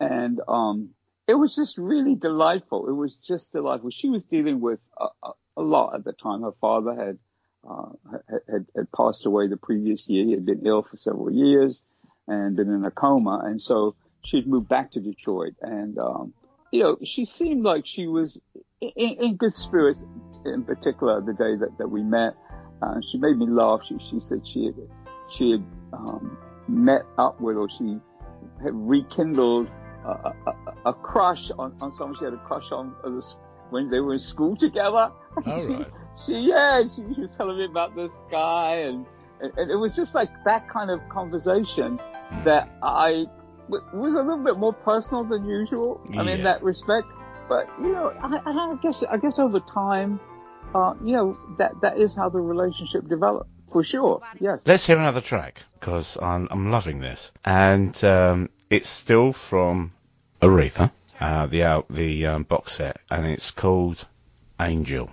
And, 0.00 0.40
um, 0.46 0.90
it 1.26 1.34
was 1.34 1.56
just 1.56 1.76
really 1.76 2.14
delightful. 2.14 2.88
It 2.88 2.92
was 2.92 3.14
just 3.26 3.52
delightful. 3.52 3.90
She 3.90 4.08
was 4.08 4.22
dealing 4.24 4.60
with 4.60 4.78
a, 4.98 5.06
a, 5.24 5.32
a 5.56 5.62
lot 5.62 5.94
at 5.94 6.04
the 6.04 6.12
time. 6.12 6.42
Her 6.42 6.54
father 6.60 6.94
had, 6.94 7.18
uh, 7.68 7.88
had, 8.48 8.66
had, 8.76 8.92
passed 8.92 9.26
away 9.26 9.48
the 9.48 9.56
previous 9.56 10.08
year. 10.08 10.24
He 10.24 10.32
had 10.32 10.46
been 10.46 10.64
ill 10.64 10.82
for 10.82 10.96
several 10.96 11.32
years 11.32 11.80
and 12.28 12.54
been 12.54 12.70
in 12.70 12.84
a 12.84 12.92
coma. 12.92 13.42
And 13.44 13.60
so 13.60 13.96
she'd 14.24 14.46
moved 14.46 14.68
back 14.68 14.92
to 14.92 15.00
Detroit 15.00 15.54
and, 15.60 15.98
um, 15.98 16.32
you 16.72 16.82
know, 16.82 16.98
she 17.04 17.24
seemed 17.24 17.62
like 17.62 17.86
she 17.86 18.06
was 18.06 18.40
in, 18.80 18.90
in 18.96 19.36
good 19.36 19.54
spirits 19.54 20.04
in 20.44 20.64
particular 20.64 21.20
the 21.20 21.32
day 21.32 21.56
that, 21.56 21.78
that 21.78 21.88
we 21.88 22.02
met. 22.02 22.34
Uh, 22.82 23.00
she 23.00 23.18
made 23.18 23.36
me 23.36 23.46
laugh. 23.46 23.80
She, 23.86 23.96
she 24.10 24.20
said 24.20 24.46
she 24.46 24.66
had, 24.66 24.74
she 25.30 25.52
had, 25.52 25.64
um, 25.92 26.36
met 26.68 27.02
up 27.18 27.40
with 27.40 27.56
or 27.56 27.68
she 27.68 27.98
had 28.62 28.72
rekindled 28.74 29.68
a, 30.04 30.08
a, 30.46 30.54
a- 30.86 30.92
crush 30.94 31.50
on, 31.58 31.74
on 31.80 31.90
someone 31.92 32.16
she 32.18 32.24
had 32.24 32.34
a 32.34 32.38
crush 32.38 32.70
on 32.72 32.94
as 33.06 33.14
a 33.14 33.70
when 33.70 33.90
they 33.90 33.98
were 34.00 34.14
in 34.14 34.18
school 34.20 34.56
together. 34.56 35.10
All 35.46 35.58
she, 35.58 35.74
right. 35.74 35.86
she, 36.24 36.32
yeah, 36.34 36.82
she, 36.82 37.02
she 37.14 37.20
was 37.22 37.36
telling 37.36 37.58
me 37.58 37.64
about 37.64 37.96
this 37.96 38.20
guy 38.30 38.76
and, 38.76 39.06
and, 39.40 39.70
it 39.70 39.74
was 39.76 39.94
just 39.96 40.14
like 40.14 40.30
that 40.44 40.68
kind 40.68 40.90
of 40.90 41.00
conversation 41.08 41.98
that 42.44 42.70
I 42.82 43.26
was 43.68 44.14
a 44.14 44.18
little 44.18 44.42
bit 44.44 44.56
more 44.58 44.72
personal 44.72 45.24
than 45.24 45.44
usual. 45.44 46.00
I 46.10 46.18
mean, 46.18 46.26
Yeah. 46.26 46.34
in 46.34 46.42
that 46.44 46.62
respect. 46.62 47.08
But, 47.48 47.68
you 47.82 47.92
know, 47.92 48.12
I, 48.20 48.40
I 48.44 48.76
guess, 48.82 49.02
I 49.04 49.16
guess 49.18 49.38
over 49.38 49.60
time, 49.60 50.18
uh, 50.74 50.94
you 51.04 51.12
know, 51.12 51.38
that, 51.58 51.72
that 51.82 51.98
is 51.98 52.14
how 52.14 52.28
the 52.28 52.40
relationship 52.40 53.08
developed. 53.08 53.50
For 53.72 53.82
sure. 53.84 54.22
Yes. 54.40 54.60
Let's 54.64 54.86
hear 54.86 54.98
another 54.98 55.20
track 55.20 55.62
because 55.78 56.16
I'm, 56.20 56.48
I'm 56.50 56.70
loving 56.70 57.00
this, 57.00 57.32
and 57.44 58.04
um, 58.04 58.48
it's 58.70 58.88
still 58.88 59.32
from 59.32 59.92
Aretha, 60.40 60.90
uh, 61.20 61.46
the 61.46 61.64
out 61.64 61.86
the 61.90 62.26
um, 62.26 62.42
box 62.44 62.72
set, 62.72 62.98
and 63.10 63.26
it's 63.26 63.50
called 63.50 64.06
Angel. 64.60 65.10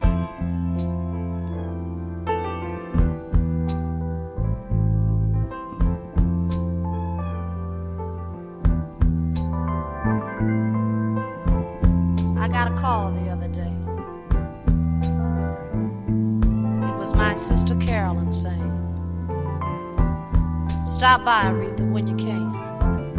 By, 21.23 21.43
Aretha, 21.45 21.89
when 21.89 22.05
you 22.05 22.17
can. 22.17 22.53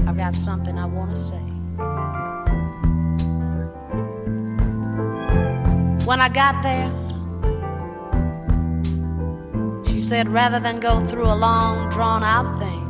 I've 0.06 0.18
got 0.18 0.34
something 0.34 0.78
I 0.78 0.84
want 0.84 1.10
to 1.12 1.16
say. 1.16 1.40
When 6.04 6.20
I 6.20 6.28
got 6.28 6.62
there, 6.62 6.92
she 9.86 10.02
said, 10.02 10.28
rather 10.28 10.60
than 10.60 10.80
go 10.80 11.02
through 11.06 11.24
a 11.24 11.34
long, 11.34 11.88
drawn 11.88 12.22
out 12.22 12.58
thing, 12.58 12.84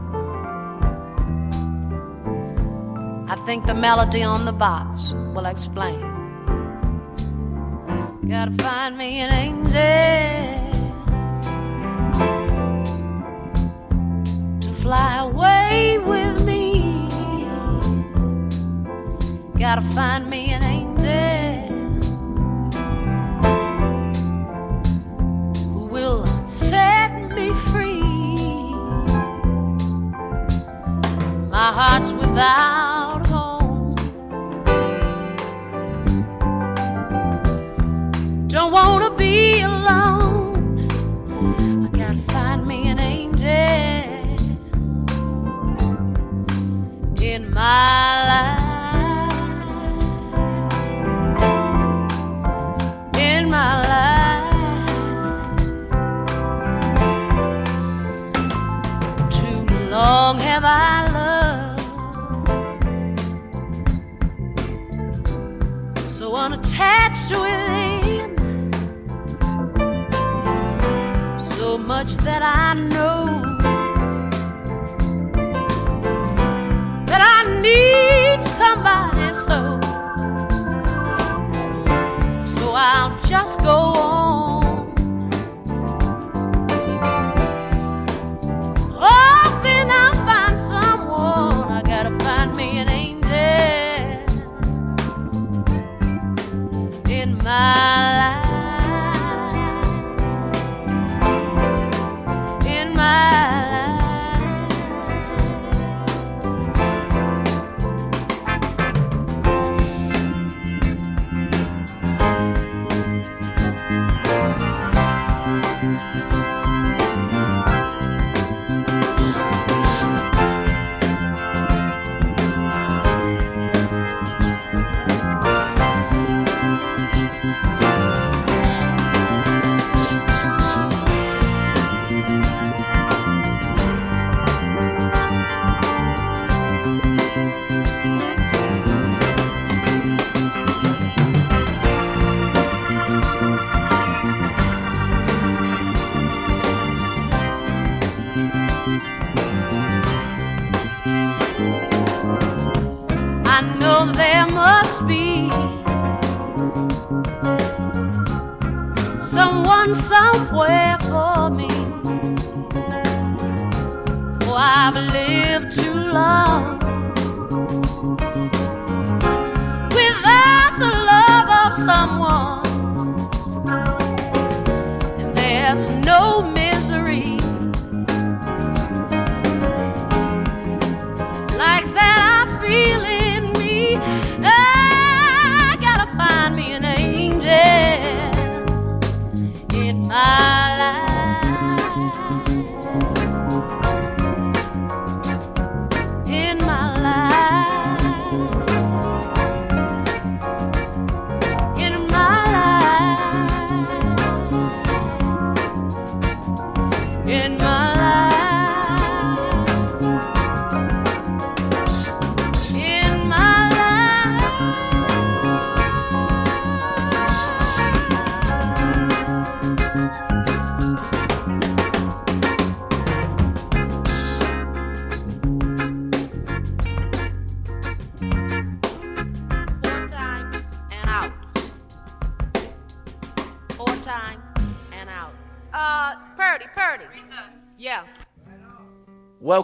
I 3.31 3.37
think 3.47 3.67
the 3.67 3.75
melody 3.75 4.25
on 4.25 4.45
the 4.45 4.53
box 4.53 5.12
will 5.12 5.47
explain. 5.47 6.01
Gotta 8.29 8.51
find 8.61 8.99
me 8.99 9.21
an 9.21 9.33
angel 9.33 10.44
fly 14.85 15.16
away 15.20 15.97
with 15.97 16.45
me. 16.45 17.09
Gotta 19.59 19.80
find 19.80 20.28
me 20.28 20.53
an 20.53 20.62
angel 20.62 21.72
who 25.72 25.87
will 25.87 26.26
set 26.47 27.30
me 27.30 27.55
free. 27.70 28.03
My 31.49 31.70
heart's 31.78 32.12
without 32.12 33.26
home. 33.26 33.95
Don't 38.49 38.70
wanna 38.70 39.12
be 39.16 39.62
alone. 39.62 40.89
I 41.85 41.89
gotta 41.97 42.20
find 42.35 42.66
me 42.66 42.89
an 42.89 42.94
my 47.55 47.94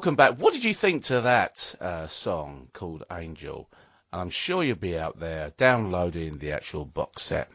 Welcome 0.00 0.16
back. 0.16 0.36
What 0.38 0.54
did 0.54 0.64
you 0.64 0.72
think 0.72 1.04
to 1.04 1.20
that 1.20 1.74
uh, 1.78 2.06
song 2.06 2.68
called 2.72 3.04
Angel? 3.12 3.68
And 4.10 4.22
I'm 4.22 4.30
sure 4.30 4.64
you'll 4.64 4.76
be 4.76 4.98
out 4.98 5.20
there 5.20 5.52
downloading 5.58 6.38
the 6.38 6.52
actual 6.52 6.86
box 6.86 7.24
set. 7.24 7.50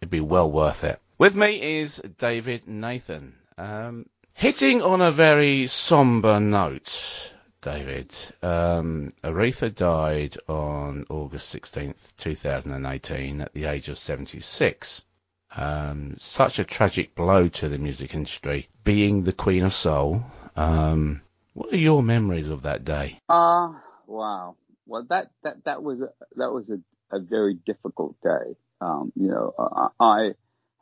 It'd 0.00 0.08
be 0.08 0.20
well 0.20 0.50
worth 0.50 0.82
it. 0.82 0.98
With 1.18 1.36
me 1.36 1.80
is 1.80 1.98
David 2.16 2.66
Nathan. 2.66 3.34
Um, 3.58 4.06
hitting 4.32 4.80
on 4.80 5.02
a 5.02 5.10
very 5.10 5.66
somber 5.66 6.40
note, 6.40 7.34
David. 7.60 8.14
Um, 8.42 9.12
Aretha 9.22 9.68
died 9.68 10.38
on 10.48 11.04
August 11.10 11.54
16th, 11.54 12.16
2018 12.16 13.42
at 13.42 13.52
the 13.52 13.66
age 13.66 13.90
of 13.90 13.98
76. 13.98 15.04
Um, 15.54 16.16
such 16.18 16.58
a 16.58 16.64
tragic 16.64 17.14
blow 17.14 17.48
to 17.48 17.68
the 17.68 17.76
music 17.76 18.14
industry, 18.14 18.70
being 18.84 19.24
the 19.24 19.34
Queen 19.34 19.64
of 19.64 19.74
Soul. 19.74 20.24
Um, 20.56 21.20
what 21.60 21.74
are 21.74 21.76
your 21.76 22.02
memories 22.02 22.48
of 22.48 22.62
that 22.62 22.86
day? 22.86 23.18
Uh, 23.28 23.74
wow. 24.06 24.56
Well, 24.86 25.04
that, 25.10 25.26
that, 25.44 25.64
that 25.66 25.82
was, 25.82 26.00
a, 26.00 26.08
that 26.36 26.50
was 26.50 26.70
a, 26.70 26.78
a 27.14 27.20
very 27.20 27.54
difficult 27.66 28.16
day. 28.22 28.56
Um, 28.80 29.12
you 29.14 29.28
know, 29.28 29.52
uh, 29.58 29.88
I 30.00 30.30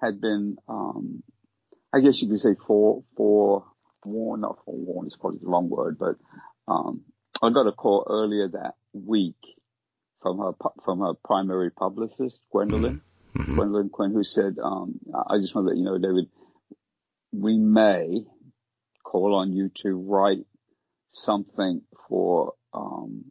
had 0.00 0.20
been, 0.20 0.56
um, 0.68 1.24
I 1.92 1.98
guess 1.98 2.22
you 2.22 2.28
could 2.28 2.38
say 2.38 2.54
for, 2.64 3.02
for 3.16 3.64
forewarned, 4.04 4.42
not 4.42 4.58
forewarned, 4.64 5.08
it's 5.08 5.16
probably 5.16 5.40
the 5.42 5.48
wrong 5.48 5.68
word, 5.68 5.98
but 5.98 6.14
um, 6.68 7.02
I 7.42 7.50
got 7.50 7.66
a 7.66 7.72
call 7.72 8.06
earlier 8.08 8.48
that 8.50 8.74
week 8.92 9.34
from 10.22 10.38
her 10.38 10.52
from 10.84 11.00
her 11.00 11.14
primary 11.24 11.70
publicist, 11.72 12.40
Gwendolyn, 12.52 13.02
Mhm. 13.36 13.54
Gwendolyn 13.56 13.88
Quinn, 13.88 14.12
who 14.12 14.22
said, 14.22 14.58
um, 14.62 15.00
"I 15.12 15.38
just 15.38 15.54
want 15.54 15.66
to 15.66 15.70
let 15.70 15.76
you 15.78 15.84
know, 15.84 15.98
David, 15.98 16.28
we 17.32 17.56
may 17.58 18.24
call 19.04 19.34
on 19.34 19.52
you 19.52 19.70
to 19.82 19.94
write 19.94 20.46
something 21.10 21.82
for 22.08 22.54
um, 22.72 23.24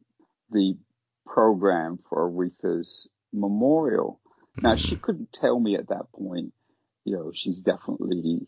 the 0.52 0.78
program 1.26 2.00
for 2.10 2.30
Aretha's 2.30 3.08
memorial." 3.34 4.20
Now 4.62 4.76
she 4.76 4.96
couldn't 4.96 5.34
tell 5.34 5.60
me 5.60 5.76
at 5.76 5.90
that 5.90 6.12
point, 6.12 6.54
you 7.06 7.16
know, 7.16 7.32
she's 7.34 7.60
definitely 7.60 8.48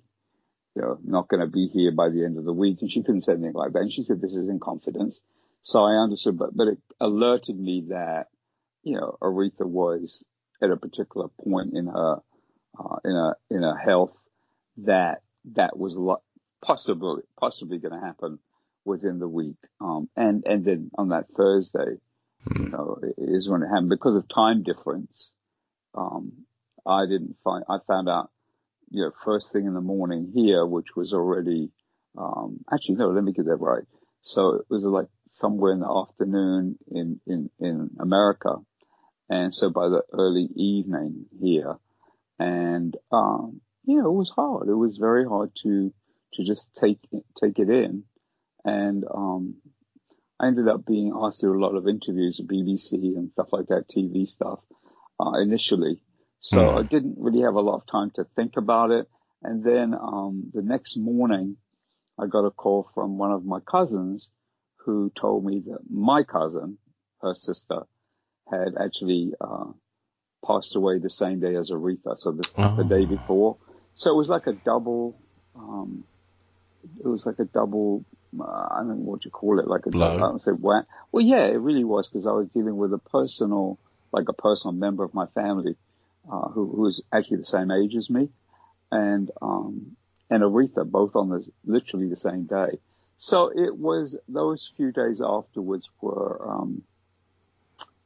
you 0.76 0.82
know, 0.82 0.98
not 1.04 1.28
going 1.28 1.42
to 1.42 1.48
be 1.48 1.68
here 1.68 1.92
by 1.92 2.10
the 2.10 2.24
end 2.24 2.38
of 2.38 2.46
the 2.46 2.54
week. 2.54 2.78
And 2.82 2.92
she 2.92 3.02
couldn't 3.04 3.24
say 3.24 3.34
anything 3.34 3.54
like 3.54 3.74
that. 3.74 3.80
And 3.80 3.92
she 3.92 4.04
said, 4.04 4.22
this 4.22 4.34
is 4.34 4.48
in 4.48 4.60
confidence. 4.60 5.20
So 5.64 5.84
I 5.84 6.02
understood, 6.02 6.38
but, 6.38 6.56
but 6.56 6.68
it 6.70 6.78
alerted 7.02 7.60
me 7.60 7.88
that, 7.90 8.28
you 8.84 8.96
know, 8.96 9.18
Aretha 9.22 9.66
was 9.66 10.24
at 10.62 10.70
a 10.70 10.78
particular 10.78 11.28
point 11.44 11.74
in 11.74 11.88
her, 11.88 12.18
uh, 12.80 12.96
in 13.04 13.12
a, 13.12 13.34
in 13.50 13.64
her 13.64 13.76
health 13.76 14.14
that 14.78 15.22
that 15.56 15.78
was 15.78 15.96
lo- 15.96 16.24
possibly, 16.64 17.24
possibly 17.38 17.78
going 17.78 18.00
to 18.00 18.06
happen 18.06 18.40
within 18.90 19.20
the 19.20 19.28
week. 19.28 19.58
Um, 19.80 20.10
and, 20.16 20.44
and 20.46 20.66
then 20.66 20.92
on 20.98 21.10
that 21.10 21.28
Thursday, 21.38 21.98
you 22.56 22.70
know, 22.70 23.00
is 23.18 23.48
when 23.48 23.64
it 23.64 23.68
happened 23.68 23.90
because 23.90 24.16
of 24.16 24.26
time 24.28 24.64
difference. 24.64 25.32
Um, 25.96 26.46
I 26.86 27.06
didn't 27.06 27.36
find, 27.44 27.64
I 27.70 27.78
found 27.88 28.10
out 28.10 28.32
you 28.92 29.04
know, 29.04 29.12
first 29.24 29.52
thing 29.52 29.66
in 29.66 29.74
the 29.74 29.82
morning 29.82 30.32
here, 30.34 30.66
which 30.66 30.96
was 30.96 31.14
already, 31.14 31.70
um, 32.18 32.60
actually, 32.74 32.96
no, 32.96 33.10
let 33.10 33.24
me 33.24 33.32
get 33.32 33.46
that 33.46 33.56
right. 33.56 33.84
So 34.24 34.56
it 34.56 34.66
was 34.70 34.84
like 34.84 35.08
somewhere 35.32 35.74
in 35.74 35.80
the 35.80 35.90
afternoon 35.90 36.78
in, 36.92 37.20
in, 37.28 37.50
in 37.60 37.92
America. 38.00 38.56
And 39.30 39.54
so 39.54 39.70
by 39.70 39.90
the 39.90 40.02
early 40.12 40.50
evening 40.56 41.26
here 41.40 41.76
and, 42.40 42.96
um, 43.12 43.62
you 43.86 44.02
know, 44.02 44.10
it 44.10 44.18
was 44.18 44.32
hard. 44.36 44.68
It 44.68 44.74
was 44.74 44.98
very 44.98 45.26
hard 45.28 45.52
to, 45.64 45.94
to 46.34 46.44
just 46.44 46.68
take, 46.80 47.00
take 47.42 47.60
it 47.60 47.70
in. 47.70 48.04
And, 48.66 49.06
um, 49.14 49.56
I 50.40 50.48
ended 50.48 50.68
up 50.68 50.86
being 50.86 51.14
asked 51.16 51.42
to 51.42 51.48
do 51.48 51.54
a 51.54 51.60
lot 51.64 51.76
of 51.76 51.88
interviews 51.88 52.40
at 52.40 52.48
BBC 52.48 52.94
and 53.18 53.32
stuff 53.32 53.50
like 53.52 53.68
that, 53.68 53.90
TV 53.90 54.26
stuff, 54.28 54.60
uh, 55.20 55.34
initially. 55.42 56.02
So 56.42 56.60
Mm. 56.62 56.80
I 56.80 56.84
didn't 56.84 57.18
really 57.20 57.42
have 57.42 57.56
a 57.56 57.62
lot 57.62 57.76
of 57.76 57.86
time 57.88 58.12
to 58.16 58.24
think 58.36 58.58
about 58.58 58.92
it. 58.92 59.08
And 59.44 59.64
then, 59.64 59.94
um, 59.94 60.52
the 60.54 60.62
next 60.62 60.98
morning 60.98 61.58
I 62.20 62.28
got 62.28 62.46
a 62.46 62.52
call 62.52 62.90
from 62.94 63.18
one 63.18 63.32
of 63.32 63.46
my 63.46 63.60
cousins 63.62 64.30
who 64.86 65.12
told 65.16 65.46
me 65.46 65.60
that 65.68 65.80
my 65.90 66.24
cousin, 66.24 66.78
her 67.22 67.36
sister, 67.36 67.84
had 68.50 68.76
actually, 68.80 69.34
uh, 69.42 69.72
passed 70.46 70.76
away 70.76 71.00
the 71.00 71.10
same 71.10 71.40
day 71.40 71.56
as 71.56 71.70
Aretha. 71.72 72.18
So 72.18 72.32
the, 72.32 72.50
the 72.78 72.84
day 72.86 73.06
Oh. 73.06 73.18
before. 73.18 73.58
So 73.96 74.12
it 74.12 74.18
was 74.18 74.30
like 74.30 74.48
a 74.48 74.54
double, 74.54 75.22
um, 75.56 76.06
it 77.04 77.08
was 77.08 77.26
like 77.26 77.40
a 77.40 77.46
double, 77.46 78.06
uh, 78.40 78.44
I 78.44 78.78
don't 78.80 78.90
know 78.90 79.12
what 79.12 79.26
you 79.26 79.32
call 79.32 79.60
it, 79.60 79.68
like 79.68 79.86
a 79.86 79.90
Blow. 79.90 80.10
double, 80.12 80.24
I 80.24 80.28
don't 80.30 80.44
say 80.44 80.52
whack. 80.52 80.86
Well, 81.12 81.24
yeah, 81.24 81.46
it 81.46 81.60
really 81.60 81.84
was 81.84 82.10
because 82.10 82.28
I 82.28 82.32
was 82.32 82.48
dealing 82.50 82.78
with 82.78 82.94
a 82.94 82.98
personal, 82.98 83.80
like 84.12 84.30
a 84.30 84.34
personal 84.34 84.74
member 84.74 85.04
of 85.04 85.14
my 85.14 85.26
family, 85.28 85.76
uh, 86.32 86.50
who, 86.50 86.70
who 86.70 86.82
was 86.82 87.02
actually 87.12 87.38
the 87.38 87.46
same 87.46 87.72
age 87.72 87.96
as 87.96 88.10
me 88.10 88.30
and, 88.92 89.32
um, 89.42 89.96
and 90.30 90.44
Aretha, 90.44 90.90
both 90.90 91.16
on 91.16 91.30
the, 91.30 91.46
literally 91.66 92.10
the 92.10 92.16
same 92.18 92.44
day. 92.46 92.80
So 93.18 93.52
it 93.54 93.76
was, 93.78 94.18
those 94.28 94.72
few 94.78 94.92
days 94.92 95.22
afterwards 95.24 95.88
were, 96.02 96.50
um, 96.50 96.84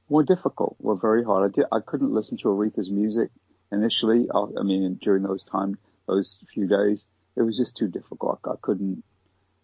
were 0.09 0.23
difficult, 0.23 0.75
were 0.79 0.95
very 0.95 1.23
hard. 1.23 1.51
I 1.51 1.55
did, 1.55 1.65
I 1.71 1.79
couldn't 1.85 2.11
listen 2.11 2.37
to 2.39 2.49
Aretha's 2.49 2.89
music 2.89 3.29
initially. 3.71 4.27
I, 4.33 4.45
I 4.59 4.63
mean, 4.63 4.99
during 5.01 5.23
those 5.23 5.43
time, 5.43 5.77
those 6.07 6.37
few 6.53 6.67
days, 6.67 7.03
it 7.35 7.41
was 7.41 7.57
just 7.57 7.75
too 7.75 7.87
difficult. 7.87 8.39
I 8.45 8.55
couldn't, 8.61 9.03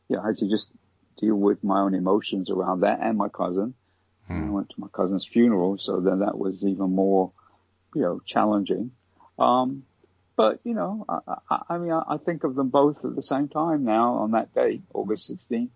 you 0.07 0.15
know, 0.15 0.23
I 0.23 0.27
had 0.27 0.37
to 0.37 0.49
just 0.49 0.71
deal 1.19 1.35
with 1.35 1.63
my 1.63 1.81
own 1.81 1.93
emotions 1.93 2.49
around 2.49 2.81
that 2.81 2.99
and 3.01 3.17
my 3.17 3.29
cousin. 3.29 3.73
And 4.27 4.45
I 4.45 4.49
went 4.51 4.69
to 4.69 4.75
my 4.79 4.87
cousin's 4.93 5.25
funeral, 5.25 5.79
so 5.79 5.99
then 6.01 6.19
that 6.19 6.37
was 6.37 6.63
even 6.63 6.93
more, 6.93 7.31
you 7.95 8.01
know, 8.01 8.21
challenging. 8.23 8.91
Um, 9.39 9.83
but 10.35 10.59
you 10.63 10.73
know, 10.73 11.03
I, 11.09 11.35
I, 11.49 11.61
I 11.69 11.77
mean, 11.79 11.91
I, 11.91 12.03
I 12.07 12.17
think 12.17 12.43
of 12.43 12.55
them 12.55 12.69
both 12.69 13.03
at 13.03 13.15
the 13.15 13.23
same 13.23 13.47
time 13.47 13.83
now 13.83 14.13
on 14.15 14.31
that 14.31 14.53
day, 14.53 14.81
August 14.93 15.31
16th, 15.31 15.69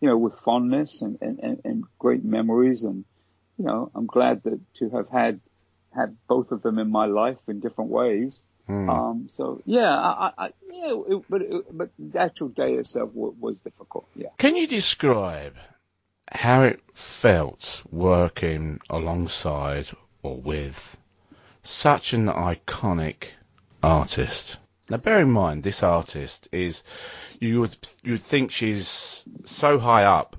you 0.00 0.08
know, 0.08 0.16
with 0.16 0.34
fondness 0.44 1.02
and, 1.02 1.18
and, 1.20 1.38
and, 1.38 1.60
and 1.64 1.84
great 1.98 2.24
memories. 2.24 2.82
And, 2.82 3.04
you 3.58 3.64
know, 3.64 3.90
I'm 3.94 4.06
glad 4.06 4.42
that 4.42 4.58
to 4.74 4.90
have 4.90 5.08
had, 5.08 5.40
had 5.94 6.16
both 6.26 6.50
of 6.50 6.62
them 6.62 6.78
in 6.78 6.90
my 6.90 7.06
life 7.06 7.38
in 7.48 7.60
different 7.60 7.90
ways. 7.90 8.40
Mm. 8.70 8.88
Um, 8.88 9.28
so 9.36 9.60
yeah, 9.64 9.92
I, 9.92 10.32
I, 10.38 10.50
yeah, 10.72 10.94
it, 11.08 11.24
but, 11.28 11.42
it, 11.42 11.76
but 11.76 11.90
the 11.98 12.20
actual 12.20 12.48
day 12.48 12.74
itself 12.74 13.10
was, 13.12 13.34
was 13.40 13.58
difficult. 13.58 14.06
Yeah. 14.14 14.28
Can 14.38 14.54
you 14.54 14.68
describe 14.68 15.56
how 16.30 16.62
it 16.62 16.80
felt 16.94 17.82
working 17.90 18.78
alongside 18.88 19.88
or 20.22 20.36
with 20.36 20.96
such 21.64 22.12
an 22.12 22.26
iconic 22.26 23.24
artist? 23.82 24.58
Now, 24.88 24.98
bear 24.98 25.20
in 25.20 25.32
mind, 25.32 25.64
this 25.64 25.82
artist 25.82 26.48
is 26.52 26.84
you 27.40 27.62
would 27.62 27.76
you 28.04 28.12
would 28.12 28.22
think 28.22 28.52
she's 28.52 29.24
so 29.46 29.80
high 29.80 30.04
up 30.04 30.36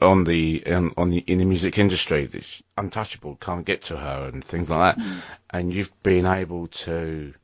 on 0.00 0.24
the 0.24 0.64
um, 0.66 0.94
on 0.96 1.10
the 1.10 1.18
in 1.18 1.38
the 1.38 1.44
music 1.44 1.78
industry 1.78 2.26
that 2.26 2.42
she's 2.42 2.62
untouchable, 2.76 3.36
can't 3.36 3.64
get 3.64 3.82
to 3.82 3.96
her 3.96 4.30
and 4.32 4.44
things 4.44 4.68
like 4.68 4.96
that. 4.96 5.04
And 5.50 5.72
you've 5.72 5.92
been 6.02 6.26
able 6.26 6.66
to 6.68 7.34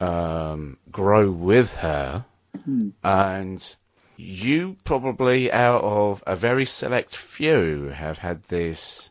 um, 0.00 0.78
grow 0.90 1.30
with 1.30 1.74
her 1.76 2.24
hmm. 2.64 2.90
and 3.02 3.76
you 4.16 4.76
probably 4.84 5.50
out 5.52 5.82
of 5.82 6.22
a 6.26 6.36
very 6.36 6.64
select 6.64 7.16
few 7.16 7.88
have 7.88 8.18
had 8.18 8.42
this 8.44 9.10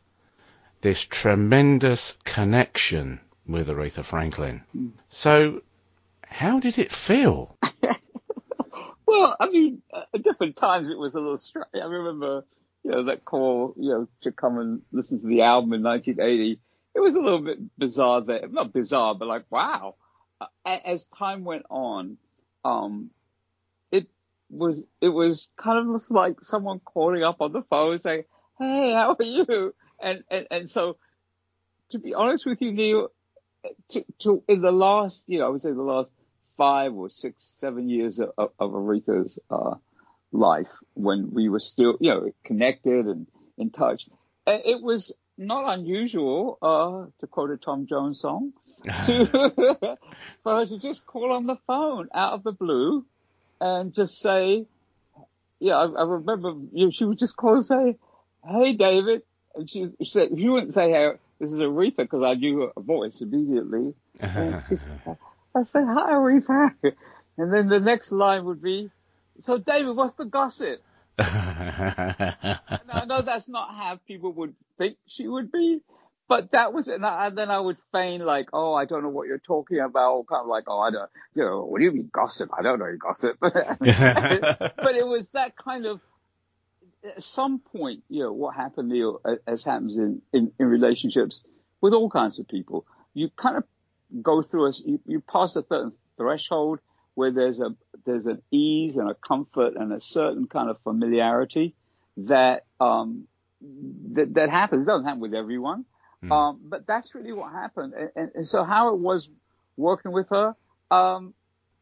this 0.81 1.01
tremendous 1.01 2.17
connection 2.23 3.19
with 3.47 3.67
Aretha 3.67 4.03
Franklin. 4.03 4.63
Hmm. 4.71 4.89
So 5.09 5.61
how 6.21 6.59
did 6.59 6.77
it 6.77 6.91
feel? 6.91 7.57
Well, 9.07 9.37
I 9.39 9.49
mean, 9.49 9.81
uh, 9.91 10.01
at 10.13 10.21
different 10.21 10.57
times 10.57 10.89
it 10.89 10.97
was 10.97 11.13
a 11.13 11.19
little 11.19 11.37
strange. 11.37 11.67
I 11.73 11.85
remember, 11.85 12.43
you 12.83 12.91
know, 12.91 13.05
that 13.05 13.23
call, 13.23 13.73
you 13.77 13.89
know, 13.89 14.07
to 14.21 14.33
come 14.33 14.59
and 14.59 14.81
listen 14.91 15.21
to 15.21 15.27
the 15.27 15.43
album 15.43 15.73
in 15.73 15.81
1980. 15.81 16.59
It 16.93 16.99
was 16.99 17.15
a 17.15 17.19
little 17.19 17.41
bit 17.41 17.57
bizarre 17.77 18.21
there. 18.21 18.47
Not 18.49 18.73
bizarre, 18.73 19.15
but 19.15 19.29
like, 19.29 19.45
wow. 19.49 19.95
As 20.65 21.05
time 21.17 21.43
went 21.43 21.63
on, 21.69 22.17
um, 22.63 23.09
it 23.91 24.07
was, 24.49 24.81
it 25.01 25.09
was 25.09 25.47
kind 25.57 25.95
of 25.95 26.03
like 26.09 26.41
someone 26.41 26.79
calling 26.79 27.23
up 27.23 27.37
on 27.41 27.53
the 27.53 27.63
phone 27.63 27.99
saying, 27.99 28.23
Hey, 28.59 28.93
how 28.93 29.15
are 29.19 29.25
you? 29.25 29.73
And, 29.99 30.23
and, 30.29 30.47
and 30.51 30.69
so 30.69 30.97
to 31.91 31.99
be 31.99 32.13
honest 32.13 32.45
with 32.45 32.61
you, 32.61 32.71
Neil, 32.71 33.09
to, 33.89 34.05
to, 34.19 34.43
in 34.47 34.61
the 34.61 34.71
last, 34.71 35.23
you 35.27 35.39
know, 35.39 35.47
I 35.47 35.49
would 35.49 35.61
say 35.61 35.71
the 35.71 35.81
last 35.81 36.09
five 36.57 36.93
or 36.93 37.09
six, 37.09 37.51
seven 37.59 37.89
years 37.89 38.19
of, 38.19 38.51
of 38.59 38.71
Aretha's 38.71 39.37
uh, 39.49 39.75
life 40.31 40.71
when 40.93 41.31
we 41.31 41.49
were 41.49 41.59
still, 41.59 41.97
you 41.99 42.09
know, 42.09 42.31
connected 42.43 43.05
and 43.05 43.27
in 43.57 43.69
touch. 43.69 44.03
It 44.45 44.81
was 44.81 45.13
not 45.37 45.77
unusual, 45.77 46.57
uh, 46.61 47.11
to 47.19 47.27
quote 47.27 47.51
a 47.51 47.57
Tom 47.57 47.85
Jones 47.87 48.19
song, 48.21 48.53
to, 49.05 49.97
for 50.43 50.55
her 50.55 50.65
to 50.65 50.79
just 50.79 51.05
call 51.05 51.31
on 51.31 51.45
the 51.45 51.57
phone 51.67 52.09
out 52.13 52.33
of 52.33 52.43
the 52.43 52.51
blue 52.51 53.05
and 53.59 53.93
just 53.93 54.19
say, 54.19 54.65
yeah, 55.59 55.75
I, 55.75 55.85
I 55.85 56.03
remember 56.03 56.53
you 56.73 56.85
know, 56.85 56.91
she 56.91 57.05
would 57.05 57.19
just 57.19 57.35
call 57.35 57.55
and 57.55 57.65
say, 57.65 57.97
"Hey, 58.45 58.73
David," 58.73 59.23
and 59.55 59.69
she, 59.69 59.87
she 60.01 60.09
said 60.09 60.29
she 60.37 60.47
wouldn't 60.49 60.73
say, 60.73 60.91
"Hey, 60.91 61.11
this 61.39 61.51
is 61.51 61.59
Aretha," 61.59 61.97
because 61.97 62.23
I 62.23 62.35
knew 62.35 62.71
her 62.75 62.81
voice 62.81 63.21
immediately. 63.21 63.93
And 64.19 64.63
she 64.69 64.75
I 65.55 65.63
said, 65.63 65.85
"Hi, 65.85 66.11
Aretha," 66.11 66.71
and 67.37 67.53
then 67.53 67.69
the 67.69 67.79
next 67.79 68.11
line 68.11 68.45
would 68.45 68.61
be, 68.61 68.89
"So, 69.41 69.57
David, 69.57 69.95
what's 69.95 70.13
the 70.13 70.25
gossip?" 70.25 70.79
And 72.79 72.91
I 72.91 73.05
know 73.05 73.21
that's 73.23 73.49
not 73.49 73.69
how 73.75 73.99
people 74.07 74.33
would 74.33 74.55
think 74.77 74.97
she 75.07 75.27
would 75.27 75.51
be, 75.51 75.81
but 76.27 76.51
that 76.51 76.73
was 76.73 76.87
it. 76.87 76.95
And, 76.95 77.05
I, 77.05 77.27
and 77.27 77.37
then 77.37 77.49
I 77.49 77.59
would 77.59 77.77
feign 77.91 78.21
like, 78.21 78.49
oh, 78.53 78.73
I 78.73 78.85
don't 78.85 79.03
know 79.03 79.09
what 79.09 79.27
you're 79.27 79.37
talking 79.37 79.79
about. 79.79 80.27
Kind 80.27 80.41
of 80.41 80.47
like, 80.47 80.65
oh, 80.67 80.79
I 80.79 80.91
don't, 80.91 81.09
you 81.33 81.43
know, 81.43 81.63
what 81.63 81.79
do 81.79 81.85
you 81.85 81.91
mean 81.91 82.09
gossip? 82.11 82.49
I 82.57 82.61
don't 82.61 82.79
know 82.79 82.95
gossip. 82.99 83.37
but 83.39 84.95
it 84.95 85.07
was 85.07 85.27
that 85.33 85.55
kind 85.55 85.85
of, 85.85 86.01
at 87.03 87.23
some 87.23 87.59
point, 87.59 88.03
you 88.09 88.23
know, 88.23 88.33
what 88.33 88.55
happened, 88.55 88.89
Neil, 88.89 89.21
as 89.45 89.63
happens 89.63 89.97
in, 89.97 90.21
in, 90.33 90.51
in 90.59 90.65
relationships 90.67 91.43
with 91.79 91.93
all 91.93 92.09
kinds 92.09 92.39
of 92.39 92.47
people, 92.47 92.85
you 93.13 93.29
kind 93.35 93.57
of 93.57 93.63
go 94.21 94.41
through 94.41 94.67
a, 94.67 94.73
you, 94.85 94.99
you 95.05 95.21
pass 95.21 95.55
a 95.55 95.63
certain 95.67 95.93
threshold 96.17 96.79
where 97.13 97.31
there's 97.31 97.59
a 97.59 97.75
there's 98.05 98.25
an 98.25 98.41
ease 98.51 98.95
and 98.95 99.09
a 99.09 99.15
comfort 99.15 99.75
and 99.75 99.91
a 99.91 100.01
certain 100.01 100.47
kind 100.47 100.69
of 100.69 100.77
familiarity 100.83 101.73
that 102.17 102.65
um, 102.79 103.27
that, 104.13 104.33
that 104.35 104.49
happens. 104.49 104.83
It 104.83 104.85
doesn't 104.85 105.05
happen 105.05 105.19
with 105.19 105.33
everyone, 105.33 105.85
Mm. 106.23 106.31
um, 106.31 106.59
but 106.63 106.87
that's 106.87 107.13
really 107.13 107.31
what 107.31 107.51
happened. 107.51 107.93
And, 107.93 108.09
and, 108.15 108.31
and 108.35 108.47
so 108.47 108.63
how 108.63 108.93
it 108.93 108.99
was 108.99 109.27
working 109.75 110.11
with 110.11 110.29
her, 110.29 110.55
um, 110.89 111.33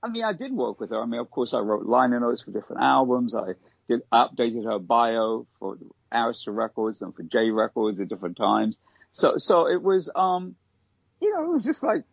I 0.03 0.09
mean, 0.09 0.23
I 0.23 0.33
did 0.33 0.51
work 0.51 0.79
with 0.79 0.89
her. 0.89 1.01
I 1.01 1.05
mean, 1.05 1.19
of 1.19 1.31
course, 1.31 1.53
I 1.53 1.59
wrote 1.59 1.85
liner 1.85 2.19
notes 2.19 2.41
for 2.41 2.51
different 2.51 2.81
albums. 2.81 3.33
I 3.33 3.53
did 3.89 4.01
updated 4.11 4.65
her 4.65 4.79
bio 4.79 5.47
for 5.59 5.77
Arista 6.11 6.47
Records 6.47 7.01
and 7.01 7.15
for 7.15 7.23
J 7.23 7.49
Records 7.49 7.99
at 7.99 8.09
different 8.09 8.37
times. 8.37 8.77
So, 9.13 9.37
so 9.37 9.67
it 9.67 9.81
was, 9.81 10.09
um, 10.13 10.55
you 11.21 11.33
know, 11.33 11.43
it 11.43 11.55
was 11.55 11.63
just 11.63 11.81
like 11.81 12.03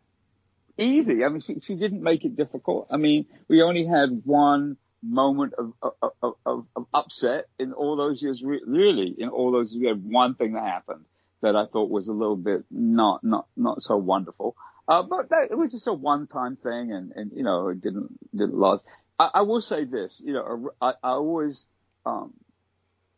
easy. 0.79 1.25
I 1.25 1.29
mean, 1.29 1.41
she, 1.41 1.61
she 1.61 1.75
didn't 1.75 2.03
make 2.03 2.25
it 2.25 2.37
difficult. 2.37 2.87
I 2.91 2.97
mean, 2.97 3.27
we 3.49 3.63
only 3.63 3.85
had 3.85 4.23
one 4.25 4.77
moment 5.03 5.55
of, 5.59 5.73
of, 5.83 6.13
of, 6.47 6.67
of, 6.77 6.87
upset 6.95 7.47
in 7.59 7.73
all 7.73 7.97
those 7.97 8.23
years. 8.23 8.41
Really, 8.43 9.15
in 9.19 9.29
all 9.29 9.51
those, 9.51 9.75
we 9.79 9.87
had 9.87 10.05
one 10.05 10.37
thing 10.37 10.53
that 10.53 10.63
happened 10.63 11.05
that 11.43 11.55
I 11.57 11.67
thought 11.67 11.91
was 11.91 12.09
a 12.09 12.13
little 12.13 12.37
bit 12.37 12.65
not, 12.71 13.23
not, 13.23 13.47
not 13.57 13.83
so 13.83 13.97
wonderful. 13.97 14.57
Uh, 14.89 15.03
but 15.03 15.29
that, 15.31 15.49
it 15.51 15.57
was 15.57 15.73
just 15.73 15.87
a 15.87 15.93
one-time 15.93 16.57
thing, 16.57 16.93
and, 16.93 17.13
and 17.13 17.31
you 17.33 17.45
know, 17.45 17.69
it 17.69 17.81
didn't 17.81 18.19
didn't 18.33 18.59
last. 18.59 18.85
I, 19.19 19.31
I 19.35 19.41
will 19.43 19.61
say 19.61 19.85
this, 19.85 20.21
you 20.25 20.33
know, 20.33 20.71
I, 20.81 20.95
I 21.03 21.11
always 21.11 21.67
um, 22.05 22.33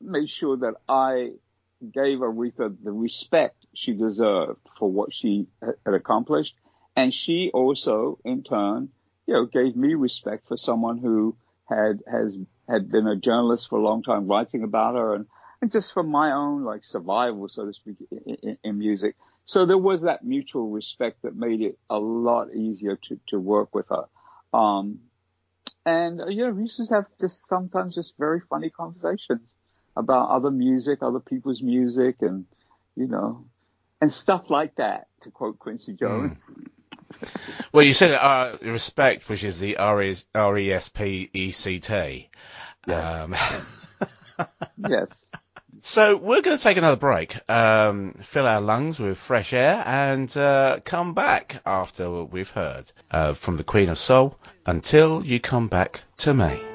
made 0.00 0.28
sure 0.28 0.58
that 0.58 0.74
I 0.88 1.32
gave 1.80 2.18
Aretha 2.18 2.76
the 2.82 2.92
respect 2.92 3.56
she 3.74 3.92
deserved 3.92 4.60
for 4.78 4.90
what 4.90 5.14
she 5.14 5.46
had 5.60 5.94
accomplished, 5.94 6.54
and 6.94 7.14
she 7.14 7.50
also, 7.54 8.18
in 8.24 8.42
turn, 8.42 8.90
you 9.26 9.34
know, 9.34 9.46
gave 9.46 9.74
me 9.74 9.94
respect 9.94 10.46
for 10.48 10.58
someone 10.58 10.98
who 10.98 11.34
had 11.66 12.02
has 12.06 12.36
had 12.68 12.90
been 12.90 13.06
a 13.06 13.16
journalist 13.16 13.68
for 13.68 13.78
a 13.78 13.82
long 13.82 14.02
time, 14.02 14.26
writing 14.26 14.64
about 14.64 14.96
her, 14.96 15.14
and, 15.14 15.26
and 15.64 15.72
just 15.72 15.92
for 15.92 16.02
my 16.02 16.32
own 16.32 16.62
like 16.62 16.84
survival, 16.84 17.48
so 17.48 17.66
to 17.66 17.72
speak, 17.72 17.96
in, 18.26 18.58
in, 18.62 18.78
music. 18.78 19.16
So 19.46 19.66
there 19.66 19.78
was 19.78 20.02
that 20.02 20.24
mutual 20.24 20.70
respect 20.70 21.22
that 21.22 21.34
made 21.34 21.60
it 21.60 21.78
a 21.90 21.98
lot 21.98 22.54
easier 22.54 22.96
to, 23.08 23.18
to 23.28 23.38
work 23.38 23.74
with 23.74 23.86
her. 23.88 24.04
Um, 24.58 25.00
and 25.84 26.20
you 26.28 26.46
know, 26.46 26.52
we 26.52 26.62
used 26.62 26.76
to 26.76 26.86
have 26.94 27.06
just 27.20 27.48
sometimes 27.48 27.94
just 27.94 28.14
very 28.18 28.40
funny 28.48 28.70
conversations 28.70 29.42
about 29.96 30.30
other 30.30 30.50
music, 30.50 31.02
other 31.02 31.20
people's 31.20 31.62
music, 31.62 32.16
and 32.20 32.46
you 32.96 33.06
know, 33.06 33.44
and 34.00 34.12
stuff 34.12 34.50
like 34.50 34.76
that. 34.76 35.08
To 35.22 35.30
quote 35.30 35.58
Quincy 35.58 35.94
Jones. 35.94 36.54
Well, 37.72 37.84
you 37.84 37.92
said 37.92 38.12
uh, 38.12 38.56
respect, 38.62 39.28
which 39.28 39.44
is 39.44 39.58
the 39.58 39.76
R 39.76 40.02
E 40.02 40.16
R 40.34 40.58
E 40.58 40.72
S 40.72 40.88
P 40.88 41.30
E 41.32 41.50
C 41.52 41.78
T. 41.80 42.30
Um, 42.86 43.34
yes. 44.88 45.24
So 45.82 46.16
we're 46.16 46.42
going 46.42 46.56
to 46.56 46.62
take 46.62 46.76
another 46.76 46.96
break, 46.96 47.36
um, 47.50 48.14
fill 48.22 48.46
our 48.46 48.60
lungs 48.60 48.98
with 48.98 49.18
fresh 49.18 49.52
air, 49.52 49.82
and 49.86 50.34
uh, 50.36 50.80
come 50.84 51.14
back 51.14 51.60
after 51.66 52.24
we've 52.24 52.50
heard 52.50 52.90
uh, 53.10 53.34
from 53.34 53.56
the 53.56 53.64
Queen 53.64 53.88
of 53.88 53.98
Soul. 53.98 54.38
Until 54.66 55.24
you 55.24 55.40
come 55.40 55.68
back 55.68 56.02
to 56.18 56.32
me. 56.32 56.73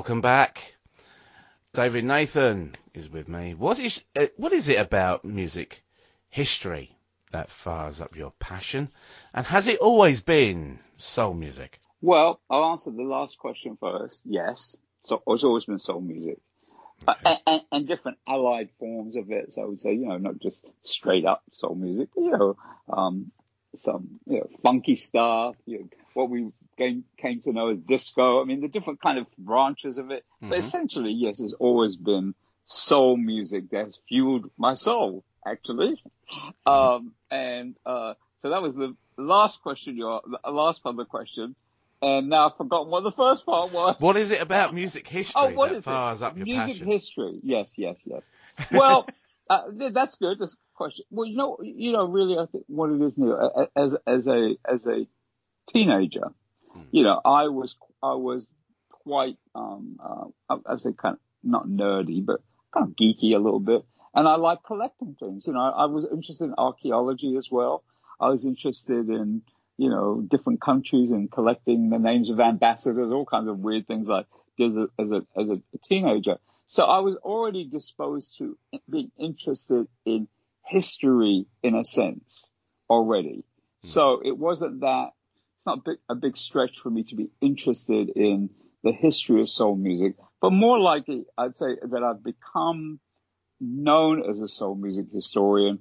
Welcome 0.00 0.22
back. 0.22 0.76
David 1.74 2.06
Nathan 2.06 2.74
is 2.94 3.10
with 3.10 3.28
me. 3.28 3.52
What 3.52 3.78
is 3.78 4.02
uh, 4.16 4.28
what 4.38 4.54
is 4.54 4.70
it 4.70 4.78
about 4.78 5.26
music 5.26 5.84
history 6.30 6.96
that 7.32 7.50
fires 7.50 8.00
up 8.00 8.16
your 8.16 8.30
passion, 8.38 8.88
and 9.34 9.44
has 9.44 9.66
it 9.66 9.78
always 9.78 10.22
been 10.22 10.78
soul 10.96 11.34
music? 11.34 11.82
Well, 12.00 12.40
I'll 12.48 12.70
answer 12.70 12.90
the 12.90 13.02
last 13.02 13.36
question 13.36 13.76
first. 13.78 14.22
Yes, 14.24 14.74
so 15.02 15.22
it's 15.26 15.44
always 15.44 15.66
been 15.66 15.78
soul 15.78 16.00
music, 16.00 16.38
uh, 17.06 17.36
and, 17.46 17.60
and, 17.70 17.86
different 17.86 18.16
allied 18.26 18.70
forms 18.78 19.16
of 19.16 19.30
it. 19.30 19.52
So 19.52 19.60
I 19.60 19.64
would 19.66 19.82
say, 19.82 19.92
you 19.92 20.06
know, 20.06 20.16
not 20.16 20.38
just 20.38 20.64
straight 20.80 21.26
up 21.26 21.42
soul 21.52 21.74
music, 21.74 22.08
but, 22.14 22.22
you 22.22 22.30
know, 22.30 22.56
um, 22.88 23.32
some 23.82 24.18
you 24.24 24.38
know 24.38 24.48
funky 24.62 24.96
stuff, 24.96 25.56
you 25.66 25.80
know, 25.80 25.88
what 26.14 26.30
we 26.30 26.48
came, 26.80 27.04
came 27.18 27.42
to 27.42 27.52
know 27.52 27.68
as 27.68 27.78
disco. 27.78 28.40
I 28.40 28.44
mean, 28.44 28.60
the 28.60 28.68
different 28.68 29.02
kind 29.02 29.18
of 29.18 29.26
branches 29.38 29.98
of 29.98 30.10
it. 30.10 30.24
Mm-hmm. 30.36 30.50
But 30.50 30.58
essentially, 30.58 31.12
yes, 31.12 31.40
it's 31.40 31.52
always 31.52 31.96
been 31.96 32.34
soul 32.66 33.16
music 33.16 33.70
that 33.70 33.86
has 33.86 33.98
fueled 34.08 34.50
my 34.56 34.74
soul, 34.74 35.24
actually. 35.46 36.00
Mm-hmm. 36.32 36.70
Um, 36.70 37.12
and 37.30 37.76
uh, 37.84 38.14
so 38.42 38.50
that 38.50 38.62
was 38.62 38.74
the 38.74 38.96
last 39.16 39.62
question, 39.62 39.96
your 39.96 40.22
the 40.24 40.50
last 40.50 40.82
part 40.82 40.94
of 40.94 40.96
the 40.96 41.04
question. 41.04 41.54
And 42.02 42.30
now 42.30 42.48
I've 42.48 42.56
forgotten 42.56 42.90
what 42.90 43.02
the 43.02 43.12
first 43.12 43.44
part 43.44 43.72
was. 43.72 43.96
What 43.98 44.16
is 44.16 44.30
it 44.30 44.40
about 44.40 44.72
music 44.82 45.06
history 45.06 45.34
oh, 45.36 45.50
what 45.50 45.70
that 45.70 45.76
is 45.78 45.84
fires 45.84 46.22
it? 46.22 46.24
up 46.24 46.36
your 46.36 46.46
music 46.46 46.74
passion? 46.74 46.86
history. 46.86 47.40
Yes, 47.42 47.74
yes, 47.76 48.00
yes. 48.06 48.22
Well, 48.72 49.06
uh, 49.50 49.64
that's 49.92 50.14
good. 50.16 50.38
That's 50.38 50.54
a 50.54 50.56
question. 50.74 51.04
Well, 51.10 51.26
you 51.26 51.36
know, 51.36 51.58
you 51.62 51.92
know, 51.92 52.06
really, 52.06 52.38
I 52.38 52.46
think 52.46 52.64
what 52.68 52.90
it 52.90 53.02
is, 53.02 53.18
Neil, 53.18 53.68
as 53.76 53.94
as 54.06 54.26
a 54.26 54.56
as 54.66 54.86
a 54.86 55.06
teenager, 55.70 56.32
hmm. 56.72 56.82
you 56.90 57.02
know, 57.02 57.20
I 57.24 57.48
was 57.48 57.76
I 58.02 58.14
was 58.14 58.46
quite 58.90 59.36
um 59.54 59.98
uh, 60.02 60.24
I 60.48 60.74
I 60.74 60.76
say 60.76 60.90
kind 60.96 61.14
of 61.14 61.20
not 61.42 61.66
nerdy, 61.66 62.24
but 62.24 62.40
kind 62.72 62.88
of 62.88 62.96
geeky 62.96 63.34
a 63.34 63.38
little 63.38 63.60
bit, 63.60 63.84
and 64.14 64.28
I 64.28 64.36
like 64.36 64.62
collecting 64.64 65.16
things. 65.18 65.46
You 65.46 65.54
know, 65.54 65.60
I, 65.60 65.82
I 65.82 65.86
was 65.86 66.06
interested 66.10 66.44
in 66.44 66.54
archaeology 66.56 67.36
as 67.36 67.50
well. 67.50 67.82
I 68.20 68.28
was 68.28 68.44
interested 68.44 69.08
in 69.08 69.42
you 69.76 69.88
know 69.88 70.20
different 70.20 70.60
countries 70.60 71.10
and 71.10 71.30
collecting 71.30 71.90
the 71.90 71.98
names 71.98 72.30
of 72.30 72.40
ambassadors, 72.40 73.12
all 73.12 73.26
kinds 73.26 73.48
of 73.48 73.58
weird 73.58 73.86
things 73.86 74.06
like 74.06 74.26
as 74.60 74.76
a 74.76 74.88
as 74.98 75.10
a 75.10 75.40
as 75.40 75.48
a 75.48 75.78
teenager. 75.88 76.36
So 76.66 76.84
I 76.84 77.00
was 77.00 77.16
already 77.16 77.64
disposed 77.64 78.38
to 78.38 78.56
being 78.88 79.10
interested 79.18 79.88
in 80.04 80.28
history 80.64 81.46
in 81.62 81.74
a 81.74 81.84
sense 81.84 82.48
already. 82.88 83.44
Hmm. 83.82 83.88
So 83.88 84.20
it 84.24 84.36
wasn't 84.36 84.80
that 84.80 85.10
it's 85.60 85.66
not 85.66 85.80
a 85.80 85.82
big, 85.82 85.98
a 86.08 86.14
big 86.14 86.38
stretch 86.38 86.78
for 86.78 86.88
me 86.88 87.04
to 87.04 87.14
be 87.14 87.28
interested 87.42 88.08
in 88.16 88.48
the 88.82 88.92
history 88.92 89.42
of 89.42 89.50
soul 89.50 89.76
music, 89.76 90.14
but 90.40 90.52
more 90.52 90.78
likely 90.78 91.26
I'd 91.36 91.58
say 91.58 91.76
that 91.82 92.02
I've 92.02 92.24
become 92.24 92.98
known 93.60 94.22
as 94.26 94.40
a 94.40 94.48
soul 94.48 94.74
music 94.74 95.08
historian 95.12 95.80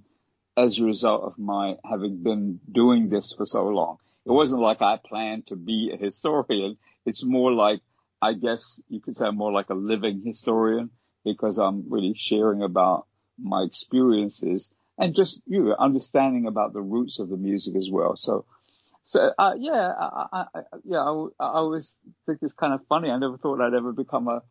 as 0.58 0.80
a 0.80 0.84
result 0.84 1.24
of 1.24 1.40
my 1.40 1.76
having 1.90 2.22
been 2.22 2.60
doing 2.70 3.08
this 3.08 3.32
for 3.32 3.46
so 3.46 3.70
long. 3.70 4.00
It 4.26 4.34
wasn't 4.34 4.62
like 4.62 4.82
I 4.82 4.98
planned 4.98 5.48
to 5.48 5.56
be 5.56 5.92
a 5.94 5.98
historian. 5.98 6.78
It's 7.06 7.24
more 7.24 7.54
like, 7.54 7.80
I 8.22 8.34
guess 8.34 8.82
you 8.90 9.00
could 9.00 9.16
say 9.16 9.28
I'm 9.28 9.38
more 9.38 9.54
like 9.54 9.70
a 9.70 9.76
living 9.76 10.24
historian 10.26 10.90
because 11.24 11.58
I'm 11.58 11.90
really 11.90 12.16
sharing 12.18 12.64
about 12.64 13.08
my 13.42 13.62
experiences 13.62 14.70
and 14.98 15.16
just 15.16 15.42
you 15.48 15.64
know, 15.64 15.76
understanding 15.80 16.48
about 16.48 16.74
the 16.74 16.82
roots 16.82 17.20
of 17.20 17.30
the 17.30 17.38
music 17.38 17.78
as 17.78 17.88
well. 17.90 18.18
So 18.18 18.44
so 19.10 19.34
uh, 19.40 19.56
yeah, 19.58 19.92
I, 20.00 20.46
I, 20.54 20.62
yeah, 20.86 21.00
I, 21.00 21.12
I 21.40 21.54
always 21.54 21.96
think 22.28 22.40
it's 22.44 22.54
kind 22.54 22.76
of 22.76 22.86
funny. 22.88 23.10
I 23.10 23.18
never 23.18 23.38
thought 23.38 23.60
I'd 23.60 23.74
ever 23.74 23.92
become 23.92 24.28
a, 24.28 24.44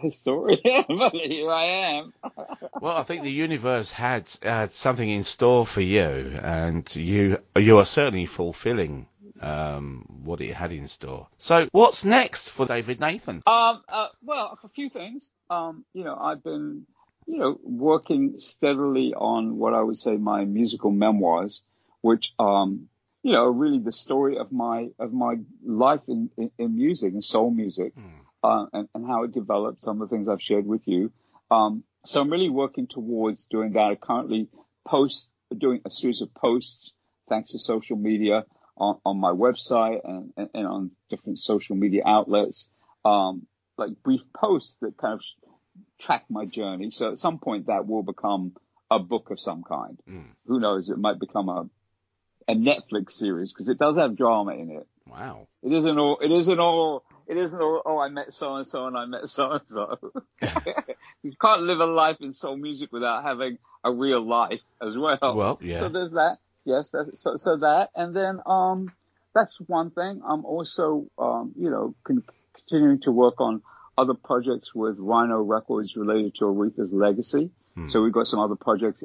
historian, 0.00 0.58
but 0.88 1.12
here 1.12 1.50
I 1.50 1.64
am. 1.64 2.12
well, 2.80 2.96
I 2.96 3.02
think 3.02 3.22
the 3.22 3.30
universe 3.30 3.90
had 3.90 4.26
uh, 4.42 4.66
something 4.68 5.08
in 5.08 5.24
store 5.24 5.66
for 5.66 5.82
you, 5.82 6.38
and 6.42 6.96
you 6.96 7.38
you 7.56 7.78
are 7.78 7.84
certainly 7.84 8.26
fulfilling 8.26 9.06
um, 9.40 10.04
what 10.24 10.40
it 10.40 10.54
had 10.54 10.72
in 10.72 10.88
store. 10.88 11.28
So, 11.36 11.68
what's 11.72 12.04
next 12.04 12.48
for 12.48 12.66
David 12.66 13.00
Nathan? 13.00 13.42
Um, 13.46 13.82
uh, 13.88 14.08
well, 14.22 14.58
a 14.62 14.68
few 14.70 14.88
things. 14.88 15.30
Um, 15.50 15.84
you 15.92 16.04
know, 16.04 16.16
I've 16.16 16.42
been, 16.42 16.86
you 17.26 17.38
know, 17.38 17.60
working 17.62 18.40
steadily 18.40 19.14
on 19.14 19.58
what 19.58 19.74
I 19.74 19.82
would 19.82 19.98
say 19.98 20.16
my 20.16 20.44
musical 20.44 20.90
memoirs, 20.90 21.60
which 22.00 22.32
um, 22.38 22.88
you 23.28 23.34
know, 23.34 23.44
really 23.44 23.78
the 23.78 23.92
story 23.92 24.38
of 24.38 24.50
my 24.50 24.88
of 24.98 25.12
my 25.12 25.34
life 25.62 26.00
in 26.08 26.30
in, 26.38 26.50
in 26.58 26.74
music 26.74 27.12
and 27.12 27.22
soul 27.22 27.50
music, 27.50 27.94
mm. 27.94 28.08
uh, 28.42 28.64
and, 28.72 28.88
and 28.94 29.06
how 29.06 29.24
it 29.24 29.32
developed. 29.32 29.82
Some 29.82 30.00
of 30.00 30.08
the 30.08 30.16
things 30.16 30.28
I've 30.28 30.40
shared 30.40 30.66
with 30.66 30.88
you. 30.88 31.12
Um, 31.50 31.84
so 32.06 32.22
I'm 32.22 32.32
really 32.32 32.48
working 32.48 32.86
towards 32.86 33.44
doing 33.50 33.72
that. 33.72 33.82
I 33.82 33.96
currently 33.96 34.48
post 34.86 35.28
doing 35.54 35.82
a 35.84 35.90
series 35.90 36.22
of 36.22 36.32
posts 36.32 36.94
thanks 37.28 37.52
to 37.52 37.58
social 37.58 37.98
media 37.98 38.46
on, 38.78 38.98
on 39.04 39.20
my 39.20 39.30
website 39.30 40.00
and, 40.04 40.32
and, 40.38 40.48
and, 40.54 40.66
on 40.66 40.90
different 41.10 41.38
social 41.38 41.76
media 41.76 42.02
outlets, 42.06 42.70
um, 43.04 43.46
like 43.76 43.90
brief 44.02 44.22
posts 44.34 44.74
that 44.80 44.96
kind 44.96 45.14
of 45.14 45.22
track 45.98 46.24
my 46.30 46.46
journey. 46.46 46.90
So 46.92 47.12
at 47.12 47.18
some 47.18 47.38
point 47.38 47.66
that 47.66 47.86
will 47.86 48.02
become 48.02 48.54
a 48.90 48.98
book 48.98 49.30
of 49.30 49.38
some 49.38 49.62
kind. 49.62 50.00
Mm. 50.08 50.24
Who 50.46 50.60
knows? 50.60 50.88
It 50.88 50.96
might 50.96 51.18
become 51.18 51.50
a 51.50 51.68
a 52.48 52.54
Netflix 52.54 53.12
series 53.12 53.52
because 53.52 53.68
it 53.68 53.78
does 53.78 53.96
have 53.96 54.16
drama 54.16 54.52
in 54.52 54.70
it. 54.70 54.86
Wow. 55.06 55.46
It 55.62 55.72
isn't 55.72 55.98
all. 55.98 56.18
It 56.20 56.30
isn't 56.30 56.58
all. 56.58 57.04
It 57.26 57.36
isn't 57.36 57.60
all. 57.60 57.82
Oh, 57.84 57.98
I 57.98 58.08
met 58.08 58.32
so 58.32 58.56
and 58.56 58.66
so 58.66 58.86
and 58.86 58.96
I 58.96 59.04
met 59.04 59.28
so 59.28 59.52
and 59.52 59.66
so. 59.66 59.98
You 61.22 61.32
can't 61.40 61.62
live 61.62 61.80
a 61.80 61.86
life 61.86 62.18
in 62.20 62.32
soul 62.32 62.56
music 62.56 62.92
without 62.92 63.24
having 63.24 63.58
a 63.84 63.92
real 63.92 64.26
life 64.26 64.60
as 64.80 64.96
well. 64.96 65.18
Well, 65.34 65.58
yeah. 65.60 65.78
So 65.78 65.88
there's 65.88 66.12
that. 66.12 66.38
Yes. 66.64 66.90
That's, 66.90 67.20
so 67.20 67.36
so 67.36 67.58
that 67.58 67.90
and 67.94 68.14
then 68.14 68.40
um 68.46 68.92
that's 69.34 69.58
one 69.66 69.90
thing. 69.90 70.22
I'm 70.26 70.44
also 70.44 71.06
um 71.18 71.52
you 71.58 71.70
know 71.70 71.94
con- 72.04 72.24
continuing 72.54 73.00
to 73.00 73.12
work 73.12 73.40
on 73.40 73.62
other 73.96 74.14
projects 74.14 74.74
with 74.74 74.96
Rhino 74.98 75.42
Records 75.42 75.96
related 75.96 76.36
to 76.36 76.44
Aretha's 76.44 76.92
legacy. 76.92 77.50
Hmm. 77.74 77.88
So 77.88 78.02
we've 78.02 78.12
got 78.12 78.26
some 78.26 78.40
other 78.40 78.56
projects 78.56 79.02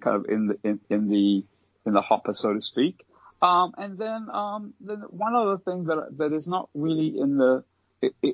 kind 0.00 0.16
of 0.16 0.26
in 0.28 0.48
the 0.48 0.58
in, 0.64 0.80
in 0.90 1.08
the 1.08 1.44
in 1.86 1.92
the 1.92 2.00
hopper, 2.00 2.34
so 2.34 2.54
to 2.54 2.60
speak. 2.60 3.04
Um, 3.40 3.74
and 3.76 3.98
then, 3.98 4.28
um, 4.32 4.74
then 4.80 5.00
one 5.10 5.34
other 5.34 5.58
thing 5.58 5.84
that 5.84 6.16
that 6.18 6.32
is 6.32 6.46
not 6.46 6.68
really 6.74 7.18
in 7.18 7.38
the 7.38 7.64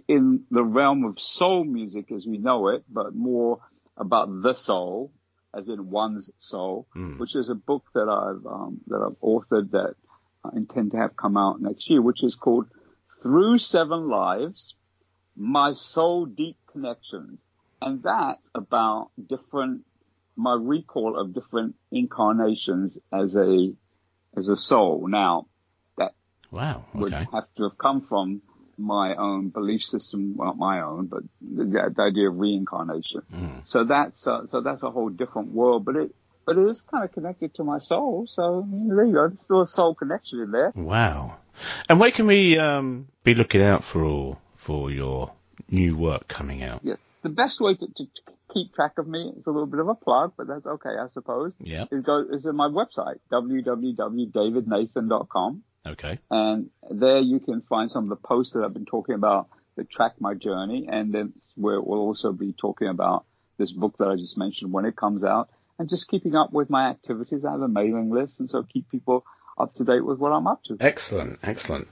in 0.07 0.45
the 0.51 0.63
realm 0.63 1.05
of 1.05 1.21
soul 1.21 1.65
music 1.65 2.11
as 2.13 2.27
we 2.27 2.39
know 2.39 2.69
it, 2.69 2.85
but 2.91 3.15
more 3.15 3.61
about 3.97 4.43
the 4.43 4.55
soul, 4.55 5.13
as 5.55 5.69
in 5.69 5.91
one's 5.91 6.31
soul, 6.39 6.87
mm. 6.97 7.19
which 7.19 7.35
is 7.35 7.49
a 7.49 7.55
book 7.55 7.85
that 7.95 8.09
I've 8.09 8.47
um, 8.47 8.81
that 8.89 8.97
I've 8.97 9.21
authored 9.21 9.71
that 9.73 9.95
I 10.45 10.57
intend 10.57 10.93
to 10.93 10.99
have 10.99 11.17
come 11.17 11.37
out 11.37 11.61
next 11.61 11.89
year, 11.89 12.03
which 12.03 12.23
is 12.23 12.35
called 12.35 12.67
Through 13.23 13.59
Seven 13.59 14.09
Lives: 14.09 14.75
My 15.37 15.73
Soul 15.73 16.27
Deep 16.27 16.57
Connections, 16.71 17.39
and 17.81 18.03
that's 18.03 18.47
about 18.55 19.11
different 19.27 19.85
my 20.39 20.55
recall 20.55 21.18
of 21.18 21.34
different 21.34 21.74
incarnations 21.91 22.97
as 23.12 23.36
a 23.36 23.72
as 24.36 24.49
a 24.49 24.57
soul. 24.57 25.09
Now 25.09 25.47
that 25.99 26.14
wow 26.51 26.84
okay. 26.91 26.99
would 26.99 27.12
have 27.12 27.49
to 27.57 27.64
have 27.64 27.76
come 27.76 28.07
from 28.09 28.41
my 28.78 29.16
own 29.16 29.49
belief 29.49 29.82
system, 29.82 30.36
well, 30.36 30.49
not 30.49 30.57
my 30.57 30.80
own, 30.82 31.07
but 31.07 31.24
the, 31.41 31.64
the 31.64 32.03
idea 32.03 32.30
of 32.30 32.39
reincarnation. 32.39 33.22
Mm. 33.34 33.62
So 33.64 33.84
that's 33.84 34.26
uh, 34.26 34.47
so 34.51 34.61
that's 34.61 34.84
a 34.84 34.91
whole 34.91 35.09
different 35.09 35.53
world, 35.53 35.84
but 35.84 35.97
it 35.97 36.14
but 36.47 36.57
it 36.57 36.66
is 36.68 36.80
kind 36.82 37.05
of 37.05 37.12
connected 37.12 37.55
to 37.55 37.64
my 37.64 37.78
soul. 37.78 38.26
So 38.28 38.66
there 38.70 39.05
you 39.05 39.12
go. 39.12 39.28
There's 39.28 39.41
still 39.41 39.62
a 39.62 39.66
soul 39.66 39.95
connection 39.95 40.41
in 40.41 40.51
there. 40.53 40.72
Wow. 40.74 41.36
And 41.89 41.99
where 41.99 42.12
can 42.12 42.26
we 42.26 42.59
um, 42.59 43.09
be 43.24 43.34
looking 43.34 43.61
out 43.61 43.82
for 43.82 44.05
all 44.05 44.41
for 44.55 44.91
your 44.91 45.32
new 45.68 45.97
work 45.97 46.28
coming 46.28 46.62
out? 46.62 46.80
Yes. 46.84 46.99
The 47.22 47.28
best 47.28 47.61
way 47.61 47.74
to, 47.74 47.86
to, 47.86 48.05
to 48.05 48.32
keep 48.53 48.75
track 48.75 48.99
of 48.99 49.07
me. 49.07 49.33
It's 49.37 49.47
a 49.47 49.51
little 49.51 49.67
bit 49.67 49.81
of 49.81 49.89
a 49.89 49.95
plug, 49.95 50.33
but 50.37 50.47
that's 50.47 50.67
okay, 50.67 50.91
I 50.91 51.07
suppose. 51.13 51.53
Yeah. 51.59 51.87
Is 51.91 52.05
go 52.05 52.25
is 52.31 52.45
in 52.47 52.55
my 52.57 52.69
website 52.69 53.19
www.davidnathan.com. 53.33 55.63
Okay. 55.87 56.19
And 56.31 56.71
there 56.91 57.21
you 57.21 57.41
can 57.41 57.63
find 57.63 57.91
some 57.91 58.05
of 58.05 58.11
the 58.11 58.17
posts 58.17 58.53
that 58.55 58.63
I've 58.65 58.75
been 58.75 58.85
talking 58.85 59.15
about 59.15 59.49
that 59.77 59.89
track 59.91 60.21
my 60.21 60.35
journey, 60.35 60.89
and 60.91 61.15
then 61.15 61.33
we'll 61.57 61.87
also 61.87 62.33
be 62.33 62.53
talking 62.53 62.89
about 62.89 63.25
this 63.59 63.73
book 63.73 63.97
that 63.99 64.09
I 64.09 64.17
just 64.17 64.37
mentioned 64.37 64.73
when 64.73 64.85
it 64.85 64.97
comes 64.97 65.23
out, 65.25 65.49
and 65.79 65.89
just 65.89 66.09
keeping 66.09 66.35
up 66.35 66.53
with 66.53 66.69
my 66.69 66.91
activities. 66.91 67.45
I 67.45 67.53
have 67.53 67.63
a 67.63 67.69
mailing 67.69 68.11
list, 68.11 68.41
and 68.41 68.51
so 68.51 68.65
keep 68.65 68.91
people 68.91 69.25
up 69.57 69.75
to 69.77 69.85
date 69.85 70.05
with 70.05 70.19
what 70.19 70.33
I'm 70.33 70.47
up 70.47 70.63
to. 70.65 70.77
Excellent, 70.81 71.39
excellent. 71.43 71.89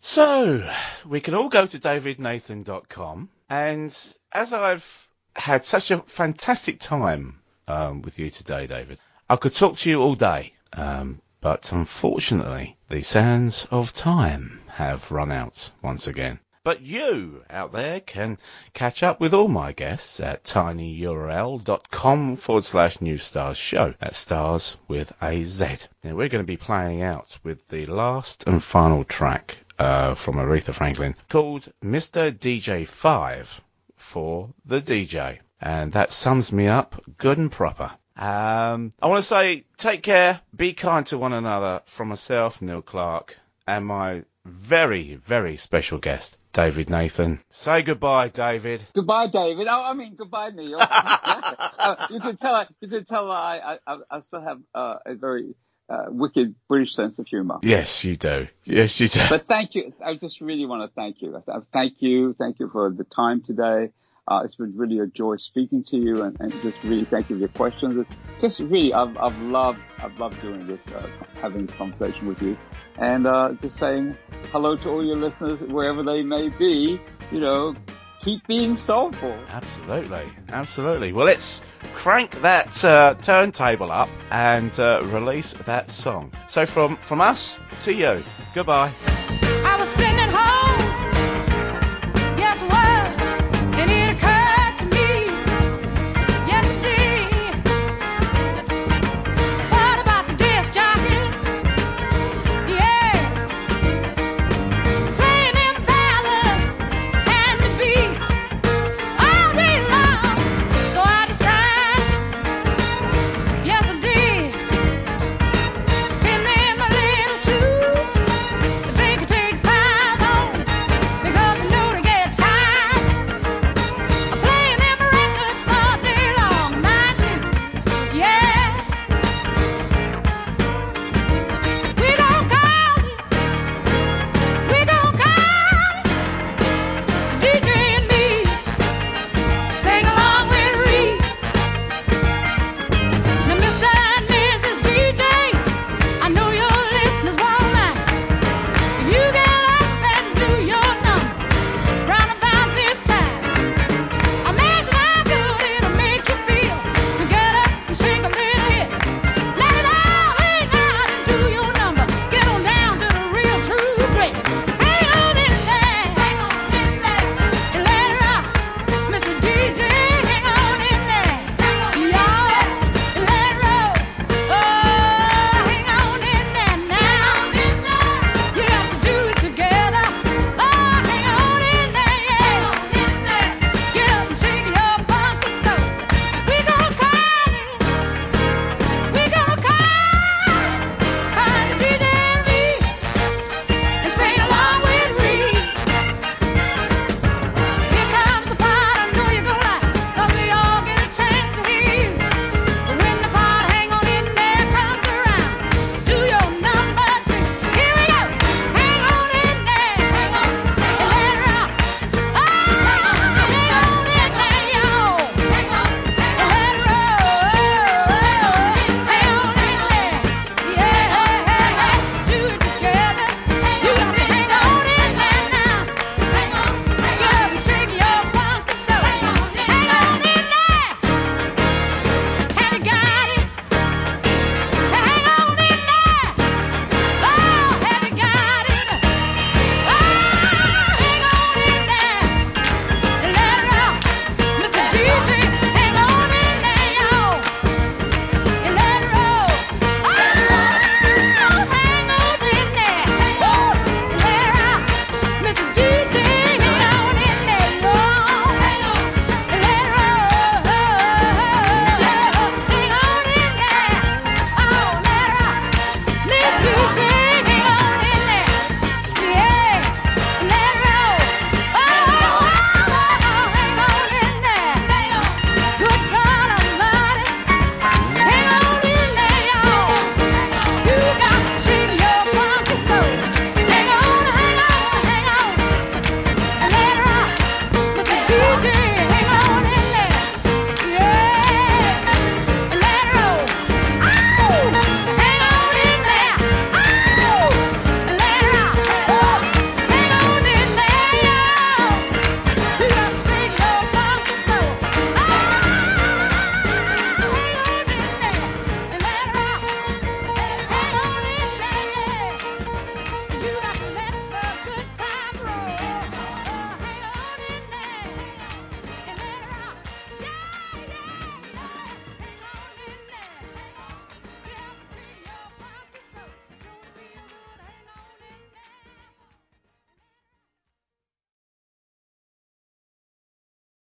So, 0.00 0.66
we 1.06 1.20
can 1.20 1.34
all 1.34 1.48
go 1.48 1.66
to 1.66 1.78
davidnathan.com, 1.78 3.28
and 3.50 4.14
as 4.32 4.52
I've 4.52 5.08
had 5.36 5.64
such 5.64 5.90
a 5.90 5.98
fantastic 5.98 6.80
time 6.80 7.40
um, 7.68 8.02
with 8.02 8.18
you 8.18 8.30
today, 8.30 8.66
David. 8.66 8.98
I 9.28 9.36
could 9.36 9.54
talk 9.54 9.78
to 9.78 9.90
you 9.90 10.02
all 10.02 10.14
day, 10.14 10.54
um, 10.72 11.20
but 11.40 11.72
unfortunately, 11.72 12.76
the 12.88 13.02
sands 13.02 13.66
of 13.70 13.92
time 13.92 14.60
have 14.68 15.10
run 15.12 15.30
out 15.30 15.70
once 15.82 16.06
again. 16.06 16.40
But 16.62 16.82
you 16.82 17.42
out 17.48 17.72
there 17.72 18.00
can 18.00 18.36
catch 18.74 19.02
up 19.02 19.18
with 19.18 19.32
all 19.32 19.48
my 19.48 19.72
guests 19.72 20.20
at 20.20 20.44
tinyurl.com 20.44 22.36
forward 22.36 22.64
slash 22.64 23.00
new 23.00 23.16
stars 23.16 23.56
show. 23.56 23.94
That's 23.98 24.18
stars 24.18 24.76
with 24.86 25.12
a 25.22 25.42
Z. 25.44 25.86
Now 26.04 26.14
we're 26.14 26.28
going 26.28 26.44
to 26.44 26.52
be 26.52 26.58
playing 26.58 27.00
out 27.00 27.38
with 27.42 27.66
the 27.68 27.86
last 27.86 28.44
and 28.46 28.62
final 28.62 29.04
track 29.04 29.56
uh, 29.78 30.14
from 30.14 30.36
Aretha 30.36 30.74
Franklin 30.74 31.16
called 31.30 31.72
Mr. 31.82 32.30
DJ 32.30 32.86
5 32.86 33.62
for 34.10 34.52
the 34.64 34.80
DJ. 34.80 35.38
And 35.60 35.92
that 35.92 36.10
sums 36.10 36.52
me 36.52 36.66
up 36.66 37.00
good 37.16 37.38
and 37.38 37.52
proper. 37.52 37.92
Um, 38.16 38.92
I 39.00 39.06
want 39.06 39.22
to 39.22 39.28
say 39.28 39.64
take 39.78 40.02
care, 40.02 40.40
be 40.54 40.72
kind 40.72 41.06
to 41.06 41.18
one 41.18 41.32
another 41.32 41.82
from 41.86 42.08
myself, 42.08 42.60
Neil 42.60 42.82
Clark, 42.82 43.38
and 43.66 43.86
my 43.86 44.24
very, 44.44 45.14
very 45.14 45.56
special 45.56 45.98
guest, 45.98 46.36
David 46.52 46.90
Nathan. 46.90 47.40
Say 47.50 47.82
goodbye, 47.82 48.28
David. 48.28 48.84
Goodbye, 48.94 49.28
David. 49.28 49.68
Oh, 49.70 49.82
I 49.84 49.94
mean, 49.94 50.16
goodbye, 50.16 50.50
Neil. 50.50 50.78
uh, 50.80 52.06
you 52.10 52.20
can 52.20 52.36
tell. 52.36 52.66
You 52.80 52.88
can 52.88 53.04
tell. 53.04 53.30
I, 53.30 53.78
I, 53.86 53.96
I 54.10 54.20
still 54.20 54.42
have 54.42 54.58
uh, 54.74 54.96
a 55.06 55.14
very 55.14 55.54
uh, 55.90 56.04
wicked 56.08 56.54
British 56.68 56.94
sense 56.94 57.18
of 57.18 57.26
humour. 57.26 57.58
Yes, 57.62 58.04
you 58.04 58.16
do. 58.16 58.46
Yes, 58.64 59.00
you 59.00 59.08
do. 59.08 59.20
But 59.28 59.48
thank 59.48 59.74
you. 59.74 59.92
I 60.04 60.14
just 60.14 60.40
really 60.40 60.64
want 60.64 60.88
to 60.88 60.94
thank 60.94 61.20
you. 61.20 61.42
Thank 61.72 61.94
you. 61.98 62.34
Thank 62.38 62.60
you 62.60 62.70
for 62.70 62.90
the 62.90 63.04
time 63.04 63.42
today. 63.42 63.90
Uh, 64.28 64.42
it's 64.44 64.54
been 64.54 64.76
really 64.76 65.00
a 65.00 65.06
joy 65.06 65.36
speaking 65.36 65.82
to 65.82 65.96
you 65.96 66.22
and, 66.22 66.36
and, 66.38 66.52
just 66.62 66.80
really 66.84 67.04
thank 67.04 67.28
you 67.28 67.36
for 67.36 67.40
your 67.40 67.48
questions. 67.48 67.96
It's 67.96 68.40
just 68.40 68.60
really, 68.60 68.94
I've, 68.94 69.16
I've 69.16 69.36
loved, 69.42 69.80
I've 69.98 70.16
loved 70.20 70.40
doing 70.40 70.64
this, 70.66 70.86
uh, 70.88 71.08
having 71.40 71.66
this 71.66 71.74
conversation 71.74 72.28
with 72.28 72.40
you 72.40 72.56
and, 72.98 73.26
uh, 73.26 73.54
just 73.60 73.78
saying 73.78 74.16
hello 74.52 74.76
to 74.76 74.88
all 74.88 75.04
your 75.04 75.16
listeners 75.16 75.62
wherever 75.62 76.04
they 76.04 76.22
may 76.22 76.48
be, 76.50 77.00
you 77.32 77.40
know, 77.40 77.74
keep 78.22 78.46
being 78.46 78.76
soulful. 78.76 79.36
Absolutely. 79.48 80.26
Absolutely. 80.50 81.12
Well, 81.12 81.26
let's 81.26 81.62
crank 81.94 82.40
that, 82.42 82.84
uh, 82.84 83.14
turntable 83.14 83.90
up 83.90 84.08
and, 84.30 84.78
uh, 84.78 85.02
release 85.04 85.52
that 85.52 85.90
song. 85.90 86.32
So 86.48 86.66
from, 86.66 86.96
from 86.96 87.20
us 87.20 87.58
to 87.84 87.92
you, 87.92 88.22
goodbye. 88.54 88.90